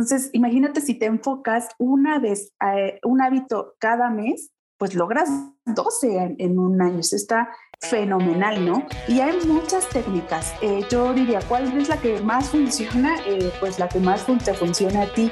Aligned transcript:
Entonces, 0.00 0.30
imagínate 0.32 0.80
si 0.80 0.94
te 0.94 1.04
enfocas 1.04 1.68
una 1.78 2.18
vez, 2.18 2.54
eh, 2.74 2.98
un 3.04 3.20
hábito 3.20 3.74
cada 3.78 4.08
mes, 4.08 4.50
pues 4.78 4.94
logras 4.94 5.28
12 5.66 6.36
en, 6.38 6.58
un 6.58 6.80
año. 6.80 7.00
Eso 7.00 7.16
está 7.16 7.50
fenomenal, 7.82 8.64
¿no? 8.64 8.86
Y 9.08 9.20
hay 9.20 9.36
muchas 9.46 9.86
técnicas. 9.90 10.54
Eh, 10.62 10.82
yo 10.90 11.12
diría, 11.12 11.40
¿cuál 11.46 11.76
es 11.76 11.90
la 11.90 12.00
que 12.00 12.18
más 12.22 12.48
funciona? 12.48 13.16
Eh, 13.26 13.52
pues 13.60 13.78
la 13.78 13.90
que 13.90 14.00
más 14.00 14.24
te 14.42 14.54
funciona 14.54 15.02
a 15.02 15.12
ti. 15.12 15.30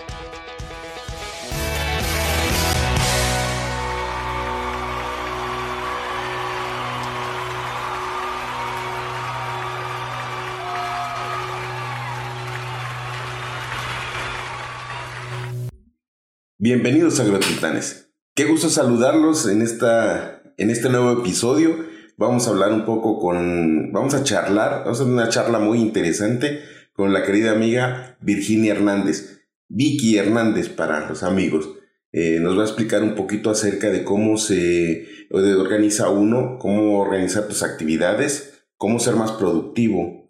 Bienvenidos 16.61 17.21
a 17.21 17.23
Agrotitanes. 17.23 18.11
Qué 18.35 18.45
gusto 18.45 18.69
saludarlos 18.69 19.47
en, 19.47 19.63
esta, 19.63 20.43
en 20.57 20.71
este 20.71 20.89
nuevo 20.89 21.21
episodio. 21.21 21.87
Vamos 22.17 22.49
a 22.49 22.51
hablar 22.51 22.73
un 22.73 22.85
poco 22.85 23.21
con, 23.21 23.93
vamos 23.93 24.15
a 24.15 24.25
charlar, 24.25 24.83
vamos 24.83 24.99
a 24.99 25.03
hacer 25.05 25.13
una 25.15 25.29
charla 25.29 25.61
muy 25.61 25.79
interesante 25.79 26.59
con 26.95 27.13
la 27.13 27.23
querida 27.23 27.53
amiga 27.53 28.19
Virginia 28.21 28.73
Hernández, 28.73 29.47
Vicky 29.69 30.17
Hernández 30.17 30.69
para 30.69 31.09
los 31.09 31.23
amigos. 31.23 31.69
Eh, 32.11 32.41
nos 32.41 32.59
va 32.59 32.63
a 32.63 32.67
explicar 32.67 33.05
un 33.05 33.15
poquito 33.15 33.51
acerca 33.51 33.91
de 33.91 34.03
cómo 34.03 34.37
se 34.37 35.07
organiza 35.31 36.11
uno, 36.11 36.59
cómo 36.59 36.99
organizar 36.99 37.47
tus 37.47 37.63
actividades, 37.63 38.65
cómo 38.77 38.99
ser 38.99 39.15
más 39.15 39.31
productivo, 39.31 40.29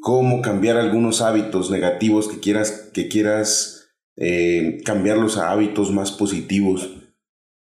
cómo 0.00 0.40
cambiar 0.40 0.78
algunos 0.78 1.20
hábitos 1.20 1.70
negativos 1.70 2.28
que 2.28 2.40
quieras, 2.40 2.88
que 2.94 3.08
quieras 3.08 3.79
eh, 4.16 4.80
cambiarlos 4.84 5.38
a 5.38 5.50
hábitos 5.50 5.92
más 5.92 6.12
positivos. 6.12 6.90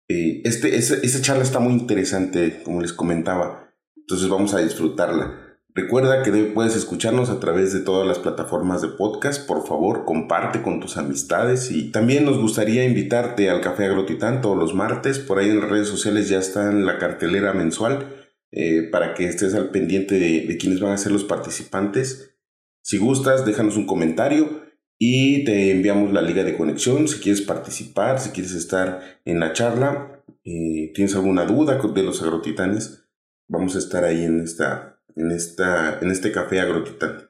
Eh, 0.09 0.41
este, 0.43 0.75
esta 0.75 1.21
charla 1.21 1.43
está 1.43 1.59
muy 1.59 1.73
interesante, 1.73 2.61
como 2.63 2.81
les 2.81 2.93
comentaba, 2.93 3.73
entonces 3.95 4.29
vamos 4.29 4.53
a 4.53 4.59
disfrutarla. 4.59 5.43
Recuerda 5.75 6.21
que 6.21 6.31
puedes 6.53 6.75
escucharnos 6.75 7.31
a 7.31 7.39
través 7.39 7.73
de 7.73 7.79
todas 7.79 8.07
las 8.07 8.19
plataformas 8.19 8.83
de 8.83 8.89
podcast. 8.89 9.47
Por 9.47 9.65
favor, 9.65 10.05
comparte 10.05 10.61
con 10.61 10.79
tus 10.79 10.97
amistades 10.97 11.71
y 11.71 11.89
también 11.89 12.25
nos 12.25 12.37
gustaría 12.37 12.85
invitarte 12.85 13.49
al 13.49 13.59
Café 13.61 13.85
Agrotitán 13.85 14.41
todos 14.41 14.55
los 14.55 14.75
martes. 14.75 15.17
Por 15.17 15.39
ahí 15.39 15.49
en 15.49 15.61
las 15.61 15.69
redes 15.71 15.87
sociales 15.87 16.29
ya 16.29 16.37
está 16.37 16.69
en 16.69 16.85
la 16.85 16.99
cartelera 16.99 17.53
mensual 17.53 18.07
eh, 18.51 18.87
para 18.91 19.15
que 19.15 19.25
estés 19.25 19.55
al 19.55 19.71
pendiente 19.71 20.19
de, 20.19 20.45
de 20.45 20.57
quiénes 20.57 20.79
van 20.79 20.91
a 20.91 20.97
ser 20.97 21.11
los 21.11 21.23
participantes. 21.23 22.35
Si 22.83 22.99
gustas, 22.99 23.43
déjanos 23.43 23.75
un 23.75 23.87
comentario 23.87 24.61
y 25.05 25.43
te 25.43 25.69
enviamos 25.71 26.13
la 26.13 26.21
liga 26.21 26.45
de 26.45 26.55
conexión 26.55 27.09
si 27.09 27.19
quieres 27.19 27.41
participar, 27.41 28.21
si 28.21 28.29
quieres 28.29 28.53
estar 28.53 29.19
en 29.25 29.41
la 29.41 29.51
charla, 29.51 30.23
eh, 30.45 30.93
tienes 30.95 31.13
alguna 31.15 31.43
duda 31.43 31.77
de 31.77 32.03
los 32.03 32.21
agrotitanes, 32.21 33.03
vamos 33.49 33.75
a 33.75 33.79
estar 33.79 34.05
ahí 34.05 34.23
en, 34.23 34.39
esta, 34.39 35.01
en, 35.17 35.31
esta, 35.31 35.99
en 35.99 36.09
este 36.09 36.31
café 36.31 36.61
agrotitán. 36.61 37.29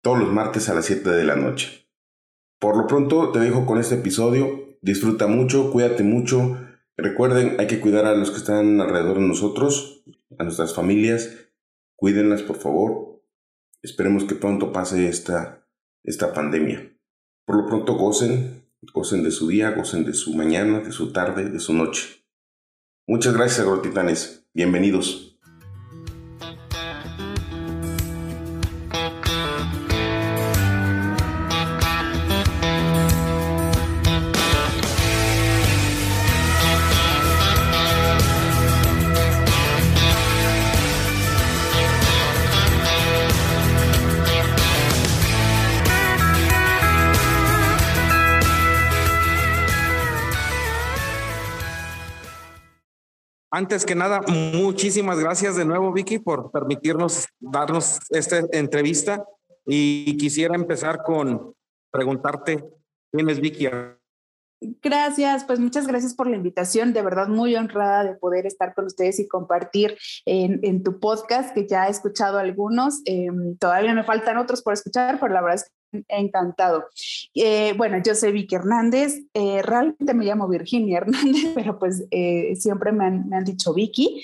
Todos 0.00 0.20
los 0.20 0.32
martes 0.32 0.68
a 0.68 0.74
las 0.74 0.84
7 0.84 1.10
de 1.10 1.24
la 1.24 1.34
noche. 1.34 1.88
Por 2.60 2.76
lo 2.76 2.86
pronto 2.86 3.32
te 3.32 3.40
dejo 3.40 3.66
con 3.66 3.78
este 3.78 3.96
episodio. 3.96 4.78
Disfruta 4.80 5.26
mucho, 5.26 5.72
cuídate 5.72 6.04
mucho. 6.04 6.56
Recuerden, 6.96 7.56
hay 7.58 7.66
que 7.66 7.80
cuidar 7.80 8.04
a 8.04 8.14
los 8.14 8.30
que 8.30 8.36
están 8.36 8.80
alrededor 8.80 9.18
de 9.18 9.26
nosotros, 9.26 10.04
a 10.38 10.44
nuestras 10.44 10.72
familias. 10.72 11.48
Cuídenlas, 11.96 12.42
por 12.42 12.58
favor. 12.58 13.20
Esperemos 13.82 14.22
que 14.22 14.36
pronto 14.36 14.70
pase 14.70 15.08
esta, 15.08 15.65
esta 16.06 16.32
pandemia. 16.32 16.96
Por 17.44 17.56
lo 17.56 17.66
pronto 17.66 17.94
gocen, 17.94 18.64
gocen 18.94 19.22
de 19.22 19.30
su 19.30 19.48
día, 19.48 19.72
gocen 19.72 20.04
de 20.04 20.14
su 20.14 20.34
mañana, 20.34 20.80
de 20.80 20.92
su 20.92 21.12
tarde, 21.12 21.50
de 21.50 21.60
su 21.60 21.74
noche. 21.74 22.24
Muchas 23.06 23.34
gracias, 23.34 23.60
agrotitanes. 23.60 24.46
Bienvenidos. 24.54 25.25
Antes 53.56 53.86
que 53.86 53.94
nada, 53.94 54.20
muchísimas 54.52 55.18
gracias 55.18 55.56
de 55.56 55.64
nuevo, 55.64 55.90
Vicky, 55.90 56.18
por 56.18 56.50
permitirnos 56.50 57.26
darnos 57.40 58.00
esta 58.10 58.40
entrevista. 58.52 59.24
Y 59.64 60.18
quisiera 60.18 60.54
empezar 60.54 61.02
con 61.02 61.54
preguntarte, 61.90 62.62
¿quién 63.10 63.30
es 63.30 63.40
Vicky? 63.40 63.66
Gracias, 64.82 65.44
pues 65.44 65.58
muchas 65.58 65.86
gracias 65.86 66.12
por 66.12 66.26
la 66.26 66.36
invitación. 66.36 66.92
De 66.92 67.00
verdad, 67.00 67.28
muy 67.28 67.56
honrada 67.56 68.04
de 68.04 68.14
poder 68.16 68.44
estar 68.44 68.74
con 68.74 68.84
ustedes 68.84 69.18
y 69.20 69.26
compartir 69.26 69.96
en, 70.26 70.82
tu 70.82 71.00
podcast, 71.00 71.54
que 71.54 71.66
ya 71.66 71.86
he 71.86 71.90
escuchado 71.90 72.36
algunos. 72.36 73.00
Em, 73.06 73.56
todavía 73.56 73.94
me 73.94 74.04
faltan 74.04 74.36
otros 74.36 74.60
por 74.60 74.74
escuchar, 74.74 75.18
pero 75.18 75.32
la 75.32 75.40
verdad 75.40 75.62
es 75.64 75.72
encantado. 76.08 76.86
Eh, 77.34 77.74
bueno, 77.76 77.98
yo 78.04 78.14
soy 78.14 78.32
Vicky 78.32 78.54
Hernández, 78.54 79.22
eh, 79.34 79.62
realmente 79.62 80.14
me 80.14 80.24
llamo 80.24 80.48
Virginia 80.48 80.98
Hernández, 80.98 81.52
pero 81.54 81.78
pues 81.78 82.06
eh, 82.10 82.54
siempre 82.56 82.92
me 82.92 83.04
han, 83.04 83.28
me 83.28 83.36
han, 83.36 83.44
dicho 83.44 83.72
Vicky. 83.72 84.22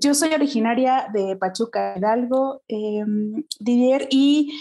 yo 0.00 0.14
soy 0.14 0.32
originaria 0.32 1.08
de 1.12 1.36
Pachuca 1.36 1.94
Hidalgo, 1.96 2.62
em, 2.68 3.44
Didier, 3.58 4.08
y 4.10 4.52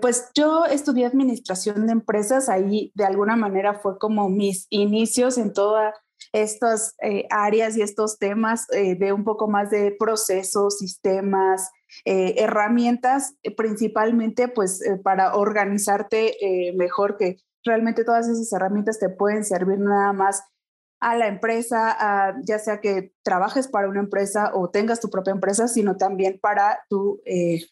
pues 0.00 0.30
yo 0.34 0.66
estudié 0.66 1.06
administración 1.06 1.86
de 1.86 1.92
empresas, 1.92 2.48
ahí 2.48 2.92
de 2.94 3.04
alguna 3.04 3.36
manera 3.36 3.74
fue 3.74 3.98
como 3.98 4.28
mis 4.28 4.66
inicios 4.70 5.38
en 5.38 5.52
toda 5.52 5.94
estas 6.32 6.94
áreas 7.30 7.76
y 7.76 7.82
estos 7.82 8.18
temas 8.18 8.66
de 8.68 9.12
un 9.12 9.24
poco 9.24 9.48
más 9.48 9.70
de 9.70 9.96
procesos, 9.98 10.78
sistemas, 10.78 11.70
eh, 12.04 12.34
herramientas 12.38 13.34
eh, 13.42 13.54
principalmente 13.54 14.48
pues 14.48 14.82
eh, 14.82 14.96
para 14.96 15.34
organizarte 15.34 16.34
mejor, 16.76 17.16
que 17.16 17.38
realmente 17.64 18.04
todas 18.04 18.28
esas 18.28 18.52
herramientas 18.52 18.98
te 18.98 19.08
pueden 19.08 19.44
servir 19.44 19.78
nada 19.78 20.12
más 20.12 20.42
a 21.00 21.16
la 21.16 21.28
empresa, 21.28 22.34
ya 22.44 22.58
sea 22.58 22.82
que 22.82 23.14
trabajes 23.22 23.68
para 23.68 23.88
una 23.88 24.00
empresa 24.00 24.50
o 24.54 24.68
tengas 24.68 25.00
tu 25.00 25.08
propia 25.08 25.32
empresa, 25.32 25.66
sino 25.66 25.96
también 25.96 26.38
para 26.42 26.80
tu, 26.90 27.22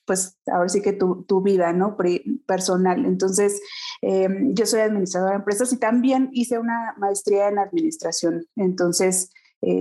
pues 0.06 0.38
ahora 0.46 0.70
sí 0.70 0.80
que 0.80 0.94
tu, 0.94 1.24
tu 1.24 1.42
vida, 1.42 1.74
¿no? 1.74 1.94
personal. 2.46 3.04
Entonces, 3.04 3.60
yo 4.00 4.64
soy 4.64 4.80
administradora 4.80 5.32
de 5.32 5.38
empresas 5.40 5.70
y 5.74 5.76
también 5.78 6.30
hice 6.32 6.58
una 6.58 6.94
maestría 6.96 7.48
en 7.48 7.58
administración. 7.58 8.46
Entonces, 8.56 9.30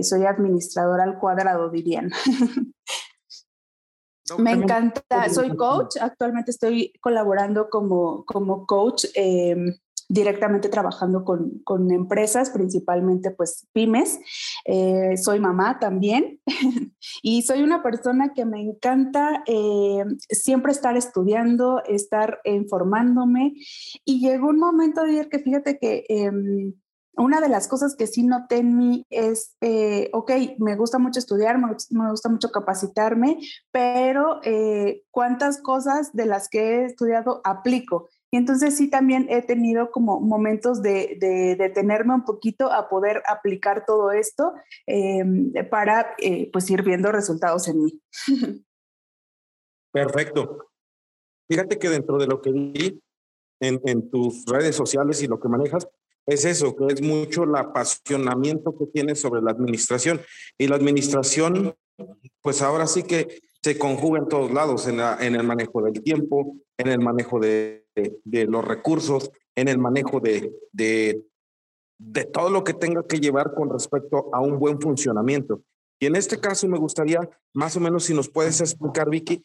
soy 0.02 0.26
administradora 0.26 1.04
al 1.04 1.18
cuadrado, 1.18 1.70
dirían. 1.70 2.10
Me 4.36 4.52
encanta, 4.52 5.28
soy 5.30 5.56
coach, 5.56 5.96
actualmente 6.00 6.50
estoy 6.50 6.92
colaborando 7.00 7.70
como, 7.70 8.24
como 8.24 8.66
coach, 8.66 9.04
em, 9.14 9.74
directamente 10.08 10.68
trabajando 10.68 11.24
con, 11.24 11.60
con, 11.64 11.90
empresas, 11.90 12.50
principalmente 12.50 13.30
pues 13.30 13.66
pymes. 13.72 14.18
Eh, 14.64 15.16
soy 15.16 15.38
mamá 15.38 15.78
también 15.78 16.40
y 17.22 17.42
soy 17.42 17.62
una 17.62 17.82
persona 17.82 18.32
que 18.34 18.44
me 18.44 18.60
encanta 18.60 19.42
em, 19.46 20.16
siempre 20.30 20.72
estar 20.72 20.96
estudiando, 20.96 21.82
estar 21.84 22.40
informándome 22.44 23.54
y 24.04 24.20
llegó 24.20 24.48
un 24.48 24.58
momento 24.58 25.02
de 25.04 25.12
ir 25.12 25.28
que 25.28 25.40
fíjate 25.40 25.78
que 25.78 26.04
em, 26.08 26.72
una 27.18 27.40
de 27.40 27.48
las 27.48 27.68
cosas 27.68 27.96
que 27.96 28.06
sí 28.06 28.22
noté 28.22 28.58
en 28.58 28.76
mí 28.76 29.06
es, 29.10 29.56
eh, 29.60 30.08
ok, 30.12 30.30
me 30.58 30.76
gusta 30.76 30.98
mucho 30.98 31.18
estudiar, 31.18 31.58
me, 31.58 32.10
gusta 32.10 32.28
mucho 32.28 32.50
capacitarme, 32.50 33.38
pero 33.72 34.40
eh, 34.44 35.02
¿cuántas 35.10 35.60
cosas 35.60 36.12
de 36.12 36.26
las 36.26 36.48
que 36.48 36.60
he 36.60 36.84
estudiado 36.84 37.40
aplico? 37.44 38.08
Y 38.30 38.36
entonces 38.36 38.76
sí 38.76 38.88
también 38.88 39.26
he 39.30 39.42
tenido 39.42 39.90
como 39.90 40.20
momentos 40.20 40.82
de, 40.82 41.16
detenerme 41.58 42.14
un 42.14 42.24
poquito 42.24 42.70
a 42.70 42.88
poder 42.88 43.22
aplicar 43.26 43.84
todo 43.86 44.12
esto 44.12 44.52
em, 44.86 45.52
para 45.70 46.14
eh, 46.18 46.50
pues 46.52 46.70
ir 46.70 46.82
viendo 46.82 47.10
resultados 47.10 47.68
en 47.68 47.82
mí. 47.82 48.02
Perfecto. 49.92 50.68
Fíjate 51.50 51.78
que 51.78 51.88
dentro 51.88 52.18
de 52.18 52.26
lo 52.26 52.42
que 52.42 52.52
vi 52.52 53.02
en, 53.60 53.80
en 53.84 54.10
tus 54.10 54.44
redes 54.44 54.76
sociales 54.76 55.22
y 55.22 55.26
lo 55.26 55.40
que 55.40 55.48
manejas, 55.48 55.88
es 56.28 56.44
eso, 56.44 56.76
que 56.76 56.92
es 56.92 57.00
mucho 57.00 57.44
el 57.44 57.56
apasionamiento 57.56 58.76
que 58.78 58.86
tienes 58.86 59.18
sobre 59.18 59.40
la 59.40 59.50
administración. 59.50 60.20
Y 60.58 60.68
la 60.68 60.76
administración, 60.76 61.74
pues 62.42 62.60
ahora 62.60 62.86
sí 62.86 63.02
que 63.02 63.40
se 63.62 63.78
conjuga 63.78 64.18
en 64.18 64.28
todos 64.28 64.52
lados, 64.52 64.86
en, 64.86 65.00
en 65.00 65.34
el 65.34 65.42
manejo 65.42 65.82
del 65.82 66.02
tiempo, 66.02 66.56
en 66.76 66.88
el 66.88 67.00
manejo 67.00 67.40
de, 67.40 67.86
de, 68.24 68.44
los 68.44 68.62
recursos, 68.62 69.30
en 69.56 69.68
el 69.68 69.78
manejo 69.78 70.20
de, 70.20 70.52
de, 70.70 71.24
de 71.98 72.24
todo 72.26 72.50
lo 72.50 72.62
que 72.62 72.74
tenga 72.74 73.06
que 73.06 73.20
llevar 73.20 73.54
con 73.54 73.70
respecto 73.70 74.28
a 74.34 74.40
un 74.42 74.58
buen 74.58 74.78
funcionamiento. 74.82 75.62
Y 75.98 76.06
en 76.06 76.14
este 76.14 76.38
caso 76.38 76.68
me 76.68 76.78
gustaría, 76.78 77.20
más 77.54 77.74
o 77.74 77.80
menos, 77.80 78.04
si 78.04 78.12
nos 78.12 78.28
puedes 78.28 78.60
explicar, 78.60 79.08
Vicky, 79.08 79.42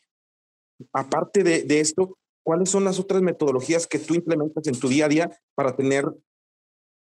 aparte 0.92 1.44
de, 1.44 1.64
de 1.64 1.80
esto, 1.80 2.18
¿cuáles 2.44 2.70
son 2.70 2.84
las 2.84 3.00
otras 3.00 3.22
metodologías 3.22 3.88
que 3.88 4.00
tú 4.00 4.16
implementas 4.16 4.68
en 4.68 4.78
tu 4.78 4.90
día 4.90 5.06
a 5.06 5.10
día 5.10 5.40
para 5.56 5.78
tener 5.78 6.06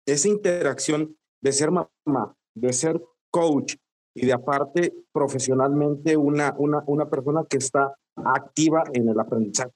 esa 0.07 0.29
interacción 0.29 1.17
de 1.43 1.53
ser 1.53 1.71
mamá, 1.71 2.35
de 2.55 2.73
ser 2.73 3.01
coach 3.31 3.77
y 4.15 4.27
de 4.27 4.33
aparte 4.33 4.95
profesionalmente 5.13 6.17
una, 6.17 6.55
una, 6.57 6.83
una 6.87 7.09
persona 7.11 7.45
que 7.49 7.59
está 7.59 7.95
activa 8.17 8.85
en 8.93 9.09
el 9.09 9.19
aprendizaje? 9.19 9.73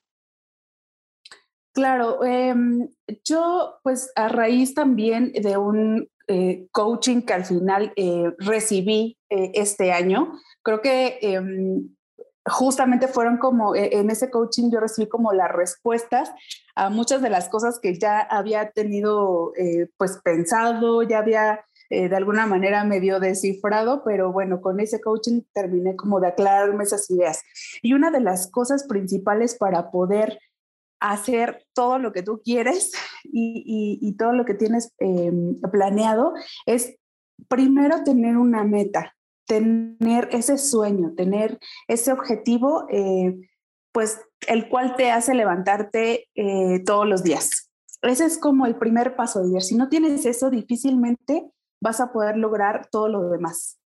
Claro, 1.72 2.24
em, 2.24 2.88
yo 3.24 3.78
pues 3.82 4.10
a 4.16 4.28
raíz 4.28 4.74
también 4.74 5.32
de 5.32 5.56
un 5.56 6.08
eh, 6.26 6.66
coaching 6.72 7.22
que 7.22 7.32
al 7.32 7.44
final 7.44 7.92
eh, 7.96 8.32
recibí 8.38 9.16
eh, 9.30 9.52
este 9.54 9.92
año, 9.92 10.32
creo 10.62 10.80
que 10.80 11.18
em, 11.22 11.88
justamente 12.48 13.08
fueron 13.08 13.38
como, 13.38 13.74
en 13.74 14.10
ese 14.10 14.30
coaching 14.30 14.70
yo 14.70 14.80
recibí 14.80 15.08
como 15.08 15.32
las 15.32 15.50
respuestas 15.50 16.32
a 16.74 16.90
muchas 16.90 17.22
de 17.22 17.30
las 17.30 17.48
cosas 17.48 17.78
que 17.80 17.98
ya 17.98 18.20
había 18.20 18.70
tenido 18.70 19.52
pues 19.96 20.18
pensado, 20.22 21.02
ya 21.02 21.18
había 21.18 21.64
de 21.90 22.14
alguna 22.14 22.46
manera 22.46 22.84
medio 22.84 23.18
descifrado, 23.18 24.02
pero 24.04 24.30
bueno, 24.30 24.60
con 24.60 24.78
ese 24.78 25.00
coaching 25.00 25.42
terminé 25.52 25.96
como 25.96 26.20
de 26.20 26.28
aclararme 26.28 26.84
esas 26.84 27.10
ideas. 27.10 27.42
Y 27.82 27.94
una 27.94 28.10
de 28.10 28.20
las 28.20 28.50
cosas 28.50 28.86
principales 28.86 29.56
para 29.56 29.90
poder 29.90 30.38
hacer 31.00 31.64
todo 31.74 31.98
lo 31.98 32.12
que 32.12 32.22
tú 32.22 32.40
quieres 32.44 32.92
y, 33.24 34.14
todo 34.18 34.32
lo 34.32 34.44
que 34.44 34.54
tienes 34.54 34.92
em, 34.98 35.60
planeado 35.70 36.34
es 36.66 36.96
primero 37.48 38.02
tener 38.02 38.36
una 38.36 38.64
meta, 38.64 39.14
tener 39.48 40.28
ese 40.30 40.58
sueño, 40.58 41.14
tener 41.16 41.58
ese 41.88 42.12
objetivo, 42.12 42.86
eh, 42.90 43.34
pues 43.92 44.20
el 44.46 44.68
cual 44.68 44.94
te 44.94 45.10
hace 45.10 45.34
levantarte 45.34 46.28
eh, 46.36 46.80
todos 46.84 47.08
los 47.08 47.24
días. 47.24 47.70
Ese 48.02 48.26
es 48.26 48.38
como 48.38 48.66
el 48.66 48.76
primer 48.76 49.16
paso 49.16 49.42
de 49.42 49.60
Si 49.60 49.74
no 49.74 49.88
tienes 49.88 50.24
eso, 50.24 50.50
difícilmente 50.50 51.50
vas 51.80 52.00
a 52.00 52.12
poder 52.12 52.36
lograr 52.36 52.88
todo 52.92 53.08
lo 53.08 53.30
demás. 53.30 53.80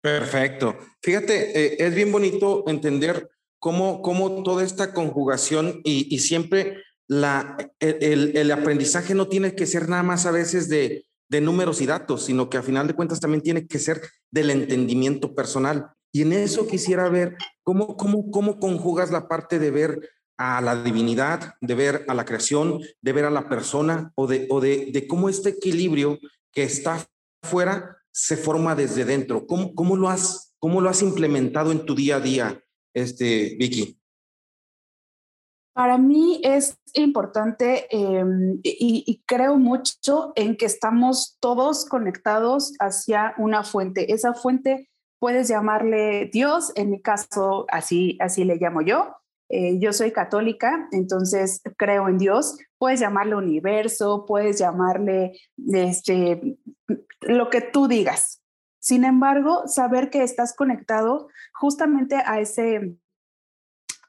Perfecto. 0.00 0.76
Fíjate, 1.02 1.58
eh, 1.58 1.76
es 1.78 1.94
bien 1.94 2.12
bonito 2.12 2.64
entender 2.68 3.30
cómo, 3.58 4.02
cómo 4.02 4.42
toda 4.42 4.62
esta 4.62 4.92
conjugación 4.92 5.80
y, 5.82 6.14
y 6.14 6.18
siempre 6.18 6.82
la, 7.08 7.56
el, 7.80 8.36
el, 8.36 8.52
aprendizaje 8.52 9.14
no 9.14 9.28
tiene 9.28 9.54
que 9.54 9.66
ser 9.66 9.88
nada 9.88 10.02
más 10.02 10.26
a 10.26 10.30
veces 10.30 10.68
de, 10.68 11.06
de 11.28 11.40
números 11.40 11.80
y 11.80 11.86
datos, 11.86 12.24
sino 12.24 12.48
que 12.50 12.58
a 12.58 12.62
final 12.62 12.86
de 12.86 12.94
cuentas 12.94 13.20
también 13.20 13.42
tiene 13.42 13.66
que 13.66 13.78
ser 13.78 14.02
del 14.30 14.50
entendimiento 14.50 15.34
personal. 15.34 15.90
Y 16.12 16.22
en 16.22 16.32
eso 16.32 16.66
quisiera 16.66 17.08
ver 17.08 17.36
cómo, 17.62 17.96
cómo, 17.96 18.30
cómo 18.30 18.58
conjugas 18.58 19.10
la 19.10 19.28
parte 19.28 19.58
de 19.58 19.70
ver 19.70 20.10
a 20.36 20.60
la 20.60 20.82
divinidad, 20.82 21.54
de 21.60 21.74
ver 21.74 22.04
a 22.08 22.14
la 22.14 22.24
creación, 22.24 22.80
de 23.00 23.12
ver 23.12 23.24
a 23.24 23.30
la 23.30 23.48
persona 23.48 24.12
o 24.16 24.26
de, 24.26 24.46
o 24.50 24.60
de, 24.60 24.90
de 24.92 25.06
cómo 25.06 25.28
este 25.28 25.50
equilibrio 25.50 26.18
que 26.52 26.64
está 26.64 27.06
fuera 27.42 27.98
se 28.12 28.36
forma 28.36 28.74
desde 28.74 29.04
dentro. 29.04 29.46
¿Cómo, 29.46 29.74
cómo, 29.74 29.96
lo 29.96 30.08
has, 30.08 30.54
¿Cómo 30.58 30.80
lo 30.80 30.88
has 30.88 31.02
implementado 31.02 31.72
en 31.72 31.84
tu 31.84 31.94
día 31.94 32.16
a 32.16 32.20
día? 32.20 32.60
este, 32.94 33.56
Vicky? 33.58 33.98
Para 35.74 35.98
mí 35.98 36.40
es 36.44 36.78
importante 36.92 37.88
em, 37.90 38.60
y, 38.62 39.22
creo 39.26 39.58
mucho 39.58 40.32
en 40.36 40.56
que 40.56 40.66
estamos 40.66 41.36
todos 41.40 41.84
conectados 41.84 42.74
hacia 42.78 43.34
una 43.38 43.64
fuente. 43.64 44.12
Esa 44.12 44.34
fuente 44.34 44.88
puedes 45.18 45.48
llamarle 45.48 46.30
Dios, 46.32 46.70
en 46.76 46.92
mi 46.92 47.02
caso 47.02 47.66
así, 47.70 48.16
así 48.20 48.44
le 48.44 48.54
llamo 48.56 48.82
yo. 48.82 49.16
Eh, 49.48 49.80
yo 49.80 49.92
soy 49.92 50.12
católica, 50.12 50.88
entonces 50.92 51.60
creo 51.76 52.08
en 52.08 52.18
Dios. 52.18 52.56
Puedes 52.78 53.00
llamarle 53.00 53.34
universo, 53.34 54.26
puedes 54.26 54.60
llamarle 54.60 55.32
este, 55.72 56.56
lo 57.20 57.50
que 57.50 57.60
tú 57.60 57.88
digas. 57.88 58.40
Sin 58.78 59.04
embargo, 59.04 59.66
saber 59.66 60.10
que 60.10 60.22
estás 60.22 60.54
conectado 60.54 61.28
justamente 61.52 62.16
a 62.16 62.38
ese, 62.38 62.96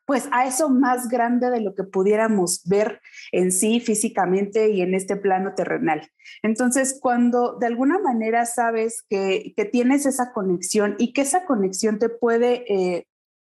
pues 0.06 0.28
a 0.32 0.46
eso 0.46 0.70
más 0.70 1.10
grande 1.10 1.50
de 1.50 1.62
lo 1.62 1.74
que 1.74 1.84
pudiéramos 1.84 2.62
ver 2.66 3.02
en 3.32 3.52
sí 3.52 3.80
físicamente 3.80 4.70
y 4.70 4.82
en 4.82 4.94
este 4.94 5.16
plano 5.16 5.54
terrenal. 5.56 6.10
Entonces, 6.44 6.98
cuando 7.02 7.58
de 7.60 7.68
alguna 7.68 8.00
manera 8.00 8.46
sabes 8.46 9.04
que, 9.10 9.54
tienes 9.72 10.06
esa 10.06 10.32
conexión 10.32 10.96
y 11.00 11.12
que 11.12 11.22
esa 11.22 11.46
conexión 11.46 11.98
te 12.00 12.10
puede, 12.10 12.72
eh, 12.72 13.08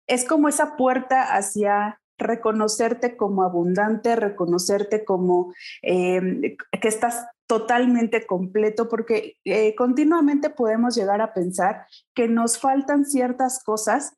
es 0.07 0.25
como 0.25 0.49
esa 0.49 0.75
puerta 0.75 1.35
hacia 1.35 1.99
reconocerte 2.17 3.15
como 3.15 3.43
abundante, 3.43 4.15
reconocerte 4.15 5.05
como 5.05 5.53
eh, 5.81 6.57
que 6.81 6.87
estás 6.87 7.25
totalmente 7.47 8.27
completo, 8.27 8.89
porque 8.89 9.37
eh, 9.43 9.73
continuamente 9.73 10.51
podemos 10.51 10.95
llegar 10.95 11.19
a 11.19 11.33
pensar 11.33 11.87
que 12.13 12.27
nos 12.27 12.59
faltan 12.59 13.05
ciertas 13.05 13.63
cosas, 13.63 14.13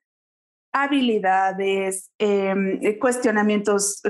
habilidades, 0.72 2.12
em, 2.18 2.80
eh, 2.86 3.00
cuestionamientos, 3.00 4.02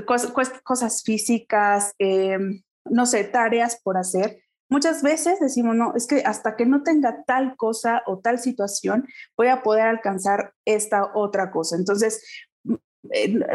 cosas 0.64 1.02
físicas, 1.02 1.92
em, 1.98 2.62
no 2.84 3.06
sé, 3.06 3.24
tareas 3.24 3.80
por 3.82 3.96
hacer. 3.96 4.42
Muchas 4.68 5.02
veces 5.02 5.38
decimos, 5.40 5.76
no, 5.76 5.94
es 5.94 6.06
que 6.06 6.22
hasta 6.24 6.56
que 6.56 6.64
no 6.64 6.82
tenga 6.82 7.24
tal 7.24 7.56
cosa 7.56 8.02
o 8.06 8.20
tal 8.20 8.38
situación, 8.38 9.06
voy 9.36 9.48
a 9.48 9.62
poder 9.62 9.86
alcanzar 9.86 10.54
esta 10.64 11.12
otra 11.14 11.50
cosa. 11.50 11.76
Entonces, 11.76 12.24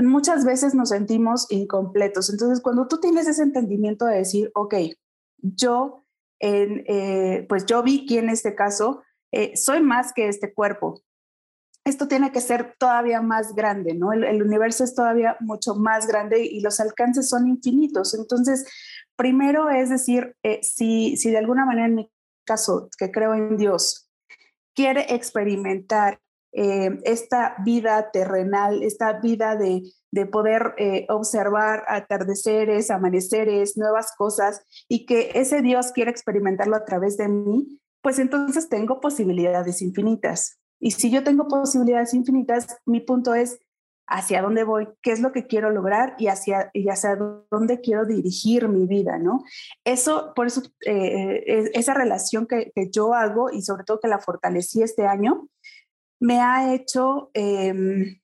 muchas 0.04 0.46
veces 0.46 0.76
nos 0.76 0.90
sentimos 0.90 1.48
incompletos. 1.50 2.30
Entonces, 2.30 2.62
cuando 2.62 2.88
tú 2.88 3.00
tienes 3.00 3.28
ese 3.28 3.44
entendimiento 3.44 4.06
de 4.06 4.18
decir, 4.18 4.52
ok, 4.54 4.76
yo, 5.42 6.06
eh, 6.40 7.46
pues 7.50 7.66
yo 7.66 7.82
vi 7.82 8.06
que 8.06 8.20
en 8.20 8.30
este 8.30 8.54
caso 8.54 9.02
eh, 9.32 9.56
soy 9.56 9.82
más 9.82 10.14
que 10.14 10.28
este 10.28 10.54
cuerpo. 10.54 11.02
Esto 11.88 12.10
tiene 12.10 12.34
que 12.34 12.42
ser 12.42 12.76
todavía 12.78 13.22
más 13.22 13.56
grande, 13.56 13.94
¿no? 13.94 14.12
El, 14.12 14.44
universo 14.44 14.84
es 14.84 14.94
todavía 14.94 15.38
mucho 15.40 15.74
más 15.74 16.06
grande 16.06 16.44
y 16.44 16.60
los 16.60 16.82
alcances 16.82 17.30
son 17.30 17.48
infinitos. 17.48 18.14
Entonces, 18.14 18.66
primero 19.16 19.70
es 19.70 19.90
decir, 19.90 20.36
eh, 20.44 20.60
si, 20.64 21.16
si 21.16 21.32
de 21.32 21.38
alguna 21.38 21.66
manera 21.66 21.88
en 21.88 21.96
mi 21.96 22.12
caso, 22.46 22.90
que 22.98 23.10
creo 23.10 23.34
en 23.34 23.56
Dios, 23.56 24.10
quiere 24.76 25.16
experimentar 25.16 26.20
esta 26.52 27.56
vida 27.64 28.10
terrenal, 28.12 28.82
esta 28.82 29.20
vida 29.20 29.56
de, 29.56 29.84
de 30.12 30.26
poder 30.26 30.74
eh, 30.78 31.06
observar 31.08 31.84
atardeceres, 31.88 32.90
amaneceres, 32.90 33.78
nuevas 33.78 34.14
cosas 34.18 34.62
y 34.90 35.06
que 35.06 35.32
ese 35.36 35.62
Dios 35.62 35.92
quiera 35.92 36.10
experimentarlo 36.10 36.76
a 36.76 36.84
través 36.84 37.16
de 37.16 37.28
mí, 37.28 37.80
pues 38.02 38.18
entonces 38.18 38.70
tengo 38.70 39.00
posibilidades 39.00 39.82
infinitas. 39.82 40.60
Y 40.80 40.92
si 40.92 41.10
yo 41.10 41.24
tengo 41.24 41.48
posibilidades 41.48 42.14
infinitas, 42.14 42.78
mi 42.86 43.00
punto 43.02 43.34
es 43.34 43.60
hacia 44.08 44.42
dónde 44.42 44.64
voy, 44.64 44.88
qué 45.02 45.12
es 45.12 45.20
lo 45.20 45.34
que 45.34 45.48
quiero 45.48 45.70
lograr 45.70 46.16
y 46.18 46.28
hacia, 46.28 46.70
y 46.74 46.88
hacia 46.88 47.18
dónde 47.52 47.82
quiero 47.82 48.06
dirigir 48.06 48.70
mi 48.70 48.88
vida, 48.88 49.18
¿no? 49.18 49.44
Eso, 49.84 50.32
por 50.34 50.48
eso, 50.48 50.62
eh, 50.86 51.72
esa 51.74 51.94
relación 51.94 52.48
que, 52.48 52.72
que, 52.74 52.90
yo 52.90 53.14
hago 53.14 53.52
y 53.52 53.62
sobre 53.62 53.84
todo 53.84 54.00
que 54.00 54.08
la 54.08 54.20
fortalecí 54.20 54.82
este 54.82 55.06
año, 55.06 55.50
me 56.20 56.40
ha 56.40 56.74
hecho 56.74 57.32
em, 57.34 58.20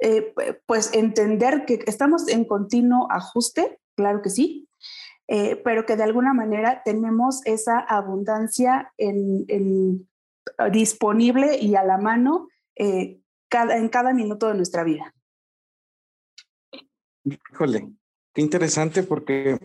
eh, 0.00 0.34
pues 0.66 0.94
entender 0.94 1.64
que 1.64 1.80
estamos 1.86 2.28
en 2.28 2.44
continuo 2.44 3.06
ajuste, 3.10 3.78
claro 3.96 4.22
que 4.22 4.30
sí, 4.30 4.68
eh, 5.28 5.56
pero 5.56 5.86
que 5.86 5.96
de 5.96 6.02
alguna 6.02 6.32
manera 6.32 6.82
tenemos 6.84 7.40
esa 7.44 7.78
abundancia 7.78 8.92
en, 8.96 10.08
disponible 10.72 11.58
y 11.58 11.74
a 11.74 11.84
la 11.84 11.98
mano 11.98 12.48
eh, 12.76 13.20
cada, 13.48 13.76
en 13.76 13.88
cada 13.88 14.12
minuto 14.12 14.48
de 14.48 14.54
nuestra 14.54 14.84
vida. 14.84 15.14
Híjole, 17.24 17.92
qué 18.34 18.40
interesante 18.40 19.02
porque 19.02 19.58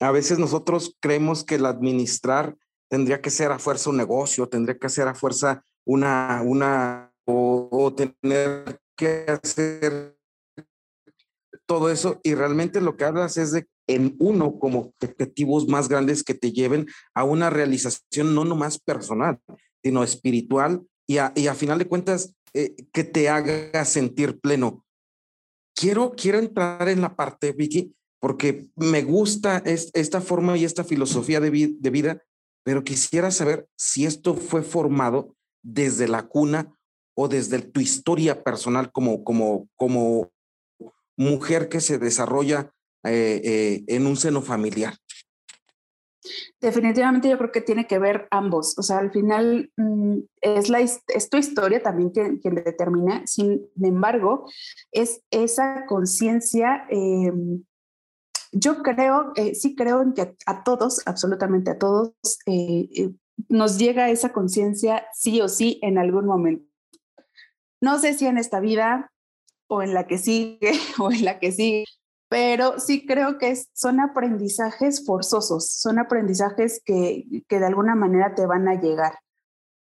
a 0.00 0.10
veces 0.10 0.38
nosotros 0.38 0.96
creemos 1.00 1.44
que 1.44 1.56
el 1.56 1.66
administrar 1.66 2.56
tendría 2.88 3.20
que 3.20 3.30
ser 3.30 3.52
a 3.52 3.58
fuerza 3.58 3.90
un 3.90 3.96
negocio, 3.96 4.48
tendría 4.48 4.78
que 4.78 4.88
ser 4.88 5.08
a 5.08 5.14
fuerza 5.14 5.62
una, 5.84 6.42
una 6.44 7.12
o 7.24 7.94
tener 7.94 8.80
que 8.96 9.26
hacer 9.28 10.16
todo 11.66 11.90
eso 11.90 12.18
y 12.22 12.34
realmente 12.34 12.80
lo 12.80 12.96
que 12.96 13.04
hablas 13.04 13.36
es 13.36 13.52
de 13.52 13.68
en 13.88 14.16
uno 14.18 14.58
como 14.58 14.92
objetivos 15.02 15.66
más 15.66 15.88
grandes 15.88 16.22
que 16.22 16.34
te 16.34 16.52
lleven 16.52 16.86
a 17.14 17.24
una 17.24 17.50
realización 17.50 18.34
no 18.34 18.44
nomás 18.44 18.78
personal, 18.78 19.40
sino 19.88 20.04
espiritual 20.04 20.86
y 21.06 21.16
a, 21.16 21.54
final 21.54 21.78
de 21.78 21.88
cuentas 21.88 22.34
eh, 22.52 22.76
que 22.92 23.04
te 23.04 23.30
haga 23.30 23.86
sentir 23.86 24.38
pleno. 24.38 24.84
quiero, 25.74 26.12
quiero 26.14 26.38
entrar 26.38 26.90
en 26.90 27.00
la 27.00 27.16
parte, 27.16 27.52
Vicky, 27.52 27.94
porque 28.20 28.68
me 28.76 29.02
gusta 29.02 29.62
esta 29.64 30.20
forma 30.20 30.58
y 30.58 30.66
esta 30.66 30.84
filosofía 30.84 31.40
de, 31.40 31.74
de 31.80 31.90
vida, 31.90 32.22
pero 32.64 32.84
quisiera 32.84 33.30
saber 33.30 33.66
si 33.78 34.04
esto 34.04 34.34
fue 34.34 34.62
formado 34.62 35.34
desde 35.62 36.06
la 36.06 36.28
cuna 36.28 36.78
o 37.16 37.28
desde 37.28 37.62
tu 37.62 37.80
historia 37.80 38.44
personal 38.44 38.92
como, 38.92 39.24
como, 39.24 39.70
como 39.74 40.30
mujer 41.16 41.70
que 41.70 41.80
se 41.80 41.96
desarrolla 41.96 42.74
eh, 43.04 43.40
eh, 43.42 43.84
en 43.86 44.06
un 44.06 44.18
seno 44.18 44.42
familiar. 44.42 44.98
Definitivamente 46.60 47.28
yo 47.28 47.38
creo 47.38 47.52
que 47.52 47.60
tiene 47.60 47.86
que 47.86 47.98
ver 47.98 48.28
ambos. 48.30 48.76
O 48.78 48.82
sea, 48.82 48.98
al 48.98 49.10
final 49.10 49.70
mm, 49.76 50.18
es, 50.40 50.68
la, 50.68 50.80
es 50.80 51.30
tu 51.30 51.36
historia 51.36 51.82
también 51.82 52.10
quien, 52.10 52.38
quien 52.38 52.54
determina. 52.54 53.26
Sin 53.26 53.68
embargo, 53.82 54.48
es 54.92 55.22
esa 55.30 55.86
conciencia. 55.86 56.86
Em, 56.90 57.64
yo 58.52 58.82
creo, 58.82 59.32
eh, 59.36 59.54
sí 59.54 59.74
creo 59.74 60.02
en 60.02 60.14
que 60.14 60.36
a, 60.46 60.64
todos, 60.64 61.02
absolutamente 61.06 61.70
a 61.70 61.78
todos, 61.78 62.12
eh, 62.46 62.88
eh, 62.94 63.10
nos 63.48 63.78
llega 63.78 64.10
esa 64.10 64.32
conciencia 64.32 65.06
sí 65.12 65.40
o 65.40 65.48
sí 65.48 65.78
en 65.82 65.98
algún 65.98 66.26
momento. 66.26 66.64
No 67.80 67.98
sé 67.98 68.14
si 68.14 68.26
en 68.26 68.38
esta 68.38 68.60
vida 68.60 69.12
o 69.68 69.82
en 69.82 69.94
la 69.94 70.06
que 70.06 70.18
sigue 70.18 70.72
o 70.98 71.12
en 71.12 71.24
la 71.24 71.38
que 71.38 71.52
sigue, 71.52 71.84
pero 72.28 72.78
sí 72.78 73.06
creo 73.06 73.38
que 73.38 73.56
son 73.72 74.00
aprendizajes 74.00 75.04
forzosos, 75.04 75.70
son 75.70 75.98
aprendizajes 75.98 76.82
que, 76.84 77.24
que, 77.48 77.58
de 77.58 77.66
alguna 77.66 77.94
manera 77.94 78.34
te 78.34 78.46
van 78.46 78.68
a 78.68 78.80
llegar. 78.80 79.18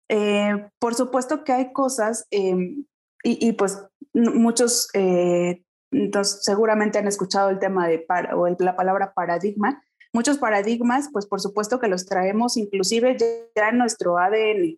Eh, 0.09 0.69
por 0.79 0.95
supuesto 0.95 1.43
que 1.43 1.51
hay 1.51 1.73
cosas, 1.73 2.25
em, 2.31 2.85
y, 3.23 3.47
y, 3.47 3.51
pues 3.53 3.83
muchos 4.13 4.89
eh, 4.93 5.63
entonces, 5.91 6.43
seguramente 6.43 6.97
han 6.97 7.07
escuchado 7.07 7.49
el 7.49 7.59
tema 7.59 7.87
de 7.87 8.05
o 8.33 8.47
la 8.59 8.75
palabra 8.75 9.13
paradigma. 9.13 9.81
Muchos 10.13 10.37
paradigmas, 10.37 11.09
pues 11.11 11.25
por 11.25 11.41
supuesto 11.41 11.79
que 11.79 11.87
los 11.87 12.05
traemos 12.05 12.57
inclusive 12.57 13.17
ya 13.55 13.69
en 13.69 13.77
nuestro 13.77 14.17
ADN. 14.17 14.77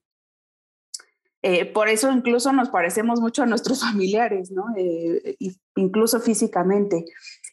Eh, 1.42 1.66
por 1.72 1.88
eso 1.88 2.12
incluso 2.12 2.52
nos 2.52 2.70
parecemos 2.70 3.22
mucho 3.22 3.44
a 3.44 3.46
nuestros 3.46 3.82
familiares, 3.86 4.52
¿no? 4.52 4.66
incluso 5.76 6.20
físicamente. 6.20 7.06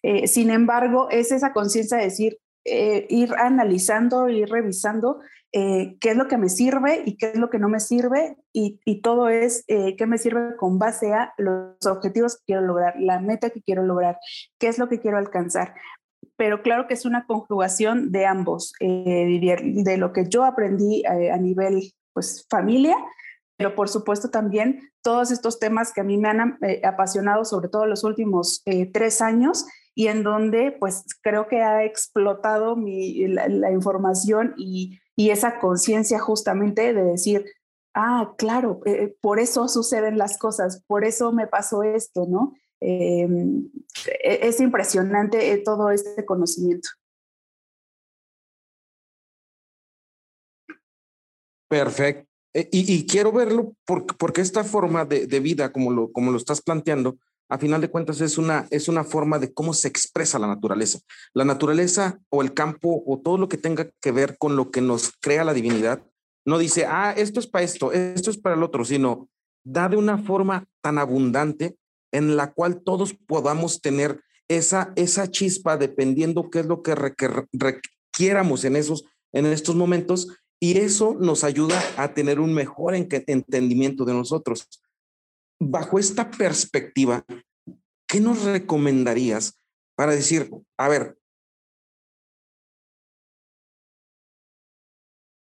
Eh, 0.09 0.29
sin 0.29 0.51
embargo, 0.51 1.09
es 1.11 1.33
esa 1.33 1.53
conciencia 1.53 1.99
de 1.99 2.05
decir, 2.05 2.39
eh, 2.65 3.09
ir 3.11 3.35
analizando, 3.35 4.29
ir 4.29 4.49
revisando 4.49 5.19
eh, 5.51 5.97
qué 6.01 6.11
es 6.11 6.17
lo 6.17 6.29
que 6.29 6.39
me 6.39 6.49
sirve 6.49 7.03
y 7.05 7.17
qué 7.17 7.31
es 7.31 7.37
lo 7.37 7.51
que 7.51 7.59
no 7.59 7.69
me 7.69 7.81
sirve 7.81 8.37
y, 8.53 9.01
todo 9.03 9.29
es 9.29 9.65
qué 9.67 10.07
me 10.07 10.19
sirve 10.19 10.55
con 10.57 10.79
base 10.79 11.13
a 11.13 11.35
los 11.39 11.85
objetivos 11.87 12.37
que 12.37 12.45
quiero 12.47 12.63
lograr, 12.63 12.95
la 13.01 13.19
meta 13.19 13.51
que 13.51 13.63
quiero 13.63 13.83
lograr, 13.83 14.19
qué 14.61 14.69
es 14.69 14.79
lo 14.79 14.89
que 14.89 15.01
quiero 15.01 15.19
alcanzar. 15.19 15.75
Pero 16.37 16.63
claro 16.63 16.87
que 16.87 16.95
es 16.95 17.05
una 17.05 17.27
conjugación 17.27 18.13
de 18.13 18.27
ambos, 18.27 18.75
de 18.79 19.97
lo 19.99 20.13
que 20.13 20.29
yo 20.29 20.45
aprendí 20.45 21.05
a 21.05 21.37
nivel 21.37 21.93
pues 22.13 22.47
familia 22.49 22.97
pero 23.59 23.75
por 23.75 23.89
supuesto 23.89 24.29
también 24.29 24.93
todos 25.03 25.31
estos 25.31 25.59
temas 25.59 25.93
que 25.95 26.03
a 26.03 26.05
mí 26.05 26.19
me 26.19 26.29
han 26.29 26.59
apasionado, 26.85 27.47
sobre 27.47 27.69
todo 27.71 27.87
los 27.87 28.05
últimos 28.05 28.63
tres 28.93 29.23
años, 29.23 29.65
y 29.97 30.09
en 30.09 30.23
donde 30.23 30.73
pues 30.79 31.07
creo 31.23 31.49
que 31.49 31.63
ha 31.63 31.83
explotado 31.83 32.77
mi, 32.77 33.27
la, 33.29 33.73
información 33.73 34.53
y, 34.59 35.01
y 35.17 35.31
esa 35.31 35.59
conciencia 35.59 36.19
justamente 36.21 36.93
de 36.93 37.03
decir, 37.03 37.47
ah, 37.95 38.35
claro, 38.37 38.83
eh, 38.85 39.17
por 39.23 39.41
eso 39.41 39.69
suceden 39.69 40.19
las 40.19 40.37
cosas, 40.37 40.85
por 40.87 41.07
eso 41.07 41.33
me 41.33 41.47
pasó 41.47 41.83
esto, 41.83 42.27
¿no? 42.29 42.53
Em, 42.79 43.71
e, 44.23 44.41
es 44.43 44.61
impresionante 44.61 45.51
eh, 45.53 45.63
todo 45.65 45.91
este 45.91 46.27
conocimiento. 46.27 46.91
Perfecto. 51.69 52.29
Eh, 52.53 52.69
y, 52.71 52.95
y, 52.95 53.07
quiero 53.07 53.33
verlo 53.33 53.75
porque, 53.87 54.15
porque 54.19 54.41
esta 54.43 54.63
forma 54.63 55.07
de, 55.07 55.27
de, 55.27 55.41
vida, 55.41 55.73
como 55.73 55.91
lo, 55.91 56.13
como 56.13 56.31
lo 56.31 56.37
estás 56.37 56.61
planteando, 56.61 57.17
a 57.49 57.59
final 57.59 57.81
de 57.81 57.91
cuentas 57.91 58.21
es 58.21 58.39
una, 58.39 58.67
es 58.71 58.89
una 58.89 59.05
forma 59.05 59.39
de 59.39 59.53
cómo 59.53 59.73
se 59.73 59.89
expresa 59.89 60.39
la 60.39 60.49
naturaleza. 60.49 60.99
La 61.33 61.45
naturaleza 61.45 62.19
o 62.29 62.43
el 62.43 62.55
campo 62.55 63.03
o 63.07 63.21
todo 63.21 63.39
lo 63.39 63.49
que 63.49 63.57
tenga 63.57 63.91
que 64.01 64.13
ver 64.13 64.37
con 64.39 64.57
lo 64.57 64.71
que 64.71 64.81
nos 64.81 65.13
crea 65.21 65.45
la 65.45 65.55
divinidad, 65.55 66.03
no 66.45 66.59
dice, 66.59 66.87
ah, 66.87 67.13
esto 67.17 67.41
es 67.41 67.47
para 67.47 67.65
esto, 67.65 67.93
esto 67.93 68.31
es 68.31 68.39
para 68.39 68.55
el 68.55 68.63
otro, 68.63 68.85
sino 68.85 69.29
da 69.65 69.89
de 69.89 69.97
una 69.97 70.19
forma 70.19 70.67
tan 70.81 70.99
abundante 70.99 71.77
en 72.13 72.37
la 72.37 72.53
cual 72.53 72.83
todos 72.83 73.15
podamos 73.15 73.81
tener 73.81 74.23
esa, 74.49 74.93
esa 74.95 75.29
chispa 75.29 75.77
dependiendo 75.77 76.51
qué 76.51 76.61
es 76.61 76.67
lo 76.67 76.83
que 76.83 76.95
requiéramos 76.95 78.65
en, 78.65 78.77
esos, 78.77 79.05
en 79.33 79.47
estos 79.47 79.75
momentos 79.75 80.29
y 80.61 80.79
eso 80.79 81.17
nos 81.19 81.43
ayuda 81.43 81.83
a 81.97 82.15
tener 82.15 82.39
un 82.41 82.55
mejor 82.55 82.95
entendimiento 82.95 84.05
de 84.05 84.15
nosotros 84.15 84.69
bajo 85.61 85.99
esta 85.99 86.31
perspectiva, 86.31 87.25
¿qué 88.09 88.21
nos 88.21 88.45
recomendarías 88.45 89.59
para 89.97 90.13
decir, 90.13 90.51
a 90.79 90.89
ver, 90.89 91.19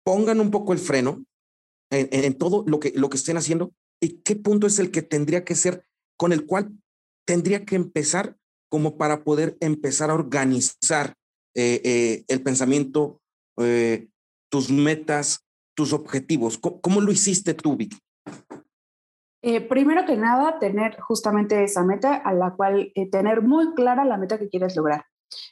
pongan 0.04 0.40
un 0.40 0.50
poco 0.50 0.72
el 0.72 0.78
freno 0.78 1.24
en, 1.90 2.36
todo 2.38 2.64
lo 2.66 2.80
que, 2.80 2.92
lo 2.94 3.10
que 3.10 3.16
estén 3.16 3.36
haciendo 3.36 3.72
y 4.00 4.20
qué 4.22 4.36
punto 4.36 4.66
es 4.66 4.78
el 4.78 4.90
que 4.90 5.02
tendría 5.02 5.44
que 5.44 5.54
ser 5.54 5.84
con 6.16 6.32
el 6.32 6.46
cual 6.46 6.72
tendría 7.26 7.64
que 7.64 7.76
empezar 7.76 8.36
como 8.68 8.96
para 8.96 9.24
poder 9.24 9.56
empezar 9.60 10.10
a 10.10 10.14
organizar 10.14 11.14
eh, 11.54 11.80
eh, 11.84 12.24
el 12.28 12.42
pensamiento, 12.42 13.20
eh, 13.58 14.08
tus 14.50 14.70
metas, 14.70 15.44
tus 15.74 15.92
objetivos. 15.92 16.58
¿Cómo, 16.58 17.00
lo 17.00 17.12
hiciste 17.12 17.54
tú, 17.54 17.76
Vicky? 17.76 17.98
Eh, 19.48 19.60
primero 19.60 20.04
que 20.04 20.16
nada, 20.16 20.58
tener 20.58 20.98
justamente 21.00 21.62
esa 21.62 21.84
meta 21.84 22.16
a 22.16 22.34
la 22.34 22.56
cual 22.56 22.90
eh, 22.96 23.08
tener 23.08 23.42
muy 23.42 23.74
clara 23.74 24.04
la 24.04 24.16
meta 24.16 24.40
que 24.40 24.48
quieres 24.48 24.74
lograr. 24.74 25.06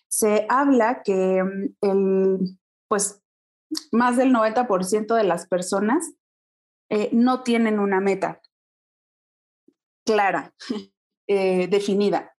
Se 0.08 0.46
habla 0.48 1.04
que 1.04 1.44
mm, 1.44 1.76
el, 1.80 2.58
pues, 2.88 3.22
más 3.92 4.16
del 4.16 4.32
90% 4.32 5.14
de 5.14 5.22
las 5.22 5.46
personas 5.46 6.12
eh, 6.90 7.08
no 7.12 7.44
tienen 7.44 7.78
una 7.78 8.00
meta 8.00 8.42
clara, 10.04 10.52
definida. 11.28 12.36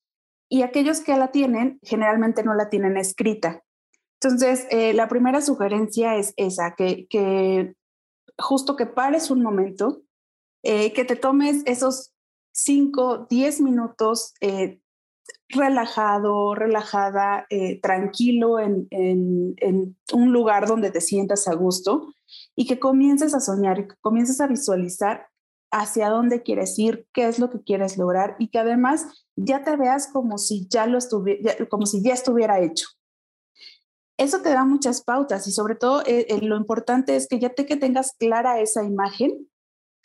Y 0.49 0.63
aquellos 0.63 0.99
que 0.99 1.15
la 1.15 1.31
tienen, 1.31 1.79
generalmente 1.83 2.43
no 2.43 2.53
la 2.53 2.69
tienen 2.69 2.97
escrita. 2.97 3.63
Entonces, 4.21 4.67
la 4.93 5.07
primera 5.07 5.41
sugerencia 5.41 6.17
es 6.17 6.33
esa, 6.37 6.75
que, 6.75 7.07
que 7.07 7.75
justo 8.37 8.75
que 8.75 8.85
pares 8.85 9.31
un 9.31 9.41
momento 9.41 10.04
eh, 10.67 10.93
que 10.93 11.05
te 11.05 11.15
tomes 11.15 11.61
esos 11.67 12.11
5, 12.53 13.27
10 13.29 13.61
minutos 13.61 14.33
eh, 14.41 14.81
relajado, 15.47 16.55
relajada, 16.55 17.45
eh, 17.51 17.79
tranquilo 17.81 18.59
en, 18.59 18.87
en, 18.89 19.95
un 20.11 20.33
lugar 20.33 20.65
donde 20.65 20.89
te 20.89 21.01
sientas 21.01 21.47
a 21.47 21.53
gusto 21.53 22.11
y 22.55 22.65
que 22.65 22.79
comiences 22.79 23.35
a 23.35 23.41
soñar 23.41 23.87
que 23.87 23.95
comiences 24.01 24.41
a 24.41 24.47
visualizar 24.47 25.27
hacia 25.69 26.09
dónde 26.09 26.41
quieres 26.41 26.79
ir, 26.79 27.07
qué 27.13 27.27
es 27.27 27.37
lo 27.37 27.51
que 27.51 27.61
quieres 27.61 27.95
lograr 27.99 28.35
y 28.39 28.47
que 28.47 28.57
además 28.57 29.05
ya 29.35 29.63
te 29.63 29.75
veas 29.75 30.07
como 30.07 30.39
si 30.39 30.67
ya 30.67 30.87
lo 30.87 30.97
estuviera, 30.97 31.67
como 31.69 31.85
si 31.85 32.01
ya 32.01 32.13
estuviera 32.15 32.59
hecho. 32.59 32.87
Eso 34.17 34.41
te 34.41 34.49
da 34.49 34.65
muchas 34.65 35.03
pautas 35.03 35.45
y 35.45 35.51
sobre 35.51 35.75
todo 35.75 36.01
lo 36.41 36.57
importante 36.57 37.15
es 37.15 37.27
que 37.27 37.37
ya 37.37 37.49
te 37.53 37.67
que 37.67 37.75
tengas 37.75 38.13
clara 38.17 38.59
esa 38.61 38.83
imagen 38.83 39.47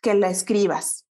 que 0.00 0.14
la 0.14 0.30
escribas, 0.30 1.06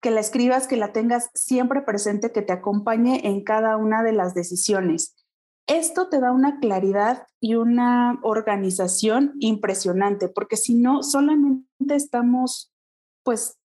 que 0.00 0.10
la 0.10 0.20
escribas, 0.20 0.66
que 0.66 0.76
la 0.76 0.92
tengas 0.92 1.30
siempre 1.34 1.82
presente, 1.82 2.32
que 2.32 2.42
te 2.42 2.52
acompañe 2.52 3.26
en 3.28 3.44
cada 3.44 3.76
una 3.76 4.02
de 4.02 4.12
las 4.12 4.34
decisiones. 4.34 5.14
Esto 5.66 6.08
te 6.08 6.20
da 6.20 6.32
una 6.32 6.58
claridad 6.58 7.26
y 7.38 7.54
una 7.54 8.18
organización 8.22 9.34
impresionante, 9.38 10.28
porque 10.28 10.56
si 10.56 10.74
no, 10.74 11.02
solamente 11.02 11.94
estamos 11.94 12.72
pues 13.22 13.58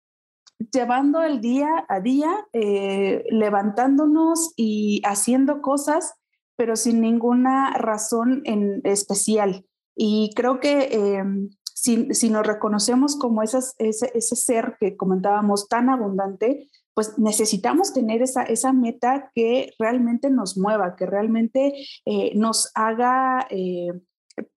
llevando 0.71 1.23
el 1.23 1.41
día 1.41 1.85
a 1.87 1.99
día, 1.99 2.31
eh, 2.53 3.23
levantándonos 3.29 4.53
y 4.55 5.01
haciendo 5.03 5.61
cosas, 5.61 6.13
pero 6.55 6.75
sin 6.75 7.01
ninguna 7.01 7.73
razón 7.73 8.41
en 8.45 8.81
especial. 8.83 9.65
Y 9.95 10.31
creo 10.35 10.59
que 10.59 10.89
em, 10.91 11.49
si, 11.75 12.29
nos 12.29 12.47
reconocemos 12.47 13.17
como 13.17 13.43
esas, 13.43 13.75
ese, 13.77 14.09
ese, 14.15 14.35
ser 14.35 14.77
que 14.79 14.95
comentábamos 14.95 15.67
tan 15.67 15.89
abundante, 15.89 16.69
pues 16.93 17.19
necesitamos 17.19 17.93
tener 17.93 18.21
esa, 18.21 18.43
esa 18.43 18.71
meta 18.71 19.29
que 19.35 19.73
realmente 19.77 20.29
nos 20.29 20.57
mueva, 20.57 20.95
que 20.95 21.05
realmente 21.05 21.73
eh, 22.05 22.33
nos 22.35 22.71
haga 22.75 23.45
eh, 23.49 23.91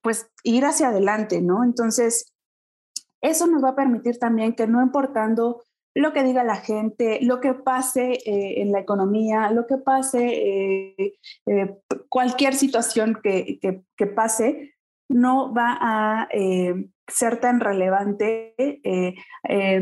pues 0.01 0.31
ir 0.45 0.65
hacia 0.65 0.89
adelante, 0.89 1.43
¿no? 1.43 1.65
Entonces, 1.65 2.33
eso 3.21 3.49
nos 3.49 3.65
va 3.65 3.71
a 3.71 3.77
permitir 3.77 4.21
también 4.21 4.55
que 4.55 4.69
no 4.69 4.81
importando 4.81 5.65
lo 5.95 6.13
que 6.13 6.23
diga 6.23 6.45
la 6.45 6.57
gente, 6.57 7.19
lo 7.23 7.41
que 7.41 7.55
pase 7.55 8.13
eh, 8.13 8.63
en 8.63 8.71
la 8.71 8.79
economía, 8.79 9.51
lo 9.51 9.67
que 9.67 9.79
pase, 9.79 11.19
cualquier 12.09 12.55
situación 12.55 13.19
que, 13.21 13.59
que, 13.97 14.07
pase, 14.07 14.77
no 15.09 15.53
va 15.53 15.77
a 15.81 16.29
ser 17.09 17.41
tan 17.41 17.61
relevante. 17.61 18.55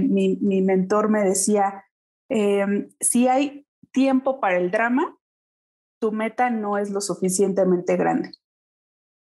Mi, 0.00 0.36
mi, 0.36 0.62
mentor 0.62 1.08
me 1.08 1.22
decía, 1.22 1.84
si 3.00 3.28
hay 3.28 3.66
tiempo 3.92 4.40
para 4.40 4.56
el 4.56 4.70
drama, 4.70 5.16
tu 6.00 6.12
meta 6.12 6.50
no 6.50 6.78
es 6.78 6.90
lo 6.90 7.00
suficientemente 7.00 7.96
grande. 7.96 8.30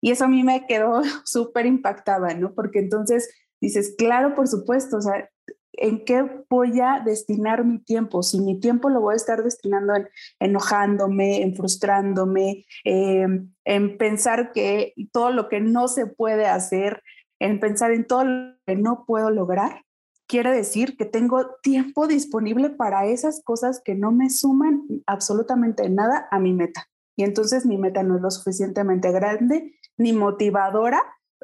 Y 0.02 0.12
eso 0.12 0.26
a 0.26 0.28
mí 0.28 0.44
me 0.44 0.66
quedó 0.66 1.02
súper 1.26 1.66
impactada, 1.66 2.34
¿no? 2.34 2.54
Porque 2.54 2.80
entonces 2.80 3.30
dices, 3.62 3.96
claro, 3.98 4.36
por 4.36 4.48
supuesto, 4.48 4.98
o 4.98 5.02
sea, 5.02 5.30
¿en 5.74 6.04
qué 6.04 6.26
voy 6.50 6.80
a 6.82 7.02
destinar 7.06 7.64
mi 7.64 7.80
tiempo? 7.80 8.24
Si 8.24 8.40
mi 8.42 8.60
tiempo 8.60 8.90
lo 8.90 9.02
voy 9.02 9.14
a 9.14 9.18
estar 9.18 9.44
destinando 9.44 9.96
en 9.96 10.10
enojándome, 10.40 11.44
en 11.44 11.56
frustrándome, 11.56 12.66
em, 12.84 13.54
en 13.64 13.98
pensar 13.98 14.52
que 14.52 14.94
todo 15.12 15.32
lo 15.32 15.48
que 15.50 15.62
no 15.62 15.88
se 15.88 16.08
puede 16.08 16.48
hacer, 16.48 17.04
en 17.42 17.60
pensar 17.60 17.92
en 17.92 18.06
todo 18.06 18.24
lo 18.24 18.56
que 18.68 18.76
no 18.76 19.04
puedo 19.06 19.32
lograr, 19.32 19.84
quiere 20.28 20.52
decir 20.52 20.96
que 20.96 21.06
tengo 21.06 21.56
tiempo 21.64 22.08
disponible 22.08 22.70
para 22.70 23.08
esas 23.08 23.44
cosas 23.44 23.82
que 23.84 23.96
no 23.96 24.12
me 24.12 24.30
suman 24.30 24.86
absolutamente 25.08 25.90
nada 25.90 26.28
a 26.30 26.40
mi 26.40 26.54
meta. 26.54 26.88
Y 27.18 27.24
entonces 27.24 27.66
mi 27.66 27.78
meta 27.78 28.04
no 28.04 28.16
es 28.16 28.22
lo 28.22 28.30
suficientemente 28.30 29.12
grande 29.12 29.74
ni 29.98 30.14
motivadora 30.14 31.02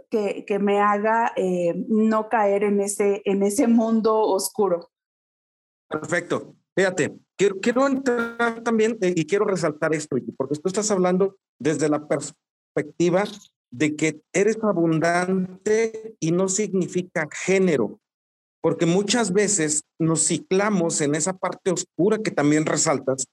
que, 0.09 0.45
que 0.45 0.59
me 0.59 0.79
haga 0.79 1.33
eh, 1.35 1.73
no 1.89 2.29
caer 2.29 2.63
en 2.63 2.79
ese, 2.79 3.23
en 3.25 3.41
ese 3.41 3.67
mundo 3.67 4.19
oscuro. 4.19 4.91
Perfecto. 5.89 6.55
Fíjate, 6.75 7.17
quiero, 7.35 7.87
entrar 7.87 8.61
también 8.61 8.99
eh, 9.01 9.13
y 9.15 9.25
quiero 9.25 9.45
resaltar 9.45 9.95
esto, 9.95 10.15
porque 10.37 10.59
tú 10.59 10.67
estás 10.67 10.91
hablando 10.91 11.37
desde 11.59 11.89
la 11.89 12.07
perspectiva 12.07 13.23
de 13.71 13.95
que 13.95 14.21
eres 14.33 14.57
abundante 14.63 16.15
y 16.19 16.31
no 16.31 16.47
significa 16.47 17.27
género 17.31 17.99
porque 18.67 18.85
muchas 18.85 19.31
veces 19.31 19.83
nos 19.97 20.27
ciclamos 20.27 21.01
en 21.01 21.15
esa 21.15 21.31
parte 21.31 21.71
oscura 21.71 22.17
que 22.17 22.31
también 22.31 22.65
resaltas, 22.65 23.27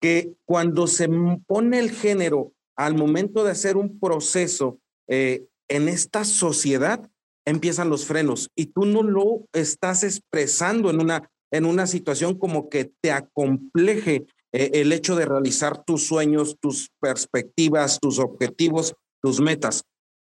que 0.00 0.34
cuando 0.44 0.88
se 0.88 1.08
pone 1.46 1.78
el 1.78 1.92
género 1.92 2.52
al 2.76 2.96
momento 2.96 3.44
de 3.44 3.52
hacer 3.52 3.76
un 3.76 4.00
proceso 4.00 4.78
eh, 5.08 5.46
en 5.68 5.88
esta 5.88 6.24
sociedad, 6.24 7.08
empiezan 7.46 7.90
los 7.90 8.06
frenos 8.06 8.50
y 8.56 8.66
tú 8.66 8.84
no 8.84 9.04
lo 9.04 9.46
estás 9.52 10.02
expresando 10.04 10.90
en 10.90 11.00
una, 11.00 11.30
en 11.52 11.64
una 11.64 11.86
situación 11.86 12.36
como 12.36 12.68
que 12.68 12.90
te 13.00 13.12
acompleje 13.12 14.26
eh, 14.52 14.70
el 14.74 14.92
hecho 14.92 15.16
de 15.16 15.26
realizar 15.26 15.84
tus 15.84 16.06
sueños, 16.06 16.56
tus 16.60 16.90
perspectivas, 17.00 18.00
tus 18.00 18.18
objetivos, 18.18 18.94
tus 19.22 19.40
metas. 19.40 19.84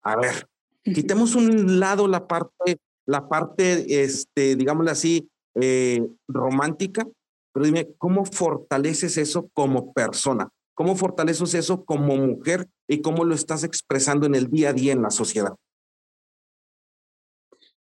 A 0.03 0.15
ver, 0.17 0.47
quitemos 0.83 1.35
un 1.35 1.79
lado 1.79 2.07
la 2.07 2.27
parte 2.27 2.79
la 3.05 3.27
parte, 3.27 4.03
este, 4.03 4.55
digámoslo 4.55 4.91
así, 4.91 5.29
eh, 5.55 6.07
romántica, 6.27 7.07
pero 7.53 7.65
dime, 7.65 7.89
¿cómo 7.97 8.25
fortaleces 8.25 9.17
eso 9.17 9.49
como 9.53 9.93
persona? 9.93 10.49
¿Cómo 10.75 10.95
fortaleces 10.95 11.53
eso 11.53 11.85
como 11.85 12.15
mujer 12.15 12.67
y 12.87 13.01
cómo 13.01 13.25
lo 13.25 13.35
estás 13.35 13.63
expresando 13.63 14.25
en 14.25 14.35
el 14.35 14.49
día 14.49 14.69
a 14.69 14.73
día 14.73 14.93
en 14.93 15.03
la 15.03 15.11
sociedad? 15.11 15.55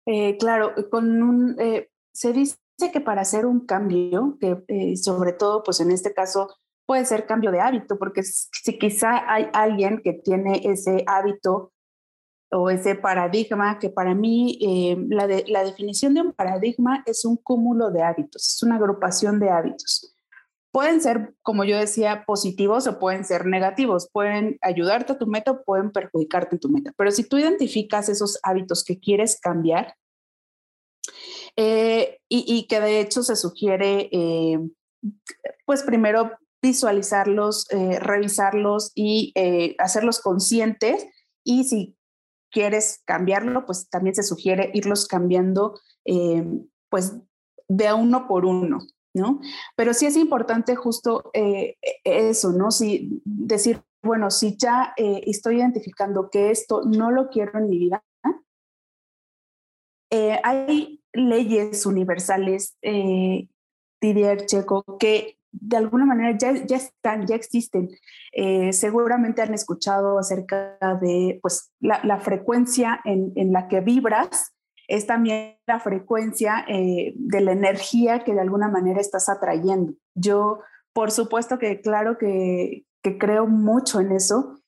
Eh, 0.05 0.37
claro, 0.37 0.73
con 0.89 1.21
un, 1.21 1.59
eh, 1.59 1.89
se 2.13 2.31
dice 2.31 2.57
que 2.93 3.01
para 3.01 3.21
hacer 3.21 3.45
un 3.45 3.65
cambio, 3.65 4.37
que 4.39 4.95
sobre 4.95 5.33
todo, 5.33 5.63
pues 5.63 5.81
en 5.81 5.91
este 5.91 6.13
caso, 6.13 6.55
puede 6.87 7.05
ser 7.05 7.27
cambio 7.27 7.51
de 7.51 7.59
hábito, 7.59 7.99
porque 7.99 8.23
si 8.23 8.79
quizá 8.79 9.31
hay 9.31 9.49
alguien 9.53 10.01
que 10.01 10.13
tiene 10.13 10.61
ese 10.63 11.03
hábito 11.05 11.73
o 12.49 12.69
ese 12.69 12.95
paradigma 12.95 13.77
que 13.77 13.89
para 13.89 14.15
mí 14.15 14.57
eh, 14.61 14.97
la, 15.09 15.27
la 15.47 15.63
definición 15.65 16.13
de 16.13 16.21
un 16.21 16.31
paradigma 16.31 17.03
es 17.05 17.25
un 17.25 17.35
cúmulo 17.35 17.91
de 17.91 18.03
hábitos, 18.03 18.55
es 18.55 18.63
una 18.63 18.77
agrupación 18.77 19.37
de 19.39 19.49
hábitos. 19.49 20.15
Pueden 20.71 21.01
ser, 21.01 21.33
como 21.41 21.65
yo 21.65 21.77
decía, 21.77 22.23
positivos 22.25 22.87
o 22.87 22.99
pueden 22.99 23.25
ser 23.25 23.45
negativos, 23.45 24.09
pueden 24.11 24.57
ayudarte 24.61 25.13
a 25.13 25.17
tu 25.17 25.27
meta 25.27 25.61
pueden 25.63 25.91
perjudicarte 25.91 26.55
en 26.55 26.59
tu 26.59 26.69
meta. 26.69 26.93
Pero 26.95 27.11
si 27.11 27.23
tú 27.27 27.37
identificas 27.37 28.07
esos 28.07 28.39
hábitos 28.43 28.85
que 28.85 28.97
quieres 28.97 29.39
cambiar 29.41 29.95
eh, 31.57 32.19
y, 32.29 32.65
que 32.67 32.79
de 32.79 33.01
hecho 33.01 33.23
se 33.23 33.35
sugiere, 33.35 34.09
eh, 34.11 34.59
pues 35.65 35.83
primero 35.83 36.31
visualizarlos, 36.61 37.67
revisarlos 37.69 38.91
y 38.95 39.33
hacerlos 39.77 40.19
conscientes 40.19 41.05
y 41.43 41.63
si 41.63 41.97
quieres 42.51 43.01
cambiarlo, 43.05 43.65
pues 43.65 43.89
también 43.89 44.15
se 44.15 44.23
sugiere 44.23 44.71
irlos 44.73 45.07
cambiando, 45.07 45.79
eh, 46.05 46.45
pues 46.89 47.15
de 47.67 47.87
a 47.87 47.95
uno 47.95 48.27
por 48.27 48.45
uno, 48.45 48.79
¿no? 49.13 49.39
Pero 49.75 49.93
sí 49.93 50.05
es 50.05 50.17
importante 50.17 50.75
justo 50.75 51.29
eh, 51.33 51.77
eso, 52.03 52.51
¿no? 52.51 52.71
Si 52.71 53.21
decir, 53.25 53.83
bueno, 54.03 54.31
si 54.31 54.57
ya 54.57 54.93
eh, 54.97 55.21
estoy 55.25 55.57
identificando 55.57 56.29
que 56.29 56.51
esto 56.51 56.81
no 56.83 57.11
lo 57.11 57.29
quiero 57.29 57.59
en 57.59 57.69
mi 57.69 57.77
vida, 57.77 58.03
hay 60.43 61.03
leyes 61.13 61.85
universales, 61.85 62.77
Didier 64.01 64.45
Checo, 64.45 64.83
que 64.97 65.36
de 65.51 65.77
alguna 65.77 66.05
manera 66.05 66.37
ya, 66.37 66.53
ya 66.65 66.77
están, 66.77 67.25
ya 67.25 67.35
existen. 67.35 67.89
Eh, 68.31 68.73
seguramente 68.73 69.41
han 69.41 69.53
escuchado 69.53 70.19
acerca 70.19 70.77
de 71.01 71.39
pues, 71.41 71.71
la, 71.79 72.19
frecuencia 72.19 72.99
en, 73.05 73.31
en, 73.35 73.53
la 73.53 73.67
que 73.67 73.81
vibras, 73.81 74.53
es 74.87 75.05
también 75.05 75.57
la 75.67 75.79
frecuencia 75.79 76.65
eh, 76.67 77.13
de 77.15 77.41
la 77.41 77.51
energía 77.51 78.23
que 78.23 78.33
de 78.33 78.41
alguna 78.41 78.69
manera 78.69 79.01
estás 79.01 79.29
atrayendo. 79.29 79.93
Yo, 80.15 80.59
por 80.93 81.11
supuesto 81.11 81.59
que 81.59 81.81
claro 81.81 82.17
que, 82.17 82.85
que 83.03 83.17
creo 83.17 83.47
mucho 83.47 83.99
en 83.99 84.13
eso 84.13 84.59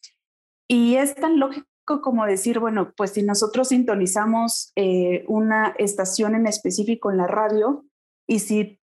y 0.68 0.96
es 0.96 1.16
tan 1.16 1.40
lógico 1.40 1.68
como 2.04 2.26
decir, 2.26 2.60
bueno, 2.60 2.94
pues 2.96 3.12
si 3.12 3.24
nosotros 3.24 3.70
sintonizamos 3.70 4.72
eh, 4.76 5.24
una 5.28 5.74
estación 5.80 6.36
en 6.36 6.46
específico 6.46 7.10
en 7.10 7.18
la 7.18 7.26
radio 7.26 7.86
y 8.28 8.40
si 8.40 8.79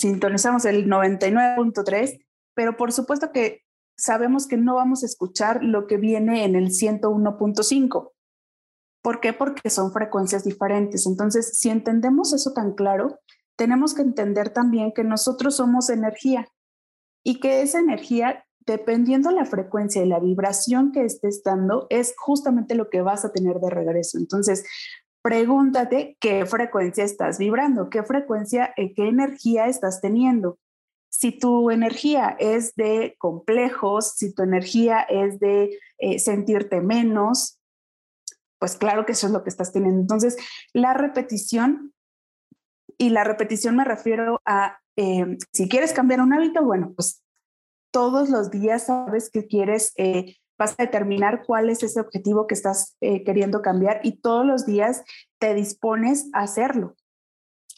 sintonizamos 0.00 0.64
el 0.64 0.88
99.3, 0.88 2.24
pero 2.54 2.76
por 2.76 2.92
supuesto 2.92 3.32
que 3.32 3.62
sabemos 3.96 4.46
que 4.46 4.56
no 4.56 4.76
vamos 4.76 5.02
a 5.02 5.06
escuchar 5.06 5.62
lo 5.62 5.86
que 5.86 5.98
viene 5.98 6.44
en 6.44 6.56
el 6.56 6.70
101.5. 6.70 8.12
¿Por 9.02 9.20
qué? 9.20 9.32
Porque 9.32 9.70
son 9.70 9.92
frecuencias 9.92 10.44
diferentes. 10.44 11.06
Entonces, 11.06 11.58
si 11.58 11.70
entendemos 11.70 12.32
eso 12.32 12.52
tan 12.52 12.74
claro, 12.74 13.18
tenemos 13.56 13.94
que 13.94 14.02
entender 14.02 14.50
también 14.50 14.92
que 14.92 15.04
nosotros 15.04 15.56
somos 15.56 15.90
energía 15.90 16.48
y 17.22 17.40
que 17.40 17.62
esa 17.62 17.78
energía, 17.78 18.44
dependiendo 18.60 19.30
la 19.30 19.44
frecuencia 19.44 20.02
y 20.02 20.08
la 20.08 20.18
vibración 20.18 20.92
que 20.92 21.04
estés 21.04 21.42
dando, 21.44 21.86
es 21.90 22.14
justamente 22.16 22.74
lo 22.74 22.88
que 22.88 23.02
vas 23.02 23.24
a 23.24 23.32
tener 23.32 23.60
de 23.60 23.70
regreso. 23.70 24.18
Entonces, 24.18 24.64
pregúntate 25.22 26.16
qué 26.20 26.46
frecuencia 26.46 27.04
estás 27.04 27.38
vibrando, 27.38 27.90
qué 27.90 28.02
frecuencia, 28.02 28.72
eh, 28.76 28.94
qué 28.94 29.08
energía 29.08 29.66
estás 29.66 30.00
teniendo. 30.00 30.58
Si 31.10 31.32
tu 31.38 31.70
energía 31.70 32.36
es 32.38 32.74
de 32.76 33.16
complejos, 33.18 34.14
si 34.16 34.32
tu 34.32 34.42
energía 34.42 35.00
es 35.00 35.40
de 35.40 35.78
eh, 35.98 36.18
sentirte 36.18 36.80
menos, 36.80 37.58
pues 38.58 38.76
claro 38.76 39.04
que 39.06 39.12
eso 39.12 39.26
es 39.26 39.32
lo 39.32 39.42
que 39.42 39.50
estás 39.50 39.72
teniendo. 39.72 40.00
Entonces, 40.00 40.36
la 40.72 40.94
repetición, 40.94 41.92
y 42.98 43.10
la 43.10 43.24
repetición 43.24 43.76
me 43.76 43.84
refiero 43.84 44.40
a, 44.44 44.78
eh, 44.96 45.38
si 45.52 45.68
quieres 45.68 45.92
cambiar 45.92 46.20
un 46.20 46.32
hábito, 46.32 46.62
bueno, 46.62 46.92
pues 46.94 47.22
todos 47.90 48.28
los 48.28 48.50
días 48.50 48.86
sabes 48.86 49.30
que 49.30 49.46
quieres 49.46 49.92
vas 50.60 50.74
a 50.76 50.82
determinar 50.82 51.42
cuál 51.46 51.70
es 51.70 51.82
ese 51.82 52.00
objetivo 52.00 52.46
que 52.46 52.54
estás 52.54 52.94
eh, 53.00 53.24
queriendo 53.24 53.62
cambiar 53.62 54.00
y 54.04 54.20
todos 54.20 54.44
los 54.44 54.66
días 54.66 55.02
te 55.38 55.54
dispones 55.54 56.28
a 56.34 56.40
hacerlo. 56.40 56.96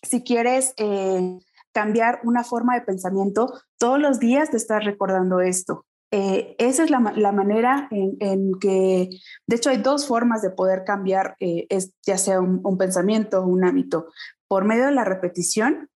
Si 0.02 0.24
quieres 0.24 0.74
eh, 0.78 1.38
cambiar 1.72 2.18
una 2.24 2.42
forma 2.42 2.74
de 2.74 2.80
pensamiento, 2.80 3.52
todos 3.78 4.00
los 4.00 4.18
días 4.18 4.50
te 4.50 4.56
estás 4.56 4.84
recordando 4.84 5.40
esto. 5.40 5.86
Eh, 6.10 6.56
esa 6.58 6.82
es 6.82 6.90
la, 6.90 6.98
manera 6.98 7.88
en, 7.92 8.50
que, 8.60 9.08
de 9.46 9.56
hecho, 9.56 9.70
hay 9.70 9.78
dos 9.78 10.08
formas 10.08 10.42
de 10.42 10.50
poder 10.50 10.82
cambiar, 10.84 11.36
es, 11.38 11.94
ya 12.04 12.18
sea 12.18 12.40
un, 12.40 12.76
pensamiento 12.76 13.40
o 13.40 13.46
un 13.46 13.64
hábito, 13.64 14.08
por 14.48 14.64
medio 14.64 14.86
de 14.86 14.92
la 14.92 15.04
repetición 15.04 15.88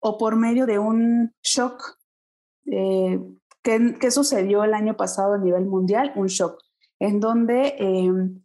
o 0.00 0.18
por 0.18 0.34
medio 0.34 0.66
de 0.66 0.80
un 0.80 1.32
shock 1.42 1.96
¿Qué, 3.62 4.10
sucedió 4.10 4.64
el 4.64 4.74
año 4.74 4.96
pasado 4.96 5.34
a 5.34 5.38
nivel 5.38 5.66
mundial? 5.66 6.12
Un 6.16 6.26
shock, 6.26 6.60
en 6.98 7.20
donde 7.20 7.76
em, 7.78 8.42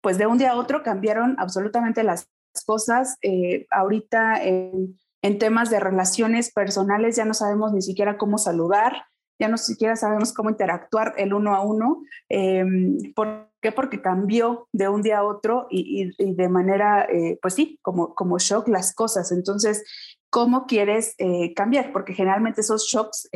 pues 0.00 0.18
de 0.18 0.26
un 0.26 0.38
día 0.38 0.52
a 0.52 0.56
otro 0.56 0.82
cambiaron 0.82 1.36
absolutamente 1.38 2.02
las 2.02 2.28
cosas. 2.66 3.16
Eh, 3.22 3.66
ahorita 3.70 4.42
en 4.42 4.98
en 5.22 5.38
temas 5.38 5.70
de 5.70 5.80
relaciones 5.80 6.52
personales 6.52 7.16
ya 7.16 7.24
no 7.24 7.34
sabemos 7.34 7.72
ni 7.72 7.82
siquiera 7.82 8.18
cómo 8.18 8.38
saludar, 8.38 9.04
ya 9.40 9.48
no 9.48 9.56
siquiera 9.56 9.96
sabemos 9.96 10.32
cómo 10.32 10.50
interactuar 10.50 11.14
el 11.16 11.32
uno 11.32 11.54
a 11.54 11.60
uno. 11.60 12.02
Em, 12.28 12.96
¿Por 13.14 13.50
qué? 13.60 13.72
Porque 13.72 14.00
cambió 14.00 14.68
de 14.72 14.88
un 14.88 15.02
día 15.02 15.18
a 15.18 15.24
otro 15.24 15.66
y, 15.70 16.10
de 16.34 16.48
manera, 16.48 17.04
eh, 17.04 17.38
pues 17.40 17.54
sí, 17.54 17.78
como, 17.82 18.14
como 18.14 18.38
shock 18.38 18.68
las 18.68 18.94
cosas. 18.94 19.30
Entonces, 19.32 19.84
¿cómo 20.30 20.66
quieres 20.66 21.14
eh, 21.18 21.54
cambiar? 21.54 21.92
Porque 21.92 22.14
generalmente 22.14 22.60
esos 22.60 22.86
shocks... 22.86 23.28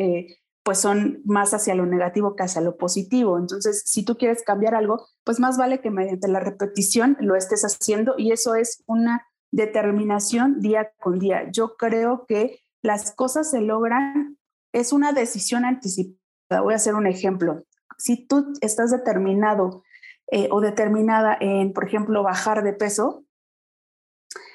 Pues 0.65 0.79
son 0.79 1.23
más 1.25 1.55
hacia 1.55 1.75
lo 1.75 1.87
negativo 1.87 2.37
que 2.37 2.45
hacia 2.45 2.61
lo 2.61 2.77
positivo. 2.77 3.39
Entonces, 3.39 3.83
si 3.85 4.05
tú 4.05 4.17
quieres 4.17 4.43
cambiar 4.45 4.75
algo, 4.75 5.07
pues 5.25 5.41
más 5.41 5.59
vale 5.59 5.81
que 5.81 5.91
mediante 5.91 6.29
la 6.29 6.41
repetición 6.41 7.17
lo 7.21 7.35
estés 7.35 7.63
haciendo 7.63 8.15
y 8.17 8.33
eso 8.33 8.55
es 8.55 8.83
una 8.87 9.27
determinación 9.51 10.61
día 10.61 10.93
con 10.99 11.19
día. 11.19 11.51
Yo 11.51 11.77
creo 11.77 12.27
que 12.27 12.61
las 12.83 13.13
cosas 13.13 13.51
se 13.51 13.61
logran, 13.61 14.39
es 14.73 14.93
una 14.93 15.13
decisión 15.13 15.65
anticipada. 15.65 16.63
Voy 16.63 16.73
a 16.73 16.77
hacer 16.77 16.95
un 16.95 17.07
ejemplo. 17.07 17.65
Si 17.99 18.27
tú 18.27 18.53
estás 18.61 18.91
determinado 18.91 19.85
eh, 20.31 20.49
o 20.51 20.61
determinada 20.61 21.37
en, 21.41 21.73
por 21.73 21.85
ejemplo, 21.85 22.23
bajar 22.23 22.65
de 22.65 22.73
peso 22.73 23.25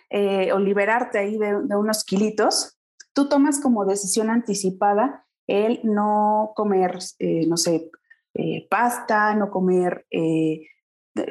eh, 0.10 0.52
o 0.52 0.60
liberarte 0.60 1.20
ahí 1.20 1.38
de, 1.38 1.56
unos 1.56 2.04
kilitos, 2.04 2.78
tú 3.13 3.30
tomas 3.30 3.60
como 3.60 3.86
decisión 3.86 4.30
anticipada 4.30 5.26
el 5.47 5.79
no 5.83 6.51
comer, 6.55 6.99
eh, 7.19 7.45
no 7.47 7.57
sé, 7.57 7.89
pasta, 8.69 9.33
no 9.33 9.49
comer 9.49 10.05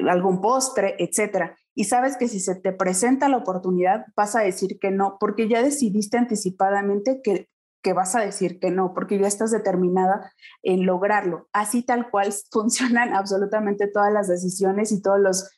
algún 0.09 0.41
postre, 0.41 0.95
etcétera 0.99 1.55
y 1.77 1.83
sabes 1.83 2.17
que 2.17 2.27
si 2.27 2.39
se 2.39 2.55
te 2.55 2.73
presenta 2.73 3.29
la 3.29 3.37
oportunidad 3.37 4.07
vas 4.15 4.35
a 4.35 4.39
decir 4.39 4.79
que 4.79 4.89
no, 4.89 5.17
porque 5.19 5.47
ya 5.47 5.61
decidiste 5.61 6.17
anticipadamente 6.17 7.21
que, 7.23 7.51
que 7.83 7.93
vas 7.93 8.15
a 8.15 8.21
decir 8.21 8.59
que 8.59 8.71
no, 8.71 8.95
porque 8.95 9.19
ya 9.19 9.27
estás 9.27 9.51
determinada 9.51 10.33
en 10.63 10.87
lograrlo. 10.87 11.47
Así 11.53 11.83
tal 11.83 12.09
cual 12.09 12.33
funcionan 12.51 13.13
absolutamente 13.13 13.87
todas 13.87 14.11
las 14.11 14.27
decisiones 14.27 14.91
y 14.91 15.03
todos 15.03 15.19
los 15.19 15.51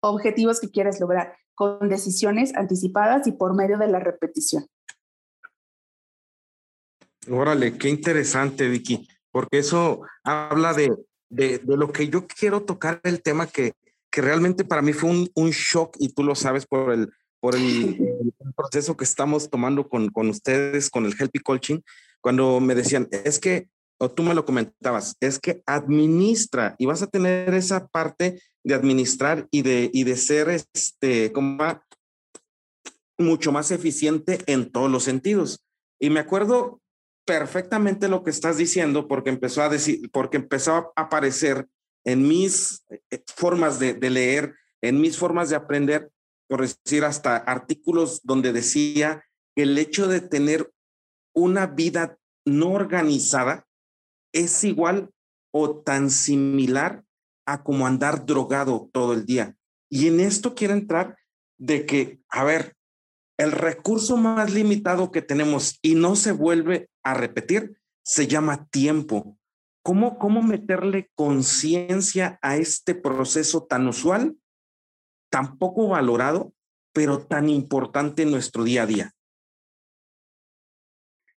objetivos 0.00 0.60
que 0.60 0.70
quieres 0.70 1.00
lograr, 1.00 1.34
con 1.56 1.88
decisiones 1.88 2.54
anticipadas 2.54 3.26
y 3.26 3.32
por 3.32 3.56
medio 3.56 3.76
de 3.76 3.88
la 3.88 3.98
repetición. 3.98 4.66
Órale, 7.28 7.78
qué 7.78 7.88
interesante, 7.88 8.68
Vicky, 8.68 9.08
porque 9.30 9.58
eso 9.58 10.02
habla 10.22 10.74
de, 10.74 10.94
de, 11.30 11.58
de, 11.58 11.76
lo 11.76 11.92
que 11.92 12.08
yo 12.08 12.26
quiero 12.26 12.62
tocar, 12.62 13.00
el 13.04 13.22
tema 13.22 13.46
que, 13.46 13.72
que 14.10 14.20
realmente 14.20 14.64
para 14.64 14.82
mí 14.82 14.92
fue 14.92 15.10
un, 15.10 15.30
un 15.34 15.50
shock 15.50 15.96
y 15.98 16.10
tú 16.10 16.22
lo 16.22 16.34
sabes 16.34 16.66
por 16.66 16.92
el, 16.92 17.10
por 17.40 17.54
el, 17.56 17.98
proceso 18.56 18.96
que 18.96 19.04
estamos 19.04 19.50
tomando 19.50 19.88
con, 19.88 20.08
con 20.10 20.28
ustedes, 20.28 20.88
con 20.88 21.04
el 21.04 21.14
Helpy 21.18 21.40
Coaching, 21.40 21.80
cuando 22.20 22.60
me 22.60 22.74
decían, 22.74 23.08
es 23.10 23.38
que, 23.40 23.68
o 23.98 24.10
tú 24.10 24.22
me 24.22 24.34
lo 24.34 24.44
comentabas, 24.44 25.16
es 25.20 25.38
que 25.38 25.62
administra 25.66 26.76
y 26.78 26.86
vas 26.86 27.02
a 27.02 27.06
tener 27.06 27.52
esa 27.54 27.86
parte 27.88 28.40
de 28.62 28.74
administrar 28.74 29.48
y 29.50 29.62
de, 29.62 29.90
y 29.92 30.04
de 30.04 30.16
ser 30.16 30.48
este, 30.48 31.32
como 31.32 31.58
mucho 33.18 33.52
más 33.52 33.70
eficiente 33.70 34.38
en 34.46 34.70
todos 34.70 34.90
los 34.90 35.04
sentidos. 35.04 35.64
Y 36.00 36.10
me 36.10 36.20
acuerdo 36.20 36.80
perfectamente 37.24 38.08
lo 38.08 38.22
que 38.22 38.30
estás 38.30 38.56
diciendo 38.58 39.08
porque 39.08 39.30
empezó 39.30 39.62
a 39.62 39.68
decir, 39.68 40.10
porque 40.12 40.36
empezó 40.36 40.74
a 40.74 40.92
aparecer 40.96 41.68
en 42.04 42.26
mis 42.28 42.84
eh, 42.90 43.22
formas 43.34 43.78
de, 43.78 43.94
leer, 44.10 44.54
en 44.82 45.00
mis 45.00 45.16
formas 45.16 45.48
de 45.48 45.56
aprender, 45.56 46.10
por 46.48 46.60
decir 46.60 47.04
hasta 47.04 47.36
artículos 47.36 48.20
donde 48.22 48.52
decía 48.52 49.24
que 49.56 49.62
el 49.62 49.78
hecho 49.78 50.06
de 50.06 50.20
tener 50.20 50.70
una 51.34 51.66
vida 51.66 52.18
no 52.44 52.72
organizada 52.72 53.66
es 54.32 54.62
igual 54.64 55.10
o 55.52 55.80
tan 55.80 56.10
similar 56.10 57.02
a 57.46 57.62
como 57.62 57.86
andar 57.86 58.26
drogado 58.26 58.90
todo 58.92 59.14
el 59.14 59.24
día. 59.24 59.56
Y 59.88 60.08
en 60.08 60.20
esto 60.20 60.54
quiero 60.54 60.74
entrar 60.74 61.16
de 61.56 61.86
que, 61.86 62.20
a 62.28 62.44
ver, 62.44 62.76
el 63.38 63.52
recurso 63.52 64.16
más 64.16 64.52
limitado 64.52 65.10
que 65.10 65.22
tenemos 65.22 65.78
y 65.82 65.94
no 65.94 66.16
se 66.16 66.32
vuelve 66.32 66.88
a 67.02 67.14
repetir 67.14 67.78
se 68.04 68.26
llama 68.26 68.66
tiempo. 68.66 69.38
¿Cómo, 69.82 70.18
cómo 70.18 70.42
meterle 70.42 71.10
conciencia 71.14 72.38
a 72.42 72.56
este 72.56 72.94
proceso 72.94 73.64
tan 73.64 73.86
usual, 73.86 74.36
tan 75.30 75.58
poco 75.58 75.88
valorado, 75.88 76.52
pero 76.92 77.18
tan 77.26 77.48
importante 77.48 78.22
en 78.22 78.30
nuestro 78.30 78.64
día 78.64 78.84
a 78.84 78.86
día? 78.86 79.14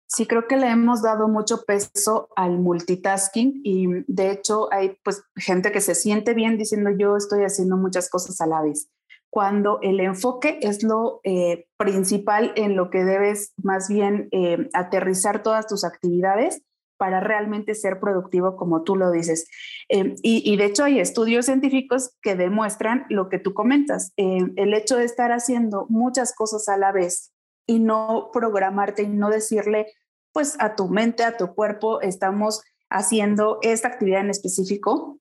Sí, 0.06 0.26
creo 0.26 0.46
que 0.46 0.56
le 0.56 0.68
hemos 0.68 1.02
dado 1.02 1.26
mucho 1.26 1.64
peso 1.64 2.28
al 2.36 2.58
multitasking 2.58 3.62
y 3.64 3.86
de 4.06 4.30
hecho 4.30 4.72
hay 4.72 4.96
pues 5.02 5.24
gente 5.34 5.72
que 5.72 5.80
se 5.80 5.94
siente 5.94 6.34
bien 6.34 6.56
diciendo 6.56 6.90
yo 6.96 7.16
estoy 7.16 7.44
haciendo 7.44 7.76
muchas 7.76 8.08
cosas 8.08 8.40
a 8.40 8.46
la 8.46 8.62
vez, 8.62 8.88
cuando 9.34 9.80
el 9.82 9.98
enfoque 9.98 10.60
es 10.62 10.84
lo 10.84 11.18
eh, 11.24 11.66
principal 11.76 12.52
en 12.54 12.76
lo 12.76 12.88
que 12.88 13.02
debes 13.02 13.52
más 13.56 13.88
bien 13.88 14.28
eh, 14.30 14.68
aterrizar 14.74 15.42
todas 15.42 15.66
tus 15.66 15.82
actividades 15.82 16.62
para 16.98 17.18
realmente 17.18 17.74
ser 17.74 17.98
productivo, 17.98 18.54
como 18.54 18.84
tú 18.84 18.94
lo 18.94 19.10
dices. 19.10 19.50
Eh, 19.88 20.14
y, 20.22 20.56
de 20.56 20.66
hecho 20.66 20.84
hay 20.84 21.00
estudios 21.00 21.46
científicos 21.46 22.16
que 22.22 22.36
demuestran 22.36 23.06
lo 23.08 23.28
que 23.28 23.40
tú 23.40 23.54
comentas, 23.54 24.12
el 24.16 24.72
hecho 24.72 24.98
de 24.98 25.04
estar 25.04 25.32
haciendo 25.32 25.86
muchas 25.88 26.32
cosas 26.32 26.68
a 26.68 26.76
la 26.76 26.92
vez 26.92 27.32
y 27.66 27.80
no 27.80 28.30
programarte 28.32 29.02
y 29.02 29.08
no 29.08 29.30
decirle, 29.30 29.88
pues 30.32 30.54
a 30.60 30.76
tu 30.76 30.86
mente, 30.86 31.24
a 31.24 31.36
tu 31.36 31.56
cuerpo, 31.56 32.00
estamos 32.02 32.62
haciendo 32.88 33.58
esta 33.62 33.88
actividad 33.88 34.20
en 34.20 34.30
específico, 34.30 35.18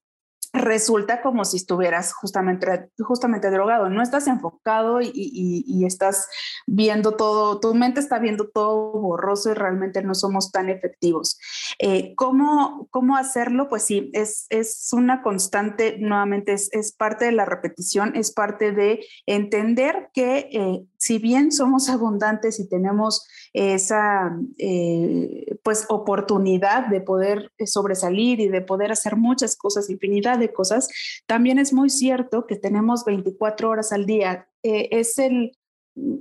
resulta 0.54 1.24
como 1.24 1.46
si 1.46 1.58
estuvieras 1.58 2.14
justamente, 2.14 2.90
justamente 3.00 3.50
drogado. 3.50 3.90
No 3.90 4.04
estás 4.04 4.28
enfocado 4.28 5.00
y, 5.02 5.84
estás 5.86 6.30
viendo 6.68 7.16
todo, 7.18 7.60
tu 7.60 7.74
mente 7.74 8.00
está 8.00 8.20
viendo 8.20 8.48
todo 8.48 8.94
borroso 8.94 9.52
y 9.52 9.56
realmente 9.56 10.04
no 10.04 10.14
somos 10.14 10.52
tan 10.52 10.70
efectivos. 10.70 11.40
Eh, 11.80 12.14
¿cómo, 12.16 12.88
¿Cómo 12.92 13.18
hacerlo? 13.18 13.68
Pues 13.68 13.84
sí, 13.84 14.12
es, 14.14 14.46
es 14.50 14.90
una 14.94 15.24
constante, 15.24 15.98
nuevamente 16.00 16.54
es, 16.54 16.70
es, 16.72 16.94
parte 16.94 17.26
de 17.26 17.32
la 17.32 17.46
repetición, 17.46 18.16
es 18.16 18.32
parte 18.32 18.72
de 18.72 19.04
entender 19.26 20.10
que 20.14 20.50
eh, 20.52 20.86
si 21.04 21.18
bien 21.18 21.52
somos 21.52 21.90
abundantes 21.90 22.62
y 22.62 22.70
tenemos 22.70 23.28
esa 23.52 24.40
eh, 24.58 25.58
pues 25.62 25.86
oportunidad 25.90 26.88
de 26.88 27.02
poder 27.02 27.52
sobresalir 27.66 28.40
y 28.40 28.48
de 28.48 28.62
poder 28.62 28.94
hacer 28.94 29.18
muchas 29.18 29.58
cosas, 29.58 29.90
infinidad 29.90 30.40
de 30.40 30.54
cosas, 30.54 30.88
también 31.26 31.60
es 31.60 31.74
muy 31.74 31.90
cierto 31.90 32.48
que 32.48 32.56
tenemos 32.56 33.04
24 33.04 33.70
horas 33.70 33.92
al 33.92 34.06
día. 34.06 34.48
Eh, 34.64 34.88
es 34.92 35.20
el... 35.20 35.58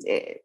Eh, 0.04 0.42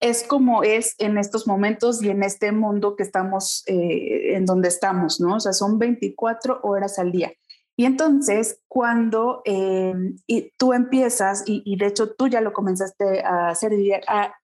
es 0.00 0.22
como 0.22 0.62
es 0.62 0.94
en 0.98 1.18
estos 1.18 1.46
momentos 1.46 2.02
y 2.02 2.08
en 2.08 2.22
este 2.22 2.52
mundo 2.52 2.94
que 2.94 3.02
estamos, 3.02 3.62
en 3.66 4.44
donde 4.44 4.68
estamos, 4.68 5.18
¿no? 5.18 5.36
O 5.36 5.40
sea, 5.40 5.54
son 5.54 5.78
24 5.78 6.60
horas 6.62 6.98
al 6.98 7.10
día. 7.10 7.32
Y 7.76 7.86
entonces, 7.86 8.60
cuando 8.68 9.42
y 9.44 10.52
tú 10.58 10.72
empiezas, 10.72 11.42
y, 11.46 11.76
de 11.76 11.86
hecho 11.86 12.14
tú 12.14 12.28
ya 12.28 12.40
lo 12.40 12.52
comenzaste 12.52 13.24
a 13.24 13.48
hacer, 13.48 13.72
a 14.08 14.34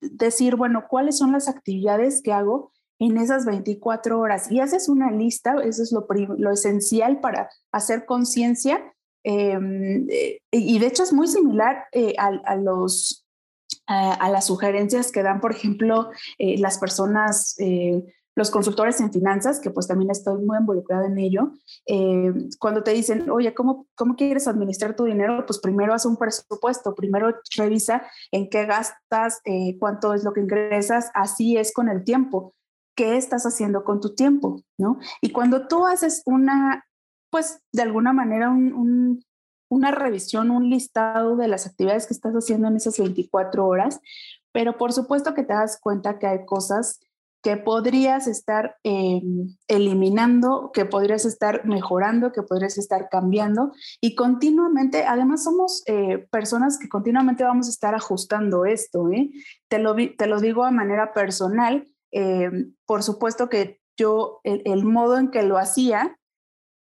decir, 0.00 0.56
bueno, 0.56 0.86
¿cuáles 0.88 1.18
son 1.18 1.32
las 1.32 1.48
actividades 1.48 2.22
que 2.22 2.32
hago 2.32 2.72
en 2.98 3.18
esas 3.18 3.44
24 3.44 4.18
horas? 4.18 4.50
Y 4.50 4.60
haces 4.60 4.88
una 4.88 5.10
lista, 5.10 5.54
eso 5.62 5.82
es 5.82 5.92
lo, 5.92 6.06
lo 6.38 6.52
esencial 6.52 7.20
para 7.20 7.50
hacer 7.72 8.06
conciencia. 8.06 8.92
Em, 9.24 10.08
eh, 10.10 10.40
y 10.50 10.78
de 10.78 10.86
hecho 10.86 11.02
es 11.02 11.12
muy 11.12 11.26
similar 11.26 11.84
eh, 11.92 12.14
a, 12.18 12.56
los, 12.56 13.26
a, 13.86 14.30
las 14.30 14.46
sugerencias 14.46 15.12
que 15.12 15.22
dan, 15.22 15.40
por 15.40 15.52
ejemplo, 15.52 16.10
eh, 16.38 16.58
las 16.58 16.78
personas 16.78 17.56
los 18.38 18.52
consultores 18.52 19.00
en 19.00 19.12
finanzas, 19.12 19.58
que 19.58 19.70
pues 19.70 19.88
también 19.88 20.12
estoy 20.12 20.40
muy 20.44 20.58
involucrada 20.58 21.08
en 21.08 21.18
ello, 21.18 21.50
eh, 21.86 22.32
cuando 22.60 22.84
te 22.84 22.92
dicen, 22.92 23.28
oye, 23.30 23.52
¿cómo, 23.52 23.88
¿cómo 23.96 24.14
quieres 24.14 24.46
administrar 24.46 24.94
tu 24.94 25.04
dinero? 25.04 25.44
Pues 25.44 25.58
primero 25.58 25.92
haz 25.92 26.06
un 26.06 26.16
presupuesto, 26.16 26.94
primero 26.94 27.34
revisa 27.56 28.06
en 28.30 28.48
qué 28.48 28.64
gastas, 28.64 29.40
eh, 29.44 29.76
cuánto 29.80 30.14
es 30.14 30.22
lo 30.22 30.32
que 30.32 30.40
ingresas, 30.40 31.10
así 31.14 31.56
es 31.56 31.72
con 31.72 31.88
el 31.88 32.04
tiempo. 32.04 32.54
¿Qué 32.96 33.16
estás 33.16 33.44
haciendo 33.44 33.82
con 33.82 34.00
tu 34.00 34.14
tiempo? 34.14 34.62
¿No? 34.78 35.00
Y 35.20 35.32
cuando 35.32 35.66
tú 35.66 35.84
haces 35.84 36.22
una, 36.24 36.86
pues 37.30 37.60
de 37.72 37.82
alguna 37.82 38.12
manera, 38.12 38.50
un, 38.50 39.20
una 39.68 39.90
revisión, 39.90 40.52
un 40.52 40.70
listado 40.70 41.34
de 41.34 41.48
las 41.48 41.66
actividades 41.66 42.06
que 42.06 42.14
estás 42.14 42.34
haciendo 42.34 42.68
en 42.68 42.76
esas 42.76 42.98
24 42.98 43.66
horas, 43.66 44.00
pero 44.52 44.78
por 44.78 44.92
supuesto 44.92 45.34
que 45.34 45.42
te 45.42 45.54
das 45.54 45.80
cuenta 45.80 46.20
que 46.20 46.28
hay 46.28 46.44
cosas 46.46 47.00
que 47.42 47.56
podrías 47.56 48.26
estar 48.26 48.76
em, 48.82 49.56
eliminando, 49.68 50.70
que 50.72 50.84
podrías 50.84 51.24
estar 51.24 51.64
mejorando, 51.64 52.32
que 52.32 52.42
podrías 52.42 52.78
estar 52.78 53.08
cambiando 53.08 53.72
y 54.00 54.14
continuamente, 54.14 55.04
además 55.04 55.44
somos 55.44 55.82
eh, 55.86 56.26
personas 56.30 56.78
que 56.78 56.88
continuamente 56.88 57.44
vamos 57.44 57.68
a 57.68 57.70
estar 57.70 57.94
ajustando 57.94 58.64
esto. 58.64 59.10
¿eh? 59.12 59.30
Te, 59.68 59.78
lo, 59.78 59.94
te 59.94 60.26
lo 60.26 60.40
digo 60.40 60.64
de 60.64 60.72
manera 60.72 61.12
personal, 61.12 61.86
em, 62.10 62.74
por 62.86 63.02
supuesto 63.02 63.48
que 63.48 63.80
yo, 63.96 64.40
el, 64.44 64.84
modo 64.84 65.18
en 65.18 65.30
que 65.30 65.42
lo 65.42 65.58
hacía 65.58 66.16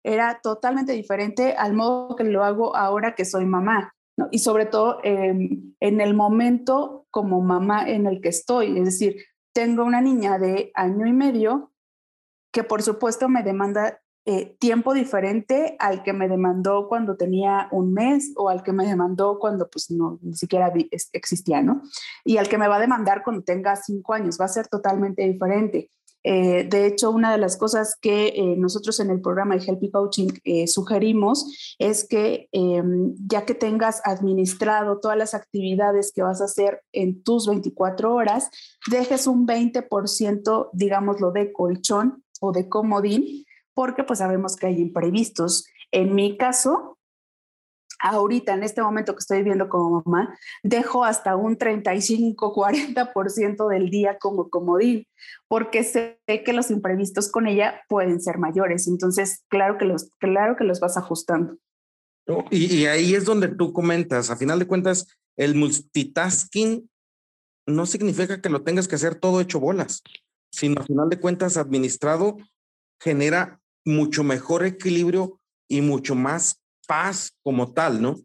era 0.04 0.40
totalmente 0.42 0.92
diferente 0.94 1.54
al 1.54 1.74
modo 1.74 2.16
que 2.16 2.24
lo 2.24 2.44
hago 2.44 2.76
ahora 2.76 3.16
que 3.16 3.26
soy 3.26 3.46
mamá. 3.46 3.94
Y 4.32 4.40
sobre 4.40 4.66
todo 4.66 5.00
en 5.04 5.76
el 5.80 6.14
momento 6.16 7.06
como 7.12 7.40
mamá 7.42 7.88
en 7.88 8.08
el 8.08 8.20
que 8.20 8.30
estoy, 8.30 8.78
es 8.78 8.86
decir, 8.86 9.18
tengo 9.58 9.84
una 9.84 10.02
niña 10.02 10.38
de 10.38 10.72
año 10.76 11.08
y 11.08 11.14
medio 11.14 11.72
que 12.54 12.64
por 12.64 12.84
supuesto 12.84 13.28
me 13.28 13.42
demanda 13.42 14.00
eh, 14.24 14.56
tiempo 14.60 14.94
diferente 14.94 15.76
al 15.80 16.04
que 16.04 16.14
me 16.14 16.28
demandó 16.28 16.88
cuando 16.88 17.18
tenía 17.18 17.68
un 17.72 17.92
mes 17.92 18.34
o 18.36 18.50
al 18.50 18.62
que 18.62 18.72
me 18.72 18.86
demandó 18.86 19.40
cuando 19.40 19.68
pues 19.68 19.90
no 19.90 20.20
ni 20.22 20.36
siquiera 20.36 20.72
existía, 21.12 21.64
¿no? 21.64 21.82
Y 22.24 22.38
al 22.38 22.48
que 22.48 22.60
me 22.60 22.68
va 22.68 22.76
a 22.76 22.80
demandar 22.80 23.24
cuando 23.24 23.42
tenga 23.42 23.76
cinco 23.78 24.14
años, 24.14 24.38
va 24.40 24.46
a 24.46 24.50
ser 24.50 24.68
totalmente 24.68 25.24
diferente. 25.24 25.90
Eh, 26.30 26.66
de 26.70 26.88
hecho, 26.88 27.10
una 27.12 27.32
de 27.32 27.38
las 27.38 27.56
cosas 27.56 27.96
que 28.02 28.34
eh, 28.36 28.56
nosotros 28.58 29.00
en 29.00 29.12
el 29.12 29.22
programa 29.22 29.56
de 29.56 29.64
Helpy 29.64 29.90
Coaching 29.90 30.28
eh, 30.44 30.68
sugerimos 30.68 31.76
es 31.80 32.06
que 32.06 32.50
em, 32.52 33.16
ya 33.30 33.46
que 33.46 33.54
tengas 33.54 34.02
administrado 34.04 35.00
todas 35.00 35.18
las 35.18 35.34
actividades 35.34 36.12
que 36.14 36.24
vas 36.24 36.42
a 36.42 36.46
hacer 36.46 36.82
en 36.92 37.24
tus 37.24 37.48
24 37.48 38.14
horas, 38.14 38.50
dejes 38.92 39.26
un 39.26 39.48
20%, 39.48 40.70
digámoslo, 40.74 41.32
de 41.32 41.54
colchón 41.54 42.26
o 42.42 42.52
de 42.52 42.68
comodín, 42.68 43.46
porque 43.74 44.04
pues 44.04 44.20
sabemos 44.20 44.58
que 44.58 44.68
hay 44.68 44.82
imprevistos. 44.82 45.66
En 45.94 46.14
mi 46.14 46.36
caso, 46.36 46.97
ahorita, 48.00 48.54
en 48.54 48.64
este 48.64 48.82
momento 48.82 49.14
que 49.14 49.20
estoy 49.20 49.40
viviendo 49.40 49.68
como 49.70 50.04
mamá, 50.04 50.38
dejo 50.64 51.04
hasta 51.04 51.36
un 51.36 51.58
35-40% 51.58 53.68
del 53.68 53.90
día 53.90 54.18
como 54.18 54.50
comodín, 54.50 55.06
porque 55.48 55.84
sé 55.84 56.20
que 56.28 56.54
los 56.54 56.72
imprevistos 56.72 57.30
con 57.32 57.48
ella 57.48 57.82
pueden 57.90 58.22
ser 58.22 58.38
mayores. 58.38 58.88
Entonces, 58.88 59.44
claro 59.50 59.78
que 59.78 59.86
los, 59.86 60.12
claro 60.20 60.56
que 60.56 60.64
los 60.64 60.80
vas 60.80 60.98
ajustando. 60.98 61.58
Y, 62.52 62.76
y 62.76 62.86
ahí 62.88 63.16
es 63.16 63.26
donde 63.26 63.48
tú 63.48 63.72
comentas, 63.72 64.30
a 64.30 64.36
final 64.36 64.60
de 64.60 64.68
cuentas, 64.68 65.08
el 65.38 65.56
multitasking 65.56 66.90
no 67.68 67.86
significa 67.86 68.42
que 68.42 68.50
lo 68.50 68.64
tengas 68.64 68.88
que 68.88 68.96
hacer 68.96 69.16
todo 69.16 69.42
hecho 69.42 69.60
bolas, 69.60 70.02
sino 70.52 70.82
a 70.82 70.86
final 70.86 71.10
de 71.10 71.20
cuentas 71.20 71.58
administrado 71.58 72.38
genera 73.00 73.60
mucho 73.86 74.24
mejor 74.24 74.66
equilibrio 74.66 75.40
y 75.70 75.82
mucho 75.82 76.16
más 76.16 76.62
paz 76.88 77.38
como 77.44 77.74
tal, 77.74 78.02
¿no? 78.02 78.16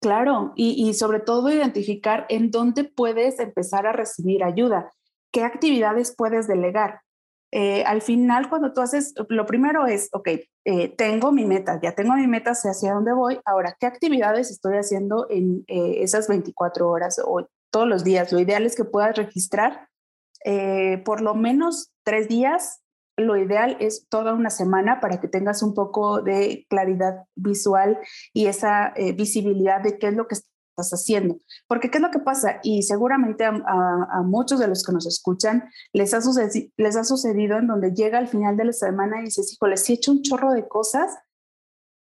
Claro, 0.00 0.52
y, 0.54 0.94
sobre 0.94 1.18
todo 1.18 1.50
identificar 1.50 2.24
en 2.28 2.52
dónde 2.52 2.84
puedes 2.84 3.40
empezar 3.40 3.84
a 3.86 3.92
recibir 3.92 4.44
ayuda, 4.44 4.92
qué 5.32 5.42
actividades 5.42 6.14
puedes 6.16 6.46
delegar. 6.46 7.00
Eh, 7.50 7.82
al 7.84 8.00
final, 8.00 8.48
cuando 8.48 8.72
tú 8.72 8.80
haces, 8.80 9.12
lo 9.28 9.44
primero 9.46 9.86
es, 9.86 10.08
ok, 10.12 10.28
eh, 10.64 10.94
tengo 10.96 11.32
mi 11.32 11.46
meta, 11.46 11.80
ya 11.82 11.96
tengo 11.96 12.14
mi 12.14 12.28
meta, 12.28 12.54
sé 12.54 12.68
hacia 12.68 12.92
dónde 12.92 13.12
voy, 13.12 13.40
ahora, 13.44 13.76
¿qué 13.80 13.86
actividades 13.86 14.50
estoy 14.52 14.76
haciendo 14.76 15.26
en 15.30 15.64
eh, 15.66 16.02
esas 16.02 16.28
24 16.28 16.88
horas 16.88 17.20
o 17.24 17.48
todos 17.72 17.88
los 17.88 18.04
días? 18.04 18.30
Lo 18.30 18.38
ideal 18.38 18.66
es 18.66 18.76
que 18.76 18.84
puedas 18.84 19.16
registrar 19.16 19.88
por 21.04 21.20
lo 21.20 21.34
menos 21.34 21.92
tres 22.04 22.28
días 22.28 22.80
lo 23.18 23.36
ideal 23.36 23.76
es 23.80 24.06
toda 24.08 24.32
una 24.32 24.50
semana 24.50 25.00
para 25.00 25.20
que 25.20 25.28
tengas 25.28 25.62
un 25.62 25.74
poco 25.74 26.22
de 26.22 26.66
claridad 26.70 27.24
visual 27.34 27.98
y 28.32 28.46
esa 28.46 28.92
eh, 28.96 29.12
visibilidad 29.12 29.82
de 29.82 29.98
qué 29.98 30.08
es 30.08 30.14
lo 30.14 30.28
que 30.28 30.36
estás 30.36 30.90
haciendo. 30.92 31.38
Porque 31.66 31.90
qué 31.90 31.98
es 31.98 32.02
lo 32.02 32.10
que 32.10 32.20
pasa, 32.20 32.60
y 32.62 32.82
seguramente 32.82 33.44
a, 33.44 34.22
muchos 34.24 34.60
de 34.60 34.68
los 34.68 34.84
que 34.84 34.92
nos 34.92 35.06
escuchan 35.06 35.68
les 35.92 36.14
ha, 36.14 36.20
les 36.76 36.96
ha 36.96 37.04
sucedido 37.04 37.58
en 37.58 37.66
donde 37.66 37.92
llega 37.92 38.18
al 38.18 38.28
final 38.28 38.56
de 38.56 38.66
la 38.66 38.72
semana 38.72 39.20
y 39.20 39.24
dices, 39.24 39.52
híjole, 39.52 39.76
sí 39.76 39.92
he 39.92 39.96
hecho 39.96 40.12
un 40.12 40.22
chorro 40.22 40.52
de 40.52 40.68
cosas, 40.68 41.16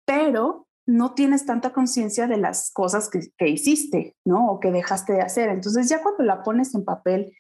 pero 0.06 0.68
no 0.86 1.14
tienes 1.14 1.46
tanta 1.46 1.74
conciencia 1.74 2.28
de 2.28 2.38
las 2.38 2.72
cosas 2.72 3.10
que 3.10 3.50
hiciste, 3.50 4.16
¿no? 4.24 4.52
O 4.52 4.60
que 4.60 4.72
dejaste 4.72 5.14
de 5.14 5.22
hacer. 5.22 5.50
Entonces 5.50 5.90
ya 5.90 6.04
cuando 6.04 6.24
la 6.24 6.44
pones 6.44 6.76
en 6.76 6.86
papel 6.86 7.34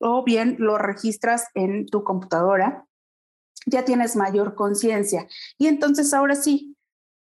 o 0.00 0.24
bien 0.24 0.56
lo 0.58 0.76
registras 0.76 1.46
en 1.54 1.86
tu 1.86 2.04
computadora, 2.04 2.86
ya 3.66 3.84
tienes 3.84 4.16
mayor 4.16 4.54
conciencia. 4.54 5.26
Y 5.58 5.66
entonces 5.66 6.14
ahora 6.14 6.34
sí, 6.34 6.76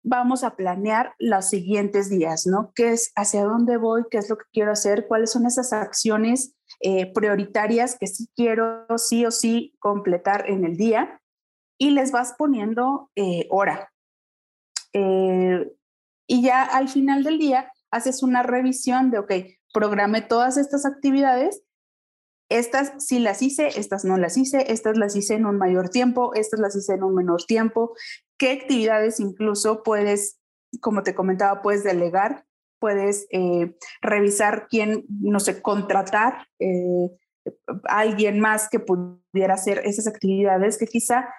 vamos 0.04 0.43
a 0.43 0.56
planear 0.56 1.13
los 1.19 1.50
siguientes 1.50 2.10
días, 2.10 2.47
¿no? 2.47 2.71
¿Qué 2.76 2.93
es 2.93 3.12
hacia 3.15 3.43
dónde 3.43 3.78
voy? 3.78 4.04
¿Qué 4.10 4.17
es 4.17 4.30
lo 4.30 4.38
que 4.38 4.45
quiero 4.54 4.71
hacer? 4.71 5.08
¿Cuáles 5.08 5.32
son 5.32 5.45
esas 5.45 5.73
acciones 5.73 6.56
eh, 6.80 7.12
prioritarias 7.13 7.97
que 8.00 8.08
sí 8.08 8.30
quiero 8.36 8.86
sí 8.97 9.26
o 9.26 9.32
sí 9.32 9.76
completar 9.80 10.50
en 10.50 10.63
el 10.63 10.78
día? 10.78 11.21
Y 11.78 11.91
les 11.91 12.12
vas 12.12 12.34
poniendo 12.38 13.12
eh, 13.15 13.47
hora. 13.50 13.91
Eh, 14.93 15.71
y 16.26 16.41
ya 16.41 16.63
al 16.63 16.88
final 16.89 17.23
del 17.23 17.38
día 17.38 17.71
haces 17.91 18.23
una 18.23 18.43
revisión 18.43 19.12
de, 19.12 19.19
ok, 19.19 19.32
programé 19.73 20.21
todas 20.21 20.58
estas 20.58 20.86
actividades 20.86 21.63
estas 22.49 22.93
sí 23.05 23.19
las 23.19 23.41
hice, 23.41 23.67
estas 23.67 24.05
no 24.05 24.17
las 24.17 24.38
hice, 24.38 24.71
estas 24.71 24.97
las 24.97 25.15
hice 25.15 25.36
en 25.36 25.45
un 25.45 25.57
mayor 25.57 25.89
tiempo, 25.89 26.33
estas 26.33 26.60
las 26.60 26.75
hice 26.75 26.93
en 26.93 27.03
un 27.03 27.13
menor 27.13 27.43
tiempo. 27.43 27.93
¿Qué 28.38 28.51
actividades 28.51 29.19
incluso 29.19 29.83
puedes, 29.83 30.39
como 30.79 31.03
te 31.03 31.13
comentaba, 31.13 31.62
puedes 31.62 31.83
delegar? 31.83 32.45
Puedes 32.79 33.27
eh, 33.31 33.75
revisar 34.01 34.67
quién, 34.69 35.05
no 35.10 35.39
sé, 35.39 35.62
contratar 35.62 36.47
eh, 36.60 37.10
a 37.86 37.99
alguien 37.99 38.39
más 38.39 38.69
que 38.69 38.79
pudiera 38.79 39.55
hacer 39.55 39.81
esas 39.83 40.07
actividades 40.07 40.77
que 40.77 40.86
quizá 40.86 41.33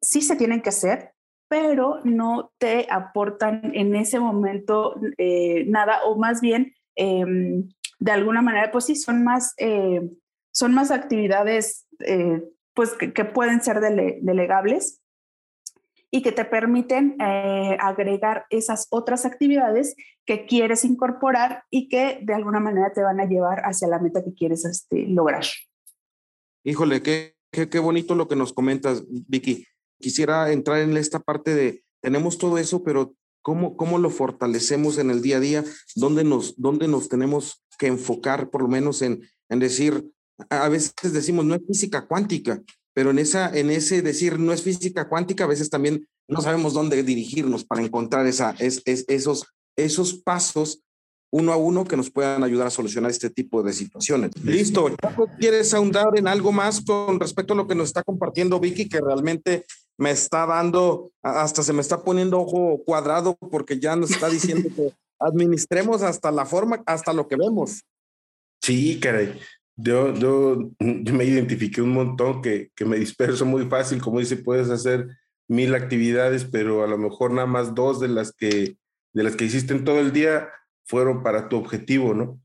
sí 0.00 0.22
se 0.22 0.36
tienen 0.36 0.62
que 0.62 0.70
hacer, 0.70 1.12
pero 1.48 2.00
no 2.04 2.52
te 2.58 2.86
aportan 2.90 3.72
en 3.74 3.94
ese 3.96 4.18
momento 4.18 4.94
eh, 5.18 5.64
nada, 5.66 6.04
o 6.04 6.16
más 6.16 6.40
bien, 6.40 6.72
em, 6.94 7.68
de 7.98 8.12
alguna 8.12 8.40
manera, 8.40 8.70
pues 8.70 8.86
sí, 8.86 8.96
son 8.96 9.24
más 9.24 9.54
son 10.54 10.72
más 10.72 10.90
actividades 10.90 11.86
eh, 12.00 12.42
pues 12.74 12.92
que, 12.92 13.24
pueden 13.24 13.60
ser 13.62 13.80
delegables 13.80 15.00
y 16.10 16.22
que 16.22 16.32
te 16.32 16.44
permiten 16.44 17.16
eh, 17.20 17.76
agregar 17.80 18.46
esas 18.50 18.86
otras 18.90 19.26
actividades 19.26 19.96
que 20.24 20.46
quieres 20.46 20.84
incorporar 20.84 21.64
y 21.70 21.88
que 21.88 22.20
de 22.22 22.34
alguna 22.34 22.60
manera 22.60 22.92
te 22.92 23.02
van 23.02 23.20
a 23.20 23.26
llevar 23.26 23.62
hacia 23.64 23.88
la 23.88 23.98
meta 23.98 24.22
que 24.24 24.32
quieres 24.32 24.64
este, 24.64 25.06
lograr. 25.08 25.44
Híjole, 26.64 27.02
qué, 27.02 27.34
qué, 27.50 27.68
qué 27.68 27.78
bonito 27.80 28.14
lo 28.14 28.28
que 28.28 28.36
nos 28.36 28.52
comentas, 28.52 29.04
Vicky. 29.08 29.66
Quisiera 29.98 30.52
entrar 30.52 30.78
en 30.78 30.96
esta 30.96 31.18
parte 31.18 31.54
de, 31.54 31.84
tenemos 32.00 32.38
todo 32.38 32.58
eso, 32.58 32.84
pero 32.84 33.14
¿cómo, 33.42 33.76
cómo 33.76 33.98
lo 33.98 34.10
fortalecemos 34.10 34.98
en 34.98 35.10
el 35.10 35.20
día 35.20 35.38
a 35.38 35.40
día? 35.40 35.64
¿Dónde 35.96 36.22
nos, 36.22 36.60
dónde 36.60 36.86
nos 36.86 37.08
tenemos 37.08 37.64
que 37.78 37.88
enfocar, 37.88 38.50
por 38.50 38.62
lo 38.62 38.68
menos 38.68 39.02
en, 39.02 39.22
en 39.48 39.58
decir, 39.58 40.13
a 40.50 40.68
veces 40.68 40.94
decimos 41.12 41.44
no 41.44 41.54
es 41.54 41.62
física 41.66 42.06
cuántica, 42.06 42.62
pero 42.92 43.10
en, 43.10 43.18
esa, 43.18 43.56
en 43.56 43.70
ese 43.70 44.02
decir 44.02 44.38
no 44.38 44.52
es 44.52 44.62
física 44.62 45.08
cuántica, 45.08 45.44
a 45.44 45.48
veces 45.48 45.70
también 45.70 46.06
no 46.28 46.40
sabemos 46.40 46.72
dónde 46.72 47.02
dirigirnos 47.02 47.64
para 47.64 47.82
encontrar 47.82 48.26
esa, 48.26 48.54
es, 48.58 48.82
esos, 48.84 49.46
esos 49.76 50.14
pasos 50.14 50.80
uno 51.30 51.52
a 51.52 51.56
uno 51.56 51.84
que 51.84 51.96
nos 51.96 52.10
puedan 52.10 52.44
ayudar 52.44 52.68
a 52.68 52.70
solucionar 52.70 53.10
este 53.10 53.28
tipo 53.28 53.64
de 53.64 53.72
situaciones. 53.72 54.30
Listo, 54.44 54.88
¿quieres 55.40 55.74
ahondar 55.74 56.16
en 56.16 56.28
algo 56.28 56.52
más 56.52 56.80
con 56.80 57.18
respecto 57.18 57.54
a 57.54 57.56
lo 57.56 57.66
que 57.66 57.74
nos 57.74 57.88
está 57.88 58.04
compartiendo 58.04 58.60
Vicky, 58.60 58.88
que 58.88 59.00
realmente 59.00 59.66
me 59.98 60.12
está 60.12 60.46
dando, 60.46 61.10
hasta 61.22 61.64
se 61.64 61.72
me 61.72 61.80
está 61.80 62.04
poniendo 62.04 62.40
ojo 62.40 62.80
cuadrado 62.84 63.36
porque 63.50 63.80
ya 63.80 63.96
nos 63.96 64.12
está 64.12 64.28
diciendo 64.28 64.68
que 64.76 64.92
administremos 65.18 66.02
hasta 66.02 66.30
la 66.30 66.46
forma, 66.46 66.84
hasta 66.86 67.12
lo 67.12 67.26
que 67.26 67.34
vemos. 67.34 67.82
Sí, 68.62 69.00
caray. 69.00 69.36
Yo, 69.76 70.14
yo, 70.14 70.70
yo 70.78 71.14
me 71.14 71.24
identifiqué 71.24 71.82
un 71.82 71.90
montón 71.90 72.42
que, 72.42 72.70
que 72.76 72.84
me 72.84 72.96
disperso 72.96 73.44
muy 73.44 73.66
fácil, 73.66 74.00
como 74.00 74.20
dice, 74.20 74.36
puedes 74.36 74.70
hacer 74.70 75.08
mil 75.48 75.74
actividades, 75.74 76.44
pero 76.44 76.84
a 76.84 76.86
lo 76.86 76.96
mejor 76.96 77.32
nada 77.32 77.46
más 77.46 77.74
dos 77.74 78.00
de 78.00 78.08
las 78.08 78.32
que, 78.32 78.76
de 79.12 79.22
las 79.22 79.36
que 79.36 79.44
hiciste 79.44 79.74
en 79.74 79.84
todo 79.84 80.00
el 80.00 80.12
día 80.12 80.48
fueron 80.84 81.22
para 81.22 81.48
tu 81.48 81.56
objetivo, 81.56 82.14
¿no? 82.14 82.40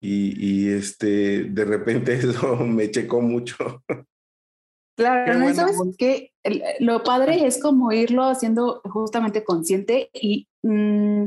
Y, 0.00 0.34
y 0.38 0.68
este, 0.70 1.44
de 1.44 1.64
repente 1.64 2.14
eso 2.14 2.56
me 2.56 2.90
checó 2.90 3.20
mucho. 3.20 3.82
Claro, 4.96 5.38
¿no? 5.38 5.54
¿sabes 5.54 5.76
que 5.96 6.32
Lo 6.80 7.02
padre 7.02 7.46
es 7.46 7.60
como 7.60 7.92
irlo 7.92 8.24
haciendo 8.24 8.82
justamente 8.84 9.42
consciente 9.42 10.10
y 10.12 10.48
mm, 10.62 11.26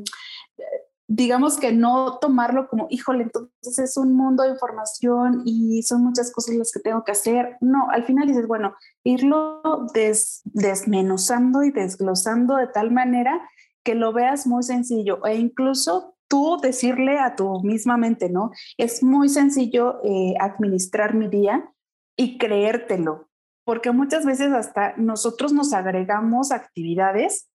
digamos 1.08 1.58
que 1.58 1.72
no 1.72 2.18
tomarlo 2.20 2.68
como, 2.68 2.88
híjole, 2.90 3.24
entonces 3.24 3.80
es 3.80 3.98
un 3.98 4.14
mundo 4.14 4.44
de 4.44 4.50
información 4.50 5.44
y 5.46 5.84
son 5.84 6.04
muchas 6.04 6.32
cosas 6.32 6.56
las 6.56 6.72
que 6.72 6.80
tengo 6.80 7.04
que 7.04 7.12
hacer. 7.12 7.58
No, 7.62 7.90
al 7.92 8.04
final 8.06 8.28
dices, 8.28 8.48
bueno, 8.48 8.76
irlo 9.04 9.62
desmenuzando 10.46 11.64
y 11.64 11.72
desglosando 11.72 12.56
de 12.58 12.68
tal 12.68 12.92
manera 12.92 13.48
que 13.84 13.96
lo 13.96 14.14
veas 14.14 14.48
muy 14.48 14.64
sencillo 14.64 15.24
e 15.26 15.36
incluso 15.36 16.16
tú 16.28 16.58
decirle 16.62 17.20
a 17.20 17.36
tu 17.36 17.62
misma 17.62 17.98
mente, 17.98 18.30
¿no? 18.30 18.52
Es 18.78 19.04
muy 19.04 19.30
sencillo 19.30 20.02
eh, 20.04 20.34
administrar 20.40 21.14
mi 21.14 21.28
día 21.28 21.72
y 22.18 22.40
creértelo, 22.40 23.30
porque 23.64 23.92
muchas 23.92 24.26
veces 24.26 24.52
hasta 24.54 24.96
nosotros 24.98 25.54
nos 25.54 25.72
agregamos 25.72 26.52
actividades 26.52 27.52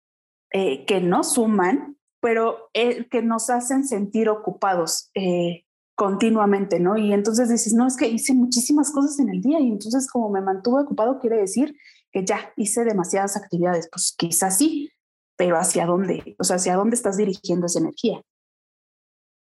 eh, 0.53 0.85
que 0.85 1.01
no 1.01 1.25
suman 1.25 1.97
pero 2.21 2.71
que 2.75 3.23
nos 3.23 3.51
hacen 3.51 3.87
sentir 3.87 4.29
ocupados 4.29 5.11
eh, 5.15 5.65
continuamente, 5.95 6.81
¿no? 6.81 6.97
Y 6.97 7.13
entonces 7.13 7.49
dices, 7.49 7.73
no, 7.75 7.87
es 7.87 7.97
que 7.97 8.09
hice 8.09 8.35
muchísimas 8.35 8.91
cosas 8.91 9.19
en 9.19 9.29
el 9.29 9.41
día 9.41 9.61
y 9.61 9.69
entonces 9.69 10.09
como 10.11 10.31
me 10.31 10.41
mantuve 10.41 10.83
ocupado 10.83 11.19
quiere 11.19 11.37
decir 11.37 11.77
que 12.13 12.25
ya 12.25 12.53
hice 12.57 12.85
demasiadas 12.85 13.37
actividades. 13.37 13.89
Pues 13.91 14.15
quizás 14.17 14.59
sí, 14.59 14.91
pero 15.37 15.57
¿hacia 15.57 15.87
dónde? 15.87 16.37
O 16.39 16.45
sea, 16.45 16.57
¿hacia 16.57 16.77
dónde 16.77 16.97
estás 16.97 17.17
dirigiendo 17.17 17.67
esa 17.67 17.81
energía? 17.81 18.23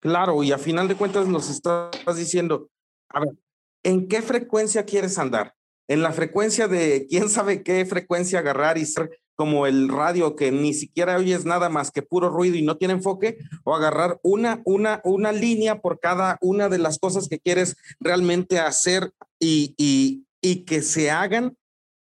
Claro, 0.01 0.43
y 0.43 0.53
a 0.53 0.59
final 0.59 0.89
de 0.89 0.97
cuentas 0.97 1.29
nos 1.29 1.51
estás 1.51 2.17
diciendo, 2.17 2.71
a 3.11 3.21
ver, 3.21 3.35
¿en 3.83 4.09
qué 4.09 4.23
frecuencia 4.23 4.85
quieres 4.85 5.19
andar? 5.19 5.55
En 5.89 6.03
la 6.03 6.13
frecuencia 6.13 6.69
de 6.69 7.07
quién 7.09 7.29
sabe 7.29 7.63
qué 7.63 7.85
frecuencia 7.85 8.39
agarrar 8.39 8.79
y 8.79 8.87
ser 8.87 9.11
como 9.41 9.67
el 9.67 9.89
radio 9.89 10.37
que 10.37 10.53
ni 10.53 10.75
siquiera 10.75 11.17
oyes 11.17 11.47
nada 11.47 11.71
más 11.71 11.91
que 11.91 12.03
puro 12.03 12.29
ruido 12.29 12.57
y 12.57 12.63
no 12.63 12.77
tiene 12.77 12.93
enfoque, 12.93 13.39
o 13.65 13.75
agarrar 13.75 14.21
una, 14.23 14.61
una, 14.67 15.01
una 15.03 15.33
línea 15.33 15.81
por 15.81 15.99
cada 15.99 16.37
una 16.43 16.69
de 16.69 16.77
las 16.77 16.99
cosas 16.99 17.27
que 17.27 17.39
quieres 17.39 17.75
realmente 18.01 18.59
hacer 18.59 19.15
y, 19.39 19.75
y, 19.79 20.27
y 20.43 20.67
que 20.67 20.83
se 20.83 21.11
hagan 21.11 21.57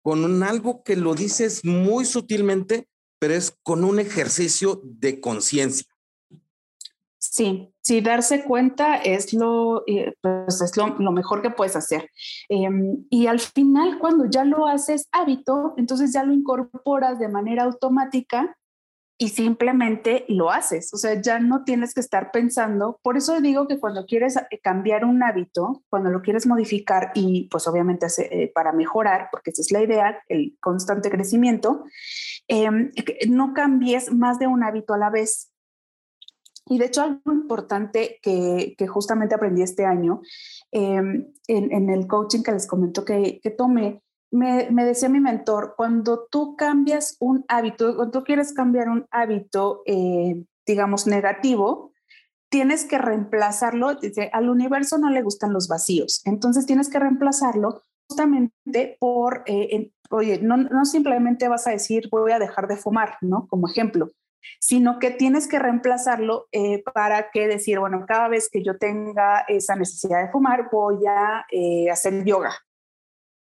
con 0.01 0.23
un 0.23 0.41
algo 0.41 0.83
que 0.83 0.95
lo 0.95 1.15
dices 1.15 1.65
muy 1.65 2.05
sutilmente, 2.05 2.87
pero 3.19 3.33
es 3.33 3.53
con 3.61 3.83
un 3.83 3.99
ejercicio 3.99 4.79
de 4.85 5.19
conciencia. 5.19 5.85
Sí, 7.31 7.73
sí, 7.81 8.01
darse 8.01 8.43
cuenta 8.43 8.95
es 8.95 9.33
lo, 9.33 9.83
eh, 9.85 10.15
pues 10.21 10.61
es 10.61 10.77
lo, 10.77 11.11
mejor 11.11 11.41
que 11.41 11.49
puedes 11.49 11.75
hacer. 11.75 12.09
Em, 12.49 13.05
y 13.09 13.27
al 13.27 13.39
final, 13.39 13.99
cuando 13.99 14.25
ya 14.29 14.45
lo 14.45 14.67
haces 14.67 15.07
hábito, 15.11 15.73
entonces 15.77 16.13
ya 16.13 16.23
lo 16.23 16.33
incorporas 16.33 17.19
de 17.19 17.27
manera 17.27 17.63
automática 17.63 18.57
y 19.19 19.29
simplemente 19.29 20.25
lo 20.29 20.51
haces. 20.51 20.93
O 20.93 20.97
sea, 20.97 21.19
ya 21.21 21.39
no 21.39 21.63
tienes 21.63 21.93
que 21.93 21.99
estar 21.99 22.31
pensando. 22.31 22.99
Por 23.01 23.17
eso 23.17 23.41
digo 23.41 23.67
que 23.67 23.79
cuando 23.79 24.05
quieres 24.05 24.37
eh, 24.37 24.59
cambiar 24.61 25.03
un 25.05 25.23
hábito, 25.23 25.83
cuando 25.89 26.09
lo 26.09 26.21
quieres 26.21 26.45
modificar 26.45 27.11
y 27.13 27.47
pues 27.49 27.67
obviamente 27.67 28.07
eh, 28.19 28.51
para 28.53 28.71
mejorar, 28.73 29.29
porque 29.31 29.51
esa 29.51 29.61
es 29.61 29.71
la 29.71 29.81
idea, 29.81 30.23
el 30.27 30.55
constante 30.61 31.09
crecimiento, 31.09 31.85
em, 32.47 32.91
no 33.27 33.53
cambies 33.53 34.13
más 34.13 34.39
de 34.39 34.47
un 34.47 34.63
hábito 34.63 34.93
a 34.93 34.97
la 34.97 35.09
vez 35.09 35.51
y 36.69 36.77
de 36.77 36.85
hecho, 36.85 37.01
algo 37.01 37.31
importante 37.31 38.19
que, 38.21 38.75
que 38.77 38.87
justamente 38.87 39.35
aprendí 39.35 39.61
este 39.61 39.85
año 39.85 40.21
em, 40.71 41.27
en, 41.47 41.89
el 41.89 42.07
coaching 42.07 42.43
que 42.43 42.51
les 42.51 42.67
comento 42.67 43.05
que, 43.05 43.39
que 43.41 43.49
tomé, 43.51 44.03
me, 44.31 44.69
me, 44.71 44.85
decía 44.85 45.09
mi 45.09 45.19
mentor, 45.19 45.73
cuando 45.77 46.27
tú 46.29 46.55
cambias 46.55 47.15
un 47.19 47.45
hábito, 47.47 47.95
cuando 47.95 48.19
tú 48.19 48.25
quieres 48.25 48.53
cambiar 48.53 48.89
un 48.89 49.05
hábito, 49.11 49.83
eh, 49.85 50.43
digamos, 50.65 51.07
negativo, 51.07 51.93
tienes 52.49 52.85
que 52.85 52.97
reemplazarlo, 52.97 53.95
dice, 53.95 54.29
al 54.33 54.49
universo 54.49 54.97
no 54.97 55.09
le 55.09 55.21
gustan 55.21 55.53
los 55.53 55.67
vacíos, 55.67 56.21
entonces 56.25 56.65
tienes 56.65 56.89
que 56.89 56.99
reemplazarlo 56.99 57.83
justamente 58.09 58.97
por, 58.99 59.43
eh, 59.47 59.91
oye, 60.09 60.39
no, 60.41 60.57
no 60.57 60.85
simplemente 60.85 61.47
vas 61.47 61.67
a 61.67 61.71
decir 61.71 62.09
voy 62.11 62.31
a 62.31 62.39
dejar 62.39 62.67
de 62.67 62.77
fumar, 62.77 63.17
¿no? 63.21 63.47
Como 63.47 63.67
ejemplo, 63.67 64.09
sino 64.59 64.99
que 64.99 65.11
tienes 65.11 65.47
que 65.47 65.59
reemplazarlo 65.59 66.47
eh, 66.51 66.83
para 66.93 67.31
que 67.31 67.47
decir, 67.47 67.79
bueno, 67.79 68.05
cada 68.07 68.27
vez 68.27 68.49
que 68.49 68.63
yo 68.63 68.77
tenga 68.77 69.45
esa 69.47 69.75
necesidad 69.75 70.23
de 70.23 70.31
fumar, 70.31 70.69
voy 70.71 71.05
a 71.07 71.45
eh, 71.51 71.89
hacer 71.89 72.23
yoga. 72.23 72.55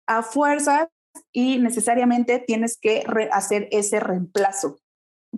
A 0.06 0.22
fuerzas 0.22 0.88
y 1.32 1.58
necesariamente 1.58 2.38
tienes 2.38 2.78
que 2.78 3.04
hacer 3.32 3.68
ese 3.70 4.00
reemplazo 4.00 4.78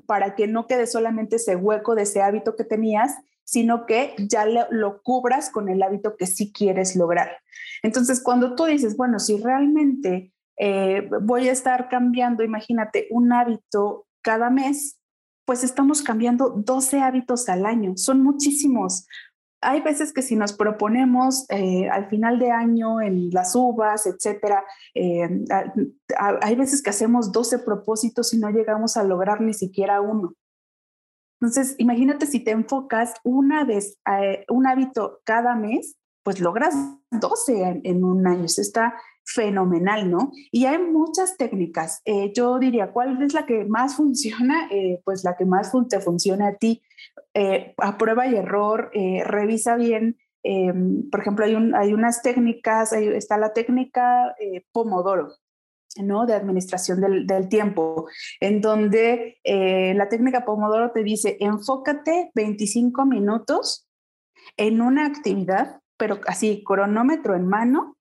para 0.06 0.34
que 0.34 0.46
no 0.46 0.66
quede 0.66 0.86
solamente 0.86 1.36
ese 1.36 1.56
hueco 1.56 1.94
de 1.94 2.02
ese 2.02 2.22
hábito 2.22 2.56
que 2.56 2.64
tenías, 2.64 3.16
sino 3.44 3.86
que 3.86 4.14
ya 4.18 4.44
lo, 4.46 5.02
cubras 5.02 5.50
con 5.50 5.68
el 5.68 5.82
hábito 5.82 6.16
que 6.16 6.26
sí 6.26 6.52
quieres 6.52 6.96
lograr. 6.96 7.38
Entonces, 7.82 8.22
cuando 8.22 8.54
tú 8.54 8.66
dices, 8.66 8.96
bueno, 8.96 9.18
si 9.18 9.38
realmente 9.38 10.32
eh, 10.58 11.08
voy 11.22 11.48
a 11.48 11.52
estar 11.52 11.88
cambiando, 11.88 12.44
imagínate, 12.44 13.06
un 13.10 13.32
hábito 13.32 14.06
cada 14.22 14.50
mes, 14.50 14.97
pues 15.48 15.64
estamos 15.64 16.02
cambiando 16.02 16.50
12 16.50 17.00
hábitos 17.00 17.48
al 17.48 17.64
año. 17.64 17.96
Son 17.96 18.22
muchísimos. 18.22 19.06
Hay 19.62 19.80
veces 19.80 20.12
que 20.12 20.20
si 20.20 20.36
nos 20.36 20.52
proponemos 20.52 21.46
eh, 21.48 21.88
al 21.88 22.10
final 22.10 22.38
de 22.38 22.50
año 22.50 23.00
en 23.00 23.30
las 23.30 23.56
uvas, 23.56 24.04
etcétera, 24.04 24.62
eh, 24.94 25.26
hay 26.18 26.54
veces 26.54 26.82
que 26.82 26.90
hacemos 26.90 27.32
12 27.32 27.60
propósitos 27.60 28.34
y 28.34 28.38
no 28.38 28.50
llegamos 28.50 28.98
a 28.98 29.04
lograr 29.04 29.40
ni 29.40 29.54
siquiera 29.54 30.02
uno. 30.02 30.34
Entonces, 31.40 31.76
imagínate 31.78 32.26
si 32.26 32.40
te 32.40 32.50
enfocas 32.50 33.14
una 33.24 33.64
vez, 33.64 33.96
eh, 34.20 34.44
un 34.50 34.66
hábito 34.66 35.20
cada 35.24 35.54
mes, 35.54 35.96
pues 36.24 36.40
logras 36.40 36.74
12 37.10 37.62
en, 37.62 37.80
en 37.84 38.04
un 38.04 38.26
año. 38.26 38.44
Eso 38.44 38.60
está 38.60 39.00
fenomenal, 39.28 40.10
¿no? 40.10 40.32
Y 40.50 40.64
hay 40.64 40.78
muchas 40.78 41.36
técnicas. 41.36 42.00
Eh, 42.06 42.32
yo 42.34 42.58
diría, 42.58 42.92
¿cuál 42.92 43.22
es 43.22 43.34
la 43.34 43.44
que 43.44 43.64
más 43.66 43.96
funciona? 43.96 44.68
Eh, 44.70 45.00
pues 45.04 45.22
la 45.22 45.36
que 45.36 45.44
más 45.44 45.70
te 45.88 46.00
funciona 46.00 46.48
a 46.48 46.54
ti. 46.54 46.82
Eh, 47.34 47.74
a 47.76 47.98
prueba 47.98 48.26
y 48.26 48.34
error, 48.34 48.90
revisa 48.92 49.76
bien. 49.76 50.16
por 51.10 51.20
ejemplo, 51.20 51.44
hay, 51.44 51.54
hay 51.74 51.92
unas 51.92 52.22
técnicas, 52.22 52.92
está 52.92 53.36
la 53.36 53.52
técnica 53.52 54.34
Pomodoro, 54.72 55.34
¿no? 56.02 56.26
De 56.26 56.34
administración 56.34 57.26
del 57.26 57.48
tiempo, 57.48 58.08
en 58.40 58.60
donde 58.60 59.38
la 59.44 60.08
técnica 60.08 60.44
Pomodoro 60.44 60.90
te 60.90 61.04
dice, 61.04 61.36
enfócate 61.38 62.32
25 62.34 63.04
minutos 63.04 63.88
en 64.56 64.80
una 64.80 65.06
actividad, 65.06 65.80
pero 65.96 66.18
así, 66.26 66.64
cronómetro 66.64 67.36
en 67.36 67.46
mano, 67.46 67.97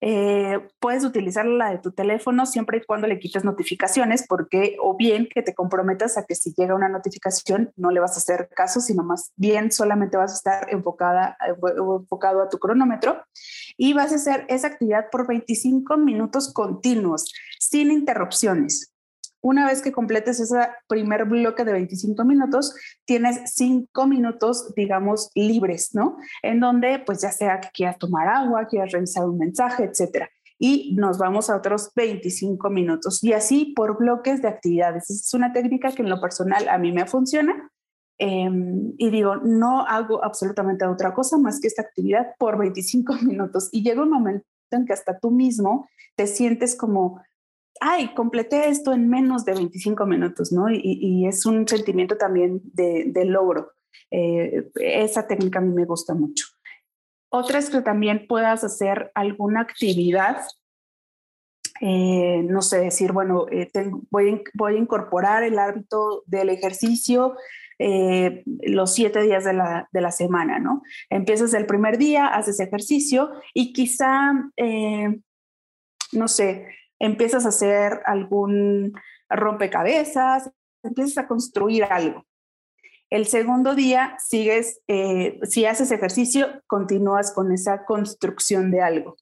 eh, 0.00 0.60
puedes 0.78 1.04
utilizar 1.04 1.44
la 1.44 1.70
de 1.70 1.78
tu 1.78 1.90
teléfono 1.90 2.46
siempre 2.46 2.78
y 2.78 2.84
cuando 2.84 3.06
le 3.06 3.18
quites 3.18 3.44
notificaciones, 3.44 4.24
porque 4.28 4.76
o 4.80 4.96
bien 4.96 5.28
que 5.32 5.42
te 5.42 5.54
comprometas 5.54 6.16
a 6.16 6.24
que 6.24 6.34
si 6.34 6.54
llega 6.54 6.74
una 6.74 6.88
notificación 6.88 7.72
no 7.76 7.90
le 7.90 8.00
vas 8.00 8.14
a 8.14 8.18
hacer 8.18 8.48
caso, 8.54 8.80
sino 8.80 9.02
más 9.02 9.32
bien 9.36 9.72
solamente 9.72 10.16
vas 10.16 10.32
a 10.32 10.36
estar 10.36 10.72
enfocada, 10.72 11.36
eh, 11.46 11.54
enfocado 12.00 12.42
a 12.42 12.48
tu 12.48 12.58
cronómetro 12.58 13.22
y 13.76 13.92
vas 13.92 14.12
a 14.12 14.16
hacer 14.16 14.46
esa 14.48 14.68
actividad 14.68 15.10
por 15.10 15.26
25 15.26 15.96
minutos 15.96 16.52
continuos, 16.52 17.32
sin 17.58 17.90
interrupciones. 17.90 18.92
Una 19.40 19.66
vez 19.66 19.82
que 19.82 19.92
completes 19.92 20.40
ese 20.40 20.58
primer 20.88 21.24
bloque 21.24 21.64
de 21.64 21.72
25 21.72 22.24
minutos, 22.24 22.74
tienes 23.04 23.40
5 23.54 24.06
minutos, 24.06 24.74
digamos, 24.74 25.30
libres, 25.34 25.94
¿no? 25.94 26.16
En 26.42 26.58
donde, 26.60 26.98
pues 26.98 27.22
ya 27.22 27.30
sea 27.30 27.60
que 27.60 27.68
quieras 27.72 27.98
tomar 27.98 28.28
agua, 28.28 28.66
quieras 28.66 28.92
revisar 28.92 29.26
un 29.26 29.38
mensaje, 29.38 29.84
etcétera. 29.84 30.28
Y 30.58 30.96
nos 30.96 31.18
vamos 31.18 31.50
a 31.50 31.56
otros 31.56 31.92
25 31.94 32.68
minutos. 32.70 33.22
Y 33.22 33.32
así 33.32 33.72
por 33.76 33.96
bloques 33.96 34.42
de 34.42 34.48
actividades. 34.48 35.08
Es 35.08 35.32
una 35.32 35.52
técnica 35.52 35.92
que 35.92 36.02
en 36.02 36.10
lo 36.10 36.20
personal 36.20 36.68
a 36.68 36.78
mí 36.78 36.90
me 36.90 37.06
funciona. 37.06 37.70
Em, 38.18 38.94
y 38.98 39.10
digo, 39.10 39.36
no 39.36 39.86
hago 39.86 40.24
absolutamente 40.24 40.84
otra 40.84 41.14
cosa 41.14 41.38
más 41.38 41.60
que 41.60 41.68
esta 41.68 41.82
actividad 41.82 42.34
por 42.38 42.58
25 42.58 43.14
minutos. 43.22 43.68
Y 43.70 43.84
llega 43.84 44.02
un 44.02 44.10
momento 44.10 44.44
en 44.72 44.84
que 44.84 44.92
hasta 44.92 45.18
tú 45.18 45.30
mismo 45.30 45.88
te 46.16 46.26
sientes 46.26 46.74
como 46.74 47.22
ay, 47.80 48.14
completé 48.14 48.68
esto 48.68 48.92
en 48.92 49.08
menos 49.08 49.44
de 49.44 49.54
25 49.54 50.06
minutos, 50.06 50.52
¿no? 50.52 50.70
Y, 50.70 51.26
es 51.26 51.46
un 51.46 51.66
sentimiento 51.66 52.16
también 52.16 52.60
de, 52.64 53.24
logro. 53.24 53.72
Eh, 54.10 54.70
esa 54.76 55.26
técnica 55.26 55.58
a 55.58 55.62
mí 55.62 55.72
me 55.72 55.84
gusta 55.84 56.14
mucho. 56.14 56.46
Otra 57.30 57.58
es 57.58 57.68
que 57.70 57.82
también 57.82 58.26
puedas 58.26 58.64
hacer 58.64 59.10
alguna 59.14 59.60
actividad, 59.60 60.42
eh, 61.80 62.42
no 62.44 62.62
sé, 62.62 62.78
decir, 62.78 63.12
bueno, 63.12 63.46
eh, 63.50 63.70
voy, 64.10 64.42
voy, 64.54 64.74
a 64.76 64.78
incorporar 64.78 65.42
el 65.42 65.58
hábito 65.58 66.22
del 66.26 66.48
ejercicio 66.50 67.36
los 67.80 68.92
siete 68.92 69.22
días 69.22 69.44
de 69.44 69.52
la, 69.52 69.88
de 69.92 70.00
la, 70.00 70.10
semana, 70.10 70.58
¿no? 70.58 70.82
Empiezas 71.10 71.54
el 71.54 71.64
primer 71.64 71.96
día, 71.96 72.26
haces 72.26 72.58
ejercicio 72.58 73.30
y 73.54 73.72
quizá, 73.72 74.32
no 76.12 76.26
sé, 76.26 76.66
empiezas 76.98 77.46
a 77.46 77.50
hacer 77.50 78.00
algún 78.06 78.92
rompecabezas, 79.28 80.50
empiezas 80.82 81.18
a 81.18 81.28
construir 81.28 81.84
algo. 81.84 82.24
El 83.10 83.26
segundo 83.26 83.74
día 83.74 84.16
sigues, 84.18 84.82
eh, 84.86 85.38
si 85.44 85.64
haces 85.64 85.90
ejercicio, 85.90 86.62
continúas 86.66 87.32
con 87.32 87.52
esa 87.52 87.84
construcción 87.84 88.70
de 88.70 88.82
algo, 88.82 89.16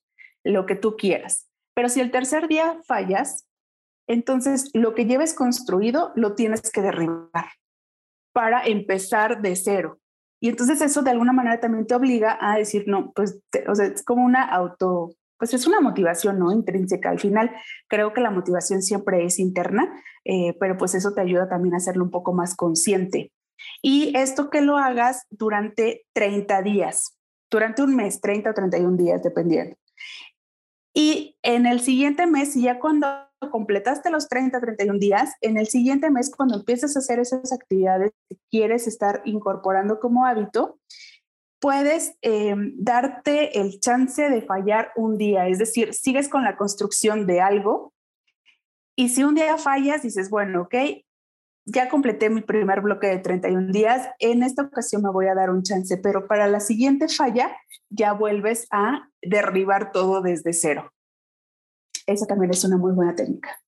lo 0.45 0.67
que 0.67 0.75
tú 0.75 0.97
quieras. 0.97 1.49
Pero 1.75 1.89
si 1.89 2.01
el 2.01 2.11
tercer 2.11 2.49
día 2.49 2.81
fallas, 2.87 3.49
entonces 4.09 4.71
lo 4.73 4.95
que 4.95 5.07
lleves 5.07 5.35
construido 5.35 6.13
lo 6.17 6.35
tienes 6.35 6.71
que 6.71 6.83
derribar 6.83 7.51
para 8.33 8.67
empezar 8.67 9.41
de 9.41 9.55
cero. 9.57 9.99
Y 10.41 10.49
entonces 10.49 10.81
eso 10.81 11.03
de 11.03 11.11
alguna 11.11 11.33
manera 11.33 11.61
también 11.61 11.87
te 11.87 11.95
obliga 11.95 12.37
a 12.41 12.59
decir, 12.59 12.85
no, 12.87 13.13
pues, 13.13 13.41
o 13.69 13.75
sea, 13.75 13.87
es 13.87 14.05
como 14.05 14.25
una 14.25 14.45
auto, 14.45 15.15
pues 15.39 15.55
es 15.55 15.67
una 15.67 15.81
motivación, 15.81 16.39
¿no? 16.39 16.53
Intrínseca. 16.53 17.11
Al 17.11 17.19
final, 17.19 17.51
creo 17.89 18.13
que 18.13 18.21
la 18.21 18.31
motivación 18.31 18.83
siempre 18.83 19.25
es 19.25 19.39
interna, 19.39 20.03
eh, 20.25 20.57
pero 20.59 20.77
pues 20.77 20.95
eso 20.95 21.13
te 21.15 21.21
ayuda 21.21 21.49
también 21.49 21.75
a 21.75 21.79
hacerlo 21.79 22.05
un 22.05 22.11
poco 22.11 22.33
más 22.33 22.55
consciente. 22.55 23.33
Y 23.83 24.17
esto 24.17 24.51
que 24.51 24.61
lo 24.61 24.77
hagas 24.77 25.27
durante 25.31 26.07
30 26.15 26.63
días, 26.63 27.17
durante 27.51 27.83
un 27.83 27.97
mes, 27.97 28.21
30 28.21 28.51
o 28.51 28.55
31 28.55 28.97
días, 28.97 29.23
dependiendo. 29.23 29.77
Y 30.95 31.37
en 31.43 31.67
el 31.67 31.81
siguiente 31.81 32.27
mes, 32.27 32.55
ya 32.55 32.79
cuando 32.79 33.07
completaste 33.51 34.11
los 34.11 34.29
30, 34.29 34.61
31 34.61 34.99
días, 34.99 35.35
en 35.43 35.59
el 35.59 35.67
siguiente 35.67 36.11
mes, 36.11 36.35
cuando 36.35 36.57
empieces 36.57 36.97
a 36.97 37.01
hacer 37.01 37.19
esas 37.19 37.53
actividades 37.53 38.13
que 38.29 38.37
quieres 38.51 38.87
estar 38.87 39.21
incorporando 39.25 40.01
como 40.01 40.25
hábito, 40.25 40.79
puedes 41.67 42.17
em, 42.23 42.77
darte 42.79 43.59
el 43.59 43.81
chance 43.81 44.31
de 44.31 44.41
fallar 44.41 44.93
un 44.95 45.19
día, 45.19 45.49
es 45.49 45.59
decir, 45.59 45.95
sigues 45.95 46.29
con 46.29 46.45
la 46.45 46.57
construcción 46.57 47.27
de 47.27 47.41
algo 47.41 47.93
y 48.97 49.09
si 49.09 49.25
un 49.25 49.35
día 49.35 49.59
fallas, 49.59 50.05
dices, 50.05 50.31
bueno, 50.31 50.63
ok, 50.63 50.75
ya 51.65 51.89
completé 51.89 52.31
mi 52.31 52.43
primer 52.43 52.83
bloque 52.83 53.09
de 53.09 53.19
31 53.19 53.73
días, 53.73 54.09
en 54.21 54.45
esta 54.45 54.63
ocasión 54.63 55.03
me 55.03 55.11
voy 55.11 55.27
a 55.27 55.35
dar 55.35 55.51
un 55.51 55.65
chance, 55.65 55.97
pero 55.97 56.29
para 56.29 56.47
la 56.47 56.61
siguiente 56.61 57.09
falla 57.09 57.51
ya 57.91 58.13
vuelves 58.13 58.69
a 58.71 59.11
derribar 59.21 59.91
todo 59.91 60.23
desde 60.23 60.53
cero. 60.53 60.93
Esa 62.07 62.27
también 62.27 62.53
es 62.53 62.63
una 62.63 62.77
muy 62.77 62.93
buena 62.93 63.17
técnica. 63.17 63.61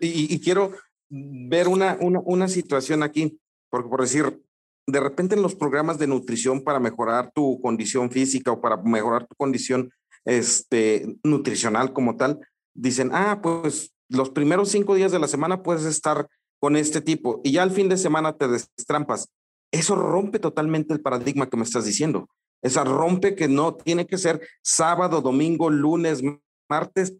Y, 0.00 0.34
y 0.34 0.40
quiero 0.40 0.72
ver 1.10 1.68
una, 1.68 1.98
una, 2.00 2.20
una 2.20 2.48
situación 2.48 3.02
aquí, 3.02 3.38
porque 3.68 3.90
por 3.90 4.00
decir, 4.00 4.42
de 4.88 5.00
repente 5.00 5.34
en 5.34 5.42
los 5.42 5.54
programas 5.54 5.98
de 5.98 6.06
nutrición 6.06 6.64
para 6.64 6.80
mejorar 6.80 7.30
tu 7.34 7.60
condición 7.60 8.10
física 8.10 8.52
o 8.52 8.60
para 8.62 8.78
mejorar 8.78 9.26
tu 9.26 9.34
condición 9.36 9.90
este, 10.24 11.14
nutricional 11.22 11.92
como 11.92 12.16
tal, 12.16 12.40
dicen, 12.74 13.10
ah, 13.12 13.40
pues 13.42 13.92
los 14.08 14.30
primeros 14.30 14.70
cinco 14.70 14.94
días 14.94 15.12
de 15.12 15.18
la 15.18 15.28
semana 15.28 15.62
puedes 15.62 15.84
estar 15.84 16.26
con 16.58 16.74
este 16.74 17.02
tipo 17.02 17.42
y 17.44 17.52
ya 17.52 17.64
al 17.64 17.70
fin 17.70 17.90
de 17.90 17.98
semana 17.98 18.32
te 18.32 18.48
destrampas. 18.48 19.28
Eso 19.70 19.94
rompe 19.94 20.38
totalmente 20.38 20.94
el 20.94 21.02
paradigma 21.02 21.50
que 21.50 21.58
me 21.58 21.64
estás 21.64 21.84
diciendo. 21.84 22.26
Esa 22.62 22.82
rompe 22.82 23.34
que 23.34 23.46
no 23.46 23.74
tiene 23.74 24.06
que 24.06 24.16
ser 24.16 24.40
sábado, 24.62 25.20
domingo, 25.20 25.68
lunes, 25.68 26.22
martes, 26.70 27.14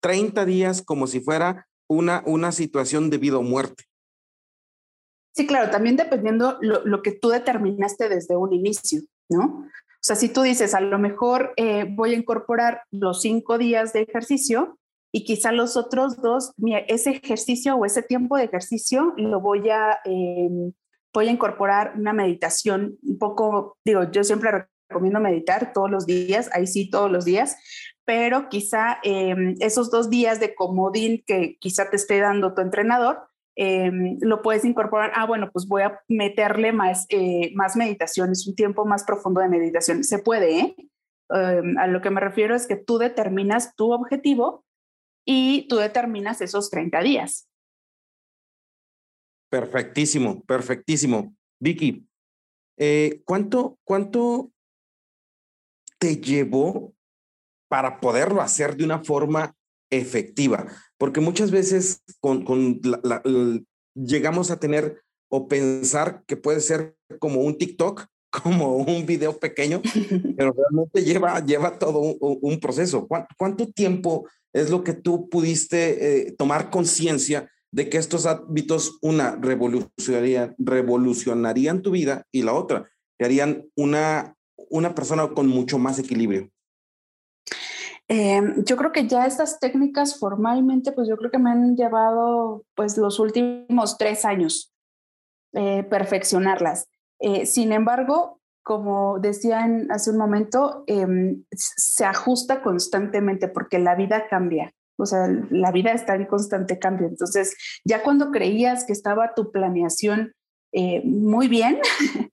30 0.00 0.44
días 0.44 0.82
como 0.82 1.06
si 1.06 1.20
fuera 1.20 1.66
una, 1.88 2.22
una 2.26 2.52
situación 2.52 3.08
de 3.08 3.16
vida 3.16 3.38
o 3.38 3.42
muerte. 3.42 3.84
Sí, 5.34 5.46
claro, 5.46 5.70
también 5.70 5.96
dependiendo 5.96 6.58
lo, 6.60 6.84
lo 6.84 7.02
que 7.02 7.12
tú 7.12 7.28
determinaste 7.28 8.08
desde 8.08 8.36
un 8.36 8.52
inicio, 8.52 9.02
¿no? 9.28 9.66
O 9.66 10.06
sea, 10.06 10.16
si 10.16 10.28
tú 10.28 10.42
dices, 10.42 10.74
a 10.74 10.80
lo 10.80 10.98
mejor 10.98 11.54
eh, 11.56 11.86
voy 11.88 12.12
a 12.12 12.16
incorporar 12.16 12.82
los 12.90 13.22
cinco 13.22 13.58
días 13.58 13.92
de 13.92 14.02
ejercicio, 14.02 14.78
y 15.16 15.22
quizá 15.22 15.52
los 15.52 15.76
otros 15.76 16.20
dos, 16.20 16.52
ese 16.88 17.10
ejercicio 17.10 17.76
o 17.76 17.84
ese 17.84 18.02
tiempo 18.02 18.36
de 18.36 18.44
ejercicio 18.44 19.14
lo 19.16 19.40
voy 19.40 19.70
a, 19.70 20.00
em, 20.04 20.72
voy 21.12 21.28
a 21.28 21.30
incorporar 21.30 21.92
una 21.96 22.12
meditación 22.12 22.98
un 23.00 23.18
poco, 23.18 23.78
digo, 23.84 24.10
yo 24.10 24.24
siempre 24.24 24.66
recomiendo 24.88 25.20
meditar 25.20 25.72
todos 25.72 25.88
los 25.88 26.04
días, 26.04 26.50
ahí 26.52 26.66
sí 26.66 26.90
todos 26.90 27.12
los 27.12 27.24
días, 27.24 27.56
pero 28.04 28.48
quizá 28.48 28.98
em, 29.04 29.54
esos 29.60 29.88
dos 29.92 30.10
días 30.10 30.40
de 30.40 30.56
comodín 30.56 31.22
que 31.24 31.58
quizá 31.60 31.88
te 31.90 31.94
esté 31.94 32.18
dando 32.18 32.52
tu 32.52 32.62
entrenador, 32.62 33.20
em, 33.56 34.18
lo 34.20 34.42
puedes 34.42 34.64
incorporar, 34.64 35.12
ah, 35.14 35.26
bueno, 35.26 35.50
pues 35.52 35.66
voy 35.66 35.82
a 35.82 36.00
meterle 36.08 36.72
más, 36.72 37.06
eh, 37.08 37.52
más 37.54 37.76
meditaciones, 37.76 38.46
un 38.46 38.54
tiempo 38.54 38.84
más 38.84 39.04
profundo 39.04 39.40
de 39.40 39.48
meditación. 39.48 40.04
Se 40.04 40.18
puede, 40.18 40.58
¿eh? 40.58 40.76
a 41.30 41.86
lo 41.86 42.00
que 42.00 42.10
me 42.10 42.20
refiero 42.20 42.54
es 42.54 42.66
que 42.66 42.76
tú 42.76 42.98
determinas 42.98 43.74
tu 43.74 43.92
objetivo 43.92 44.64
y 45.26 45.66
tú 45.68 45.76
determinas 45.76 46.40
esos 46.40 46.70
30 46.70 47.00
días. 47.00 47.48
Perfectísimo, 49.50 50.42
perfectísimo. 50.44 51.34
Vicky, 51.60 52.06
eh, 52.76 53.22
¿cuánto, 53.24 53.78
¿cuánto 53.84 54.50
te 55.98 56.16
llevó 56.16 56.92
para 57.68 58.00
poderlo 58.00 58.42
hacer 58.42 58.76
de 58.76 58.84
una 58.84 59.02
forma 59.02 59.56
efectiva? 59.90 60.66
Porque 60.98 61.20
muchas 61.20 61.50
veces 61.50 62.02
con, 62.20 62.44
con 62.44 62.80
llegamos 63.94 64.50
a 64.50 64.58
tener 64.58 65.02
o 65.28 65.48
pensar 65.48 66.22
que 66.26 66.36
puede 66.36 66.60
ser 66.60 66.96
como 67.18 67.40
un 67.40 67.58
TikTok, 67.58 68.06
como 68.42 68.76
un 68.76 69.06
video 69.06 69.38
pequeño, 69.38 69.80
pero 70.36 70.52
realmente 70.52 71.04
lleva, 71.04 71.44
lleva 71.44 71.78
todo 71.78 71.98
un, 71.98 72.60
proceso. 72.60 73.08
¿Cuánto, 73.36 73.68
tiempo 73.68 74.28
es 74.52 74.70
lo 74.70 74.84
que 74.84 74.92
tú 74.92 75.28
pudiste 75.28 76.28
eh, 76.28 76.32
tomar 76.32 76.70
conciencia 76.70 77.50
de 77.72 77.88
que 77.88 77.98
estos 77.98 78.26
hábitos, 78.26 78.98
una, 79.02 79.36
revolucionarían, 79.36 80.54
revolucionarían 80.58 81.82
tu 81.82 81.90
vida 81.90 82.24
y 82.30 82.42
la 82.42 82.52
otra, 82.52 82.88
te 83.18 83.24
harían 83.24 83.66
una, 83.76 84.36
una 84.70 84.94
persona 84.94 85.28
con 85.28 85.48
mucho 85.48 85.78
más 85.78 85.98
equilibrio? 85.98 86.50
Em, 88.08 88.64
yo 88.64 88.76
creo 88.76 88.92
que 88.92 89.06
ya 89.06 89.26
estas 89.26 89.58
técnicas 89.60 90.18
formalmente, 90.18 90.92
pues 90.92 91.08
yo 91.08 91.16
creo 91.16 91.30
que 91.30 91.38
me 91.38 91.50
han 91.50 91.74
llevado 91.76 92.64
pues 92.74 92.98
los 92.98 93.18
últimos 93.18 93.96
tres 93.96 94.24
años 94.24 94.74
eh, 95.54 95.84
perfeccionarlas. 95.84 96.88
Eh, 97.20 97.46
sin 97.46 97.72
embargo, 97.72 98.40
como 98.62 99.18
decía 99.20 99.66
hace 99.90 100.10
un 100.10 100.18
momento, 100.18 100.84
em, 100.86 101.44
se 101.52 102.04
ajusta 102.04 102.62
constantemente 102.62 103.48
porque 103.48 103.78
la 103.78 103.94
vida 103.94 104.26
cambia. 104.28 104.74
O 104.96 105.06
sea, 105.06 105.28
la 105.50 105.72
vida 105.72 105.92
está 105.92 106.14
en 106.14 106.26
constante 106.26 106.78
cambio. 106.78 107.08
Entonces, 107.08 107.56
ya 107.84 108.02
cuando 108.02 108.30
creías 108.30 108.84
que 108.84 108.92
estaba 108.92 109.34
tu 109.34 109.50
planeación 109.50 110.34
eh, 110.72 111.02
muy 111.04 111.48
bien, 111.48 111.80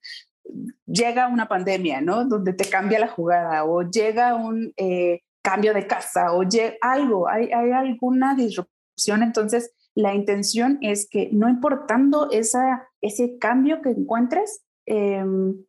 llega 0.86 1.28
una 1.28 1.48
pandemia, 1.48 2.02
¿no? 2.02 2.26
Donde 2.26 2.54
te 2.54 2.70
cambia 2.70 3.00
la 3.00 3.08
jugada 3.08 3.64
o 3.66 3.84
llega 3.84 4.36
un 4.36 4.74
eh, 4.78 5.22
cambio 5.42 5.74
de 5.74 5.88
casa 5.88 6.34
o 6.34 6.44
algo, 6.82 7.28
hay, 7.28 7.52
hay 7.52 7.72
alguna 7.72 8.36
disrupción. 8.36 9.24
Entonces, 9.24 9.74
la 9.96 10.14
intención 10.14 10.78
es 10.82 11.08
que 11.10 11.30
no 11.34 11.50
importando 11.50 12.30
esa, 12.32 12.88
ese 13.02 13.38
cambio 13.40 13.82
que 13.82 13.90
encuentres, 13.90 14.64
Em, 14.86 15.64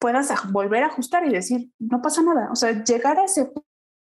puedas 0.00 0.30
volver 0.52 0.82
a 0.82 0.88
ajustar 0.88 1.24
y 1.26 1.30
decir, 1.30 1.70
no 1.78 2.02
pasa 2.02 2.22
nada. 2.22 2.50
O 2.50 2.56
sea, 2.56 2.84
llegar 2.84 3.18
a 3.18 3.24
ese 3.24 3.52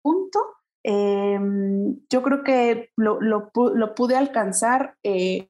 punto, 0.02 0.40
em, 0.84 2.00
yo 2.10 2.22
creo 2.24 2.44
que 2.44 2.90
lo, 2.96 3.20
lo, 3.22 3.52
pude 3.96 4.16
alcanzar, 4.16 4.98
eh, 5.04 5.50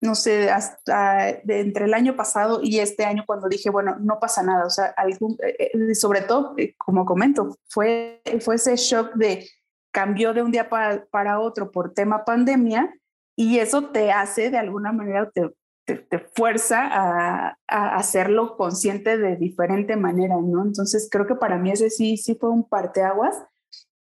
no 0.00 0.14
sé, 0.14 0.50
hasta 0.50 1.28
entre 1.28 1.84
el 1.84 1.94
año 1.94 2.16
pasado 2.16 2.60
y 2.62 2.78
este 2.78 3.04
año 3.04 3.24
cuando 3.26 3.48
dije, 3.48 3.70
bueno, 3.70 3.96
no 4.00 4.18
pasa 4.18 4.42
nada. 4.42 4.64
O 4.66 4.70
sea, 4.70 4.94
eh, 5.06 5.70
eh, 5.74 5.94
sobre 5.94 6.22
todo, 6.22 6.54
como 6.78 7.04
comento, 7.04 7.56
fue, 7.68 8.22
fue 8.40 8.54
ese 8.54 8.76
shock 8.76 9.14
de 9.14 9.46
cambió 9.92 10.32
de 10.32 10.42
un 10.42 10.52
día 10.52 10.68
para, 10.68 11.04
para 11.06 11.40
otro 11.40 11.70
por 11.70 11.92
tema 11.92 12.24
pandemia 12.24 12.94
y 13.36 13.58
eso 13.58 13.88
te 13.90 14.12
hace 14.12 14.50
de 14.50 14.58
alguna 14.58 14.92
manera, 14.92 15.30
te, 15.30 15.50
te, 15.84 16.18
fuerza 16.18 16.88
a, 16.90 17.56
hacerlo 17.66 18.56
consciente 18.56 19.18
de 19.18 19.36
diferente 19.36 19.96
manera, 19.96 20.36
¿no? 20.40 20.62
Entonces 20.62 21.08
creo 21.10 21.26
que 21.26 21.34
para 21.34 21.58
mí 21.58 21.70
ese 21.70 21.90
sí, 21.90 22.16
sí 22.16 22.34
fue 22.34 22.50
un 22.50 22.68
parteaguas 22.68 23.42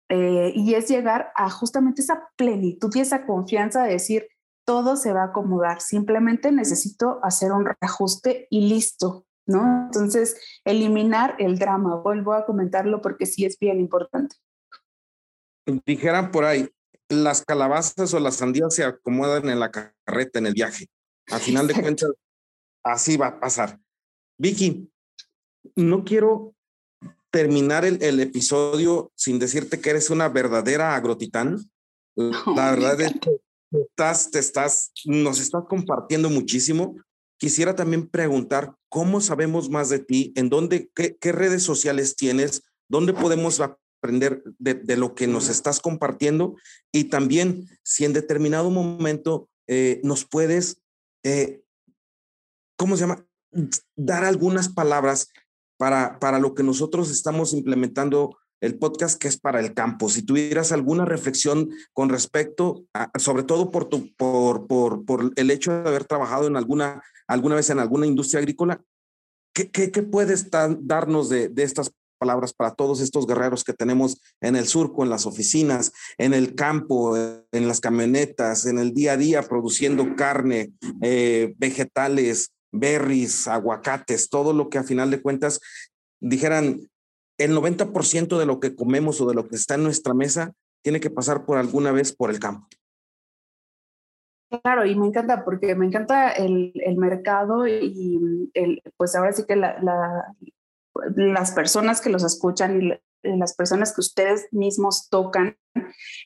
eh, 0.10 0.52
y 0.56 0.76
es 0.76 0.88
llegar 0.88 1.32
a 1.36 1.50
justamente 1.50 2.02
esa 2.02 2.30
plenitud 2.36 2.92
y 2.96 3.00
esa 3.00 3.26
confianza 3.26 3.84
de 3.84 3.94
decir, 3.94 4.28
todo 4.66 4.96
se 4.96 5.14
va 5.14 5.24
a 5.24 5.28
acomodar, 5.28 5.82
simplemente 5.82 6.52
necesito 6.52 7.20
hacer 7.24 7.52
un 7.52 7.66
reajuste 7.66 8.48
y 8.50 8.70
listo, 8.70 9.26
¿no? 9.46 9.86
Entonces, 9.86 10.38
eliminar 10.64 11.36
el 11.40 11.60
drama, 11.60 11.96
vuelvo 11.96 12.34
a 12.34 12.46
comentarlo 12.46 13.02
porque 13.02 13.26
sí 13.26 13.46
es 13.46 13.60
bien 13.60 13.80
importante. 13.80 14.38
Dijeran 15.86 16.32
por 16.32 16.46
ahí, 16.46 16.70
las 17.10 17.44
calabazas 17.44 18.14
o 18.14 18.20
las 18.20 18.38
sandías 18.38 18.74
se 18.74 18.84
acomodan 18.84 19.50
en 19.50 19.60
la 19.60 19.72
carreta, 19.72 20.40
en 20.40 20.48
el 20.48 20.54
viaje. 20.54 20.88
Al 21.28 21.40
final 21.40 21.68
de 21.68 21.74
cuentas, 21.74 22.12
así 22.84 23.18
va 23.18 23.28
a 23.28 23.40
pasar. 23.40 23.80
Vicky, 24.38 24.92
no 25.76 26.04
quiero 26.04 26.54
terminar 27.32 27.86
el, 27.86 28.02
el, 28.04 28.20
episodio 28.20 29.12
sin 29.16 29.40
decirte 29.40 29.80
que 29.80 29.90
eres 29.90 30.10
una 30.10 30.30
verdadera 30.30 30.96
agrotitán. 30.96 31.58
La 32.16 32.72
verdad 32.72 33.02
es 33.02 33.14
que 33.20 33.43
estás, 33.82 34.32
te 34.32 34.40
estás, 34.40 34.92
nos 35.06 35.40
estás 35.40 35.64
compartiendo 35.68 36.30
muchísimo. 36.30 36.96
quisiera 37.38 37.76
también 37.76 38.08
preguntar 38.08 38.76
cómo 38.90 39.20
sabemos 39.20 39.70
más 39.70 39.90
de 39.90 40.00
ti, 40.00 40.32
en 40.36 40.50
dónde, 40.50 40.90
qué, 40.96 41.18
qué 41.20 41.32
redes 41.32 41.64
sociales 41.64 42.16
tienes, 42.16 42.64
dónde 42.88 43.14
podemos 43.14 43.60
aprender 44.04 44.44
de, 44.60 44.98
lo 44.98 45.16
que 45.16 45.28
nos 45.28 45.50
estás 45.50 45.80
compartiendo 45.80 46.56
y 46.92 47.06
también 47.06 47.70
si 47.84 48.04
en 48.04 48.14
determinado 48.14 48.70
momento 48.70 49.50
eh, 49.68 50.02
nos 50.04 50.26
puedes, 50.26 50.82
eh, 51.24 51.64
¿cómo 52.78 52.98
se 52.98 53.02
llama? 53.02 53.26
Dar 53.96 54.26
algunas 54.26 54.70
palabras 54.70 55.30
para, 55.78 56.20
para 56.20 56.40
lo 56.40 56.54
que 56.54 56.64
nosotros 56.64 57.12
estamos 57.12 57.54
implementando 57.54 58.38
el 58.64 58.80
podcast 58.80 59.20
que 59.20 59.28
es 59.28 59.38
para 59.38 59.60
el 59.60 59.74
campo. 59.74 60.08
Si 60.08 60.22
tuvieras 60.22 60.72
alguna 60.72 61.04
reflexión 61.04 61.70
con 61.92 62.08
respecto, 62.08 62.86
sobre 63.18 63.44
todo 63.44 63.72
por, 63.72 63.90
tu, 63.90 64.16
por, 64.16 64.68
por, 64.68 65.04
por, 65.04 65.34
el 65.36 65.52
hecho 65.52 65.72
de 65.72 65.90
haber 65.90 66.06
trabajado 66.06 66.48
en 66.48 66.56
alguna, 66.56 67.04
alguna 67.28 67.56
vez 67.56 67.70
en 67.70 67.80
alguna 67.80 68.08
industria 68.08 68.40
agrícola, 68.40 68.82
¿qué, 69.54 69.70
qué, 69.70 69.92
qué 69.92 70.02
puedes 70.02 70.50
darnos 70.50 71.28
de, 71.28 71.50
de, 71.50 71.64
estas 71.64 71.92
palabras 72.18 72.54
para 72.54 72.74
todos 72.74 73.02
estos 73.02 73.28
guerreros 73.28 73.66
que 73.66 73.74
tenemos 73.74 74.22
en 74.40 74.56
el 74.56 74.66
surco, 74.66 75.04
en 75.04 75.10
las 75.10 75.26
oficinas, 75.26 75.92
en 76.18 76.34
el 76.34 76.56
campo, 76.56 77.18
en 77.18 77.68
las 77.68 77.82
camionetas, 77.82 78.66
en 78.66 78.80
el 78.80 78.94
día 78.94 79.14
a 79.14 79.18
día 79.18 79.44
produciendo 79.44 80.16
carne, 80.16 80.72
eh, 81.02 81.54
vegetales, 81.58 82.54
berries, 82.72 83.46
aguacates, 83.46 84.30
todo 84.30 84.54
lo 84.54 84.70
que 84.70 84.78
a 84.78 84.84
final 84.84 85.12
de 85.12 85.22
cuentas 85.22 85.60
dijeran 86.22 86.80
el 87.38 87.56
90% 87.56 88.38
de 88.38 88.46
lo 88.46 88.60
que 88.60 88.76
comemos 88.76 89.20
o 89.22 89.28
de 89.28 89.36
lo 89.36 89.48
que 89.48 89.56
está 89.56 89.76
en 89.76 89.84
nuestra 89.84 90.14
mesa 90.14 90.54
tiene 90.84 91.00
que 91.00 91.10
pasar 91.10 91.46
por 91.46 91.58
alguna 91.58 91.92
vez 91.92 92.14
por 92.14 92.30
el 92.30 92.40
campo. 92.40 92.68
Claro, 94.62 94.86
y 94.86 94.96
me 94.96 95.08
encanta 95.08 95.44
porque 95.44 95.74
me 95.74 95.86
encanta 95.86 96.32
el, 96.32 96.74
el 96.76 96.98
mercado 96.98 97.66
y 97.68 98.52
el, 98.54 98.84
pues 98.98 99.16
ahora 99.16 99.34
sí 99.34 99.46
que 99.48 99.56
la, 99.56 99.82
las 101.16 101.52
personas 101.54 102.02
que 102.02 102.10
los 102.10 102.24
escuchan 102.24 102.82
y 102.82 102.92
las 103.24 103.56
personas 103.56 103.94
que 103.94 104.02
ustedes 104.02 104.48
mismos 104.52 105.10
tocan, 105.10 105.58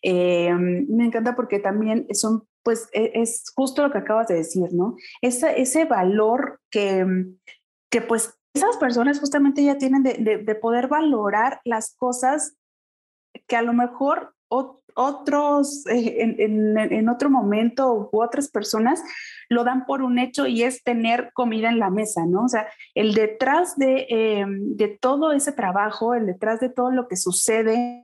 eh, 0.02 0.54
me 0.54 1.06
encanta 1.06 1.36
porque 1.36 1.60
también 1.60 2.08
son, 2.14 2.48
pues 2.64 2.90
e, 2.92 3.12
es 3.14 3.44
justo 3.56 3.84
lo 3.84 3.92
que 3.92 4.00
acabas 4.00 4.28
de 4.28 4.36
decir, 4.36 4.74
¿no? 4.74 4.98
Ese, 5.22 5.62
ese 5.62 5.86
valor 5.86 6.60
que, 6.70 7.06
que 7.90 8.02
pues 8.02 8.37
esas 8.58 8.78
personas 8.78 9.20
justamente 9.20 9.64
ya 9.64 9.78
tienen 9.78 10.04
de, 10.04 10.44
de, 10.44 10.56
poder 10.56 10.88
valorar 10.88 11.62
las 11.64 11.96
cosas 11.96 12.56
que 13.48 13.56
a 13.56 13.62
lo 13.62 13.74
mejor 13.74 14.34
otros 14.50 15.86
eh, 15.88 16.36
en, 16.40 16.78
en, 16.78 17.10
otro 17.10 17.30
momento 17.30 18.10
u 18.12 18.22
otras 18.22 18.50
personas 18.50 19.04
lo 19.48 19.64
dan 19.64 19.86
por 19.86 20.02
un 20.02 20.18
hecho 20.18 20.48
y 20.48 20.64
es 20.64 20.84
tener 20.84 21.32
comida 21.34 21.70
en 21.70 21.80
la 21.80 21.92
mesa, 21.92 22.26
¿no? 22.26 22.46
O 22.46 22.48
sea, 22.48 22.68
el 22.96 23.14
detrás 23.14 23.78
de, 23.78 24.08
eh, 24.10 24.46
de 24.48 24.88
todo 24.88 25.34
ese 25.34 25.52
trabajo, 25.52 26.16
el 26.16 26.26
detrás 26.26 26.60
de 26.60 26.70
todo 26.70 26.92
lo 26.92 27.08
que 27.08 27.16
sucede 27.16 28.04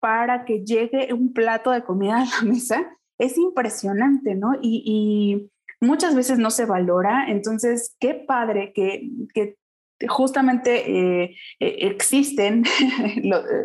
para 0.00 0.44
que 0.44 0.64
llegue 0.64 1.14
un 1.14 1.32
plato 1.32 1.70
de 1.70 1.82
comida 1.82 2.22
a 2.22 2.26
la 2.26 2.42
mesa, 2.42 2.94
es 3.18 3.38
impresionante, 3.38 4.34
¿no? 4.34 4.52
Y, 4.60 4.82
y 4.84 5.50
muchas 5.80 6.14
veces 6.14 6.38
no 6.38 6.50
se 6.50 6.66
valora, 6.66 7.26
entonces, 7.28 7.96
qué 8.00 8.14
padre 8.14 8.72
que, 8.74 9.08
que 9.32 9.56
justamente 10.08 11.24
eh, 11.24 11.36
existen 11.60 12.64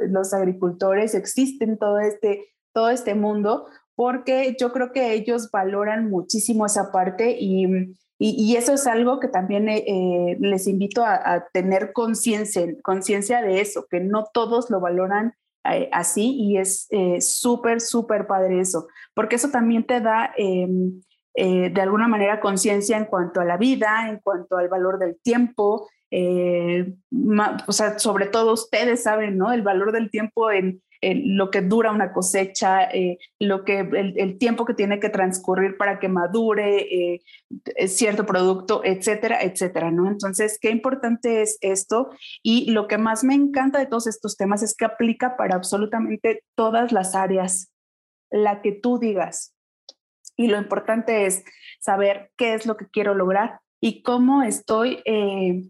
los 0.09 0.33
agricultores, 0.33 1.15
existen 1.15 1.77
todo 1.77 1.99
este 1.99 2.49
todo 2.73 2.89
este 2.89 3.15
mundo, 3.15 3.67
porque 3.95 4.55
yo 4.59 4.71
creo 4.71 4.91
que 4.91 5.13
ellos 5.13 5.51
valoran 5.51 6.09
muchísimo 6.09 6.65
esa 6.65 6.91
parte 6.91 7.35
y, 7.39 7.95
y, 8.17 8.55
eso 8.55 8.73
es 8.73 8.87
algo 8.87 9.19
que 9.19 9.27
también 9.27 9.69
eh, 9.69 9.83
eh, 9.85 10.37
les 10.39 10.67
invito 10.67 11.03
a, 11.03 11.47
tener 11.53 11.91
conciencia 11.93 13.41
de 13.41 13.61
eso, 13.61 13.85
que 13.89 13.99
no 13.99 14.25
todos 14.33 14.69
lo 14.69 14.79
valoran 14.79 15.33
eh, 15.69 15.89
así 15.91 16.35
y 16.37 16.57
es 16.57 16.87
súper, 17.19 17.81
súper 17.81 18.27
padre 18.27 18.61
eso, 18.61 18.87
porque 19.13 19.35
eso 19.35 19.49
también 19.49 19.85
te 19.85 20.01
da... 20.01 20.33
De 21.35 21.81
alguna 21.81 22.09
manera 22.09 22.41
conciencia 22.41 22.97
en 22.97 23.05
cuanto 23.05 23.39
a 23.39 23.45
la 23.45 23.55
vida, 23.55 24.09
en 24.09 24.19
cuanto 24.19 24.57
al 24.57 24.67
valor 24.67 24.99
del 24.99 25.17
tiempo, 25.21 25.87
o 26.11 27.71
sea, 27.71 27.99
sobre 27.99 28.27
todo 28.27 28.53
ustedes 28.53 29.03
saben, 29.03 29.37
¿no? 29.37 29.51
El 29.51 29.61
valor 29.61 29.91
del 29.91 30.09
tiempo 30.09 30.51
en, 30.51 30.81
lo 31.01 31.49
que 31.49 31.61
dura 31.61 31.91
una 31.91 32.11
cosecha, 32.11 32.83
eh, 32.83 33.19
lo 33.39 33.63
que, 33.63 33.79
el, 33.79 34.37
tiempo 34.37 34.65
que 34.65 34.73
tiene 34.73 34.99
que 34.99 35.07
transcurrir 35.07 35.77
para 35.77 35.97
que 35.97 36.09
madure 36.09 37.13
eh, 37.13 37.21
cierto 37.87 38.25
producto, 38.25 38.81
etcétera, 38.83 39.41
etcétera, 39.41 39.91
¿no? 39.91 40.09
Entonces, 40.09 40.57
qué 40.59 40.71
importante 40.71 41.41
es 41.41 41.57
esto 41.61 42.09
y 42.43 42.71
lo 42.71 42.89
que 42.89 42.97
más 42.97 43.23
me 43.23 43.33
encanta 43.33 43.79
de 43.79 43.85
todos 43.85 44.07
estos 44.07 44.35
temas 44.35 44.61
es 44.61 44.75
que 44.75 44.83
aplica 44.83 45.37
para 45.37 45.55
absolutamente 45.55 46.43
todas 46.55 46.91
las 46.91 47.15
áreas, 47.15 47.71
la 48.29 48.61
que 48.61 48.73
tú 48.73 48.99
digas. 48.99 49.55
Y 50.35 50.47
lo 50.47 50.57
importante 50.57 51.25
es 51.25 51.45
saber 51.79 52.31
qué 52.37 52.55
es 52.55 52.65
lo 52.65 52.75
que 52.75 52.87
quiero 52.89 53.13
lograr 53.13 53.61
y 53.81 54.03
cómo 54.03 54.43
estoy 54.43 55.01
eh, 55.05 55.63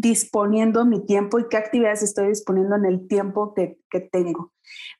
disponiendo 0.00 0.86
mi 0.86 1.04
tiempo 1.04 1.38
y 1.38 1.48
qué 1.50 1.58
actividades 1.58 2.02
estoy 2.02 2.28
disponiendo 2.28 2.74
en 2.74 2.86
el 2.86 3.06
tiempo 3.06 3.52
que, 3.54 3.78
tengo. 4.10 4.52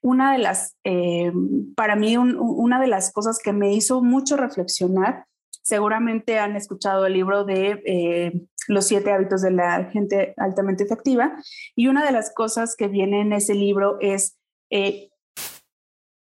Una 0.02 0.32
de 0.32 0.38
las, 0.38 0.76
eh, 0.84 1.32
para 1.74 1.96
mí, 1.96 2.18
una 2.18 2.80
de 2.80 2.86
las 2.86 3.10
cosas 3.12 3.38
que 3.42 3.52
me 3.52 3.72
hizo 3.72 4.02
mucho 4.02 4.36
reflexionar, 4.36 5.24
seguramente 5.62 6.38
han 6.38 6.54
escuchado 6.54 7.06
el 7.06 7.14
libro 7.14 7.44
de 7.44 7.82
eh, 7.86 8.42
Los 8.68 8.88
siete 8.88 9.10
hábitos 9.10 9.40
de 9.40 9.52
la 9.52 9.84
gente 9.84 10.34
altamente 10.36 10.84
efectiva, 10.84 11.34
y 11.74 11.86
una 11.86 12.04
de 12.04 12.12
las 12.12 12.34
cosas 12.34 12.76
que 12.76 12.88
viene 12.88 13.22
en 13.22 13.32
ese 13.32 13.54
libro 13.54 13.96
es, 14.00 14.36
eh, 14.70 15.08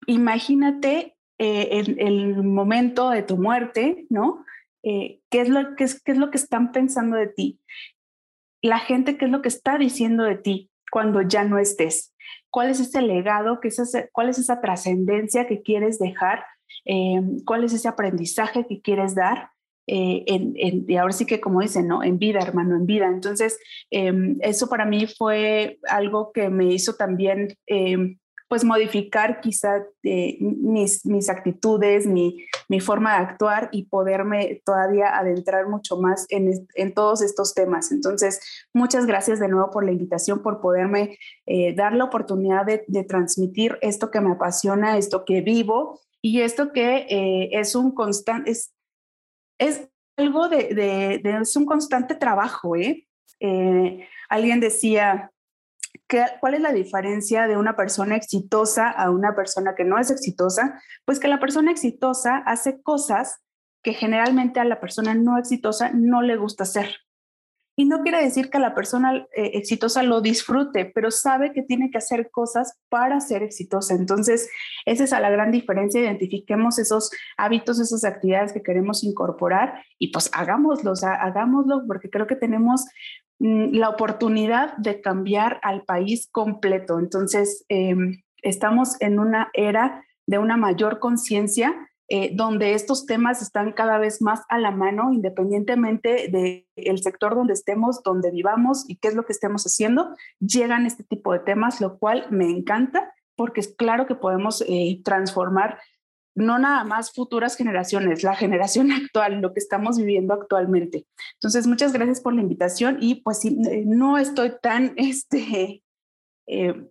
imagínate 0.06 1.16
el, 1.38 1.98
el, 1.98 2.44
momento 2.44 3.10
de 3.10 3.24
tu 3.24 3.36
muerte, 3.36 4.06
¿no? 4.08 4.44
¿qué, 4.82 5.20
es 5.32 5.48
lo, 5.48 5.74
qué, 5.74 5.84
es, 5.84 6.00
¿Qué 6.00 6.12
es 6.12 6.18
lo 6.18 6.30
que 6.30 6.38
están 6.38 6.70
pensando 6.70 7.16
de 7.16 7.26
ti? 7.26 7.60
La 8.62 8.78
gente, 8.78 9.18
¿qué 9.18 9.26
es 9.26 9.30
lo 9.30 9.42
que 9.42 9.48
está 9.48 9.76
diciendo 9.76 10.24
de 10.24 10.36
ti 10.36 10.70
cuando 10.90 11.20
ya 11.22 11.44
no 11.44 11.58
estés? 11.58 12.12
cuál 12.52 12.68
es 12.68 12.80
ese 12.80 13.02
legado, 13.02 13.58
es 13.62 13.92
cuál 14.12 14.28
es 14.28 14.38
esa 14.38 14.60
trascendencia 14.60 15.46
que 15.46 15.62
quieres 15.62 15.98
dejar, 15.98 16.44
eh, 16.84 17.20
cuál 17.46 17.64
es 17.64 17.72
ese 17.72 17.88
aprendizaje 17.88 18.66
que 18.68 18.80
quieres 18.80 19.14
dar. 19.14 19.50
Eh, 19.88 20.24
y 20.86 20.94
ahora 20.94 21.12
sí 21.12 21.26
que 21.26 21.40
como 21.40 21.60
dicen, 21.60 21.88
¿no? 21.88 22.04
En 22.04 22.18
vida, 22.18 22.38
hermano, 22.40 22.76
en 22.76 22.86
vida. 22.86 23.08
Entonces, 23.08 23.58
em, 23.90 24.36
eso 24.40 24.68
para 24.68 24.84
mí 24.84 25.06
fue 25.06 25.78
algo 25.88 26.30
que 26.32 26.50
me 26.50 26.66
hizo 26.66 26.94
también 26.94 27.56
em, 27.66 28.18
pues 28.52 28.64
modificar 28.64 29.40
quizá 29.40 29.82
eh, 30.02 30.36
mis, 30.38 31.06
mis 31.06 31.30
actitudes, 31.30 32.06
mi, 32.06 32.44
mi, 32.68 32.80
forma 32.80 33.12
de 33.12 33.24
actuar 33.24 33.70
y 33.72 33.84
poderme 33.84 34.60
todavía 34.66 35.16
adentrar 35.16 35.68
mucho 35.68 35.96
más 35.96 36.26
en, 36.28 36.68
en, 36.74 36.92
todos 36.92 37.22
estos 37.22 37.54
temas. 37.54 37.92
Entonces, 37.92 38.42
muchas 38.74 39.06
gracias 39.06 39.40
de 39.40 39.48
nuevo 39.48 39.70
por 39.70 39.86
la 39.86 39.92
invitación, 39.92 40.42
por 40.42 40.60
poderme 40.60 41.16
eh, 41.46 41.74
dar 41.74 41.94
la 41.94 42.04
oportunidad 42.04 42.66
de, 42.66 42.84
de, 42.88 43.04
transmitir 43.04 43.78
esto 43.80 44.10
que 44.10 44.20
me 44.20 44.32
apasiona, 44.32 44.98
esto 44.98 45.24
que 45.24 45.40
vivo 45.40 45.98
y 46.20 46.42
esto 46.42 46.72
que 46.72 47.06
eh, 47.08 47.58
es 47.58 47.74
un 47.74 47.94
constante, 47.94 48.50
es, 48.50 48.74
es 49.58 49.88
algo 50.18 50.50
de, 50.50 50.74
de, 50.74 51.20
de, 51.24 51.38
es 51.40 51.56
un 51.56 51.64
constante 51.64 52.16
trabajo, 52.16 52.76
¿eh? 52.76 53.08
alguien 54.28 54.60
decía, 54.60 55.32
¿Cuál 56.40 56.54
es 56.54 56.60
la 56.60 56.72
diferencia 56.72 57.46
de 57.46 57.56
una 57.56 57.76
persona 57.76 58.16
exitosa 58.16 58.90
a 58.90 59.10
una 59.10 59.34
persona 59.34 59.74
que 59.74 59.84
no 59.84 59.98
es 59.98 60.10
exitosa? 60.10 60.80
Pues 61.04 61.18
que 61.18 61.28
la 61.28 61.40
persona 61.40 61.70
exitosa 61.70 62.38
hace 62.38 62.82
cosas 62.82 63.40
que 63.82 63.94
generalmente 63.94 64.60
a 64.60 64.64
la 64.64 64.80
persona 64.80 65.14
no 65.14 65.38
exitosa 65.38 65.90
no 65.92 66.22
le 66.22 66.36
gusta 66.36 66.64
hacer. 66.64 66.96
Y 67.74 67.86
no 67.86 68.02
quiere 68.02 68.22
decir 68.22 68.50
que 68.50 68.58
la 68.58 68.74
persona 68.74 69.26
eh, 69.34 69.52
exitosa 69.54 70.02
lo 70.02 70.20
disfrute, 70.20 70.84
pero 70.94 71.10
sabe 71.10 71.52
que 71.52 71.62
tiene 71.62 71.90
que 71.90 71.98
hacer 71.98 72.30
cosas 72.30 72.78
para 72.90 73.18
ser 73.20 73.42
exitosa. 73.42 73.94
Entonces, 73.94 74.50
esa 74.84 75.04
es 75.04 75.10
la 75.10 75.30
gran 75.30 75.50
diferencia. 75.50 76.02
Identifiquemos 76.02 76.78
esos 76.78 77.10
hábitos, 77.38 77.80
esas 77.80 78.04
actividades 78.04 78.52
que 78.52 78.62
queremos 78.62 79.02
incorporar 79.04 79.82
y 79.98 80.12
pues 80.12 80.28
hagámoslo, 80.34 80.92
hagámoslo 81.02 81.86
porque 81.86 82.10
creo 82.10 82.26
que 82.26 82.36
tenemos 82.36 82.84
la 83.42 83.88
oportunidad 83.88 84.76
de 84.76 85.00
cambiar 85.00 85.58
al 85.62 85.82
país 85.82 86.28
completo. 86.30 87.00
Entonces, 87.00 87.64
em, 87.68 88.22
estamos 88.42 89.00
en 89.00 89.18
una 89.18 89.50
era 89.52 90.04
de 90.26 90.38
una 90.38 90.56
mayor 90.56 91.00
conciencia 91.00 91.74
eh, 92.08 92.30
donde 92.34 92.74
estos 92.74 93.06
temas 93.06 93.42
están 93.42 93.72
cada 93.72 93.98
vez 93.98 94.22
más 94.22 94.42
a 94.48 94.58
la 94.58 94.70
mano, 94.70 95.12
independientemente 95.12 96.28
del 96.28 97.02
sector 97.02 97.34
donde 97.34 97.54
estemos, 97.54 98.02
donde 98.02 98.30
vivamos 98.30 98.84
y 98.86 98.96
qué 98.96 99.08
es 99.08 99.14
lo 99.14 99.24
que 99.24 99.32
estemos 99.32 99.64
haciendo, 99.64 100.14
llegan 100.38 100.86
este 100.86 101.04
tipo 101.04 101.32
de 101.32 101.40
temas, 101.40 101.80
lo 101.80 101.98
cual 101.98 102.26
me 102.30 102.50
encanta 102.50 103.12
porque 103.34 103.60
es 103.60 103.74
claro 103.74 104.06
que 104.06 104.14
podemos 104.14 104.62
eh, 104.68 105.00
transformar 105.04 105.78
no 106.34 106.58
nada 106.58 106.84
más 106.84 107.12
futuras 107.12 107.56
generaciones, 107.56 108.22
la 108.22 108.34
generación 108.34 108.90
actual, 108.92 109.40
lo 109.40 109.52
que 109.52 109.60
estamos 109.60 109.98
viviendo 109.98 110.34
actualmente. 110.34 111.06
Entonces, 111.34 111.66
muchas 111.66 111.92
gracias 111.92 112.20
por 112.20 112.34
la 112.34 112.42
invitación 112.42 112.98
y 113.00 113.16
pues 113.16 113.44
eh, 113.44 113.84
no 113.86 114.18
estoy 114.18 114.52
tan, 114.60 114.94
este, 114.96 115.82
eh, 116.46 116.88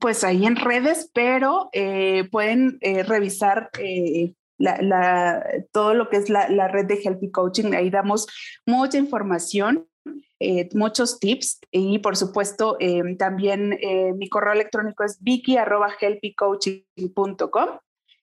pues 0.00 0.24
ahí 0.24 0.46
en 0.46 0.56
redes, 0.56 1.10
pero 1.14 1.68
eh, 1.72 2.28
pueden 2.30 2.78
revisar 2.80 3.70
la, 4.58 5.42
todo 5.72 5.94
lo 5.94 6.10
que 6.10 6.18
es 6.18 6.28
la, 6.28 6.48
la, 6.48 6.66
red 6.68 6.86
de 6.86 6.96
Healthy 6.96 7.30
Coaching. 7.30 7.72
Ahí 7.74 7.88
damos 7.88 8.26
mucha 8.66 8.98
información. 8.98 9.86
muchos 10.74 11.20
tips 11.20 11.60
y 11.70 11.98
por 11.98 12.16
supuesto 12.16 12.78
también 13.18 13.78
mi 14.16 14.28
correo 14.28 14.54
electrónico 14.54 15.04
es 15.04 15.22
vicky.healthycoaching.com 15.22 17.78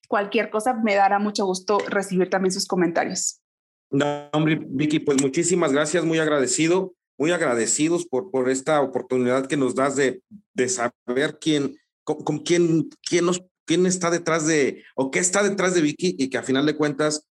cualquier 0.07 0.49
cosa, 0.49 0.73
me 0.73 0.95
dará 0.95 1.19
mucho 1.19 1.45
gusto 1.45 1.79
recibir 1.87 2.29
también 2.29 2.51
sus 2.51 2.67
comentarios. 2.67 3.41
No, 3.89 4.29
hombre, 4.33 4.59
Vicky, 4.61 4.99
pues 4.99 5.21
muchísimas 5.21 5.71
gracias, 5.71 6.03
muy 6.03 6.19
agradecido, 6.19 6.93
muy 7.17 7.31
agradecidos 7.31 8.05
por, 8.05 8.31
por 8.31 8.49
esta 8.49 8.81
oportunidad 8.81 9.47
que 9.47 9.57
nos 9.57 9.75
das 9.75 9.95
de, 9.95 10.21
de 10.53 10.69
saber 10.69 11.37
quién, 11.39 11.77
con, 12.03 12.39
quién, 12.39 12.89
quién, 13.01 13.25
nos, 13.25 13.43
quién 13.65 13.85
está 13.85 14.09
detrás 14.09 14.45
de, 14.45 14.83
o 14.95 15.11
qué 15.11 15.19
está 15.19 15.43
detrás 15.43 15.73
de 15.73 15.81
Vicky 15.81 16.15
y 16.17 16.29
que 16.29 16.37
a 16.37 16.43
final 16.43 16.65
de 16.65 16.75
cuentas 16.75 17.27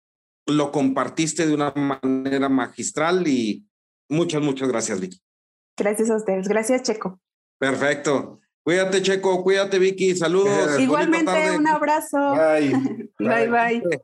lo 0.47 0.71
compartiste 0.73 1.47
de 1.47 1.55
una 1.55 1.73
manera 1.73 2.49
magistral 2.49 3.27
y 3.27 3.67
muchas, 4.09 4.41
muchas 4.43 4.69
gracias, 4.69 5.01
Vicky. 5.01 5.21
Gracias 5.77 6.11
a 6.11 6.17
ustedes. 6.17 6.49
Gracias, 6.49 6.83
Checo. 6.83 7.21
Perfecto. 7.59 8.41
Cuídate, 8.67 9.01
Checo. 9.01 9.45
Cuídate, 9.45 9.79
Vicky. 9.79 10.17
Saludos. 10.17 10.81
Igualmente, 10.81 11.57
un 11.57 11.69
abrazo. 11.69 12.35
bye, 12.35 13.09
bye. 13.21 13.47
bye. 13.47 14.01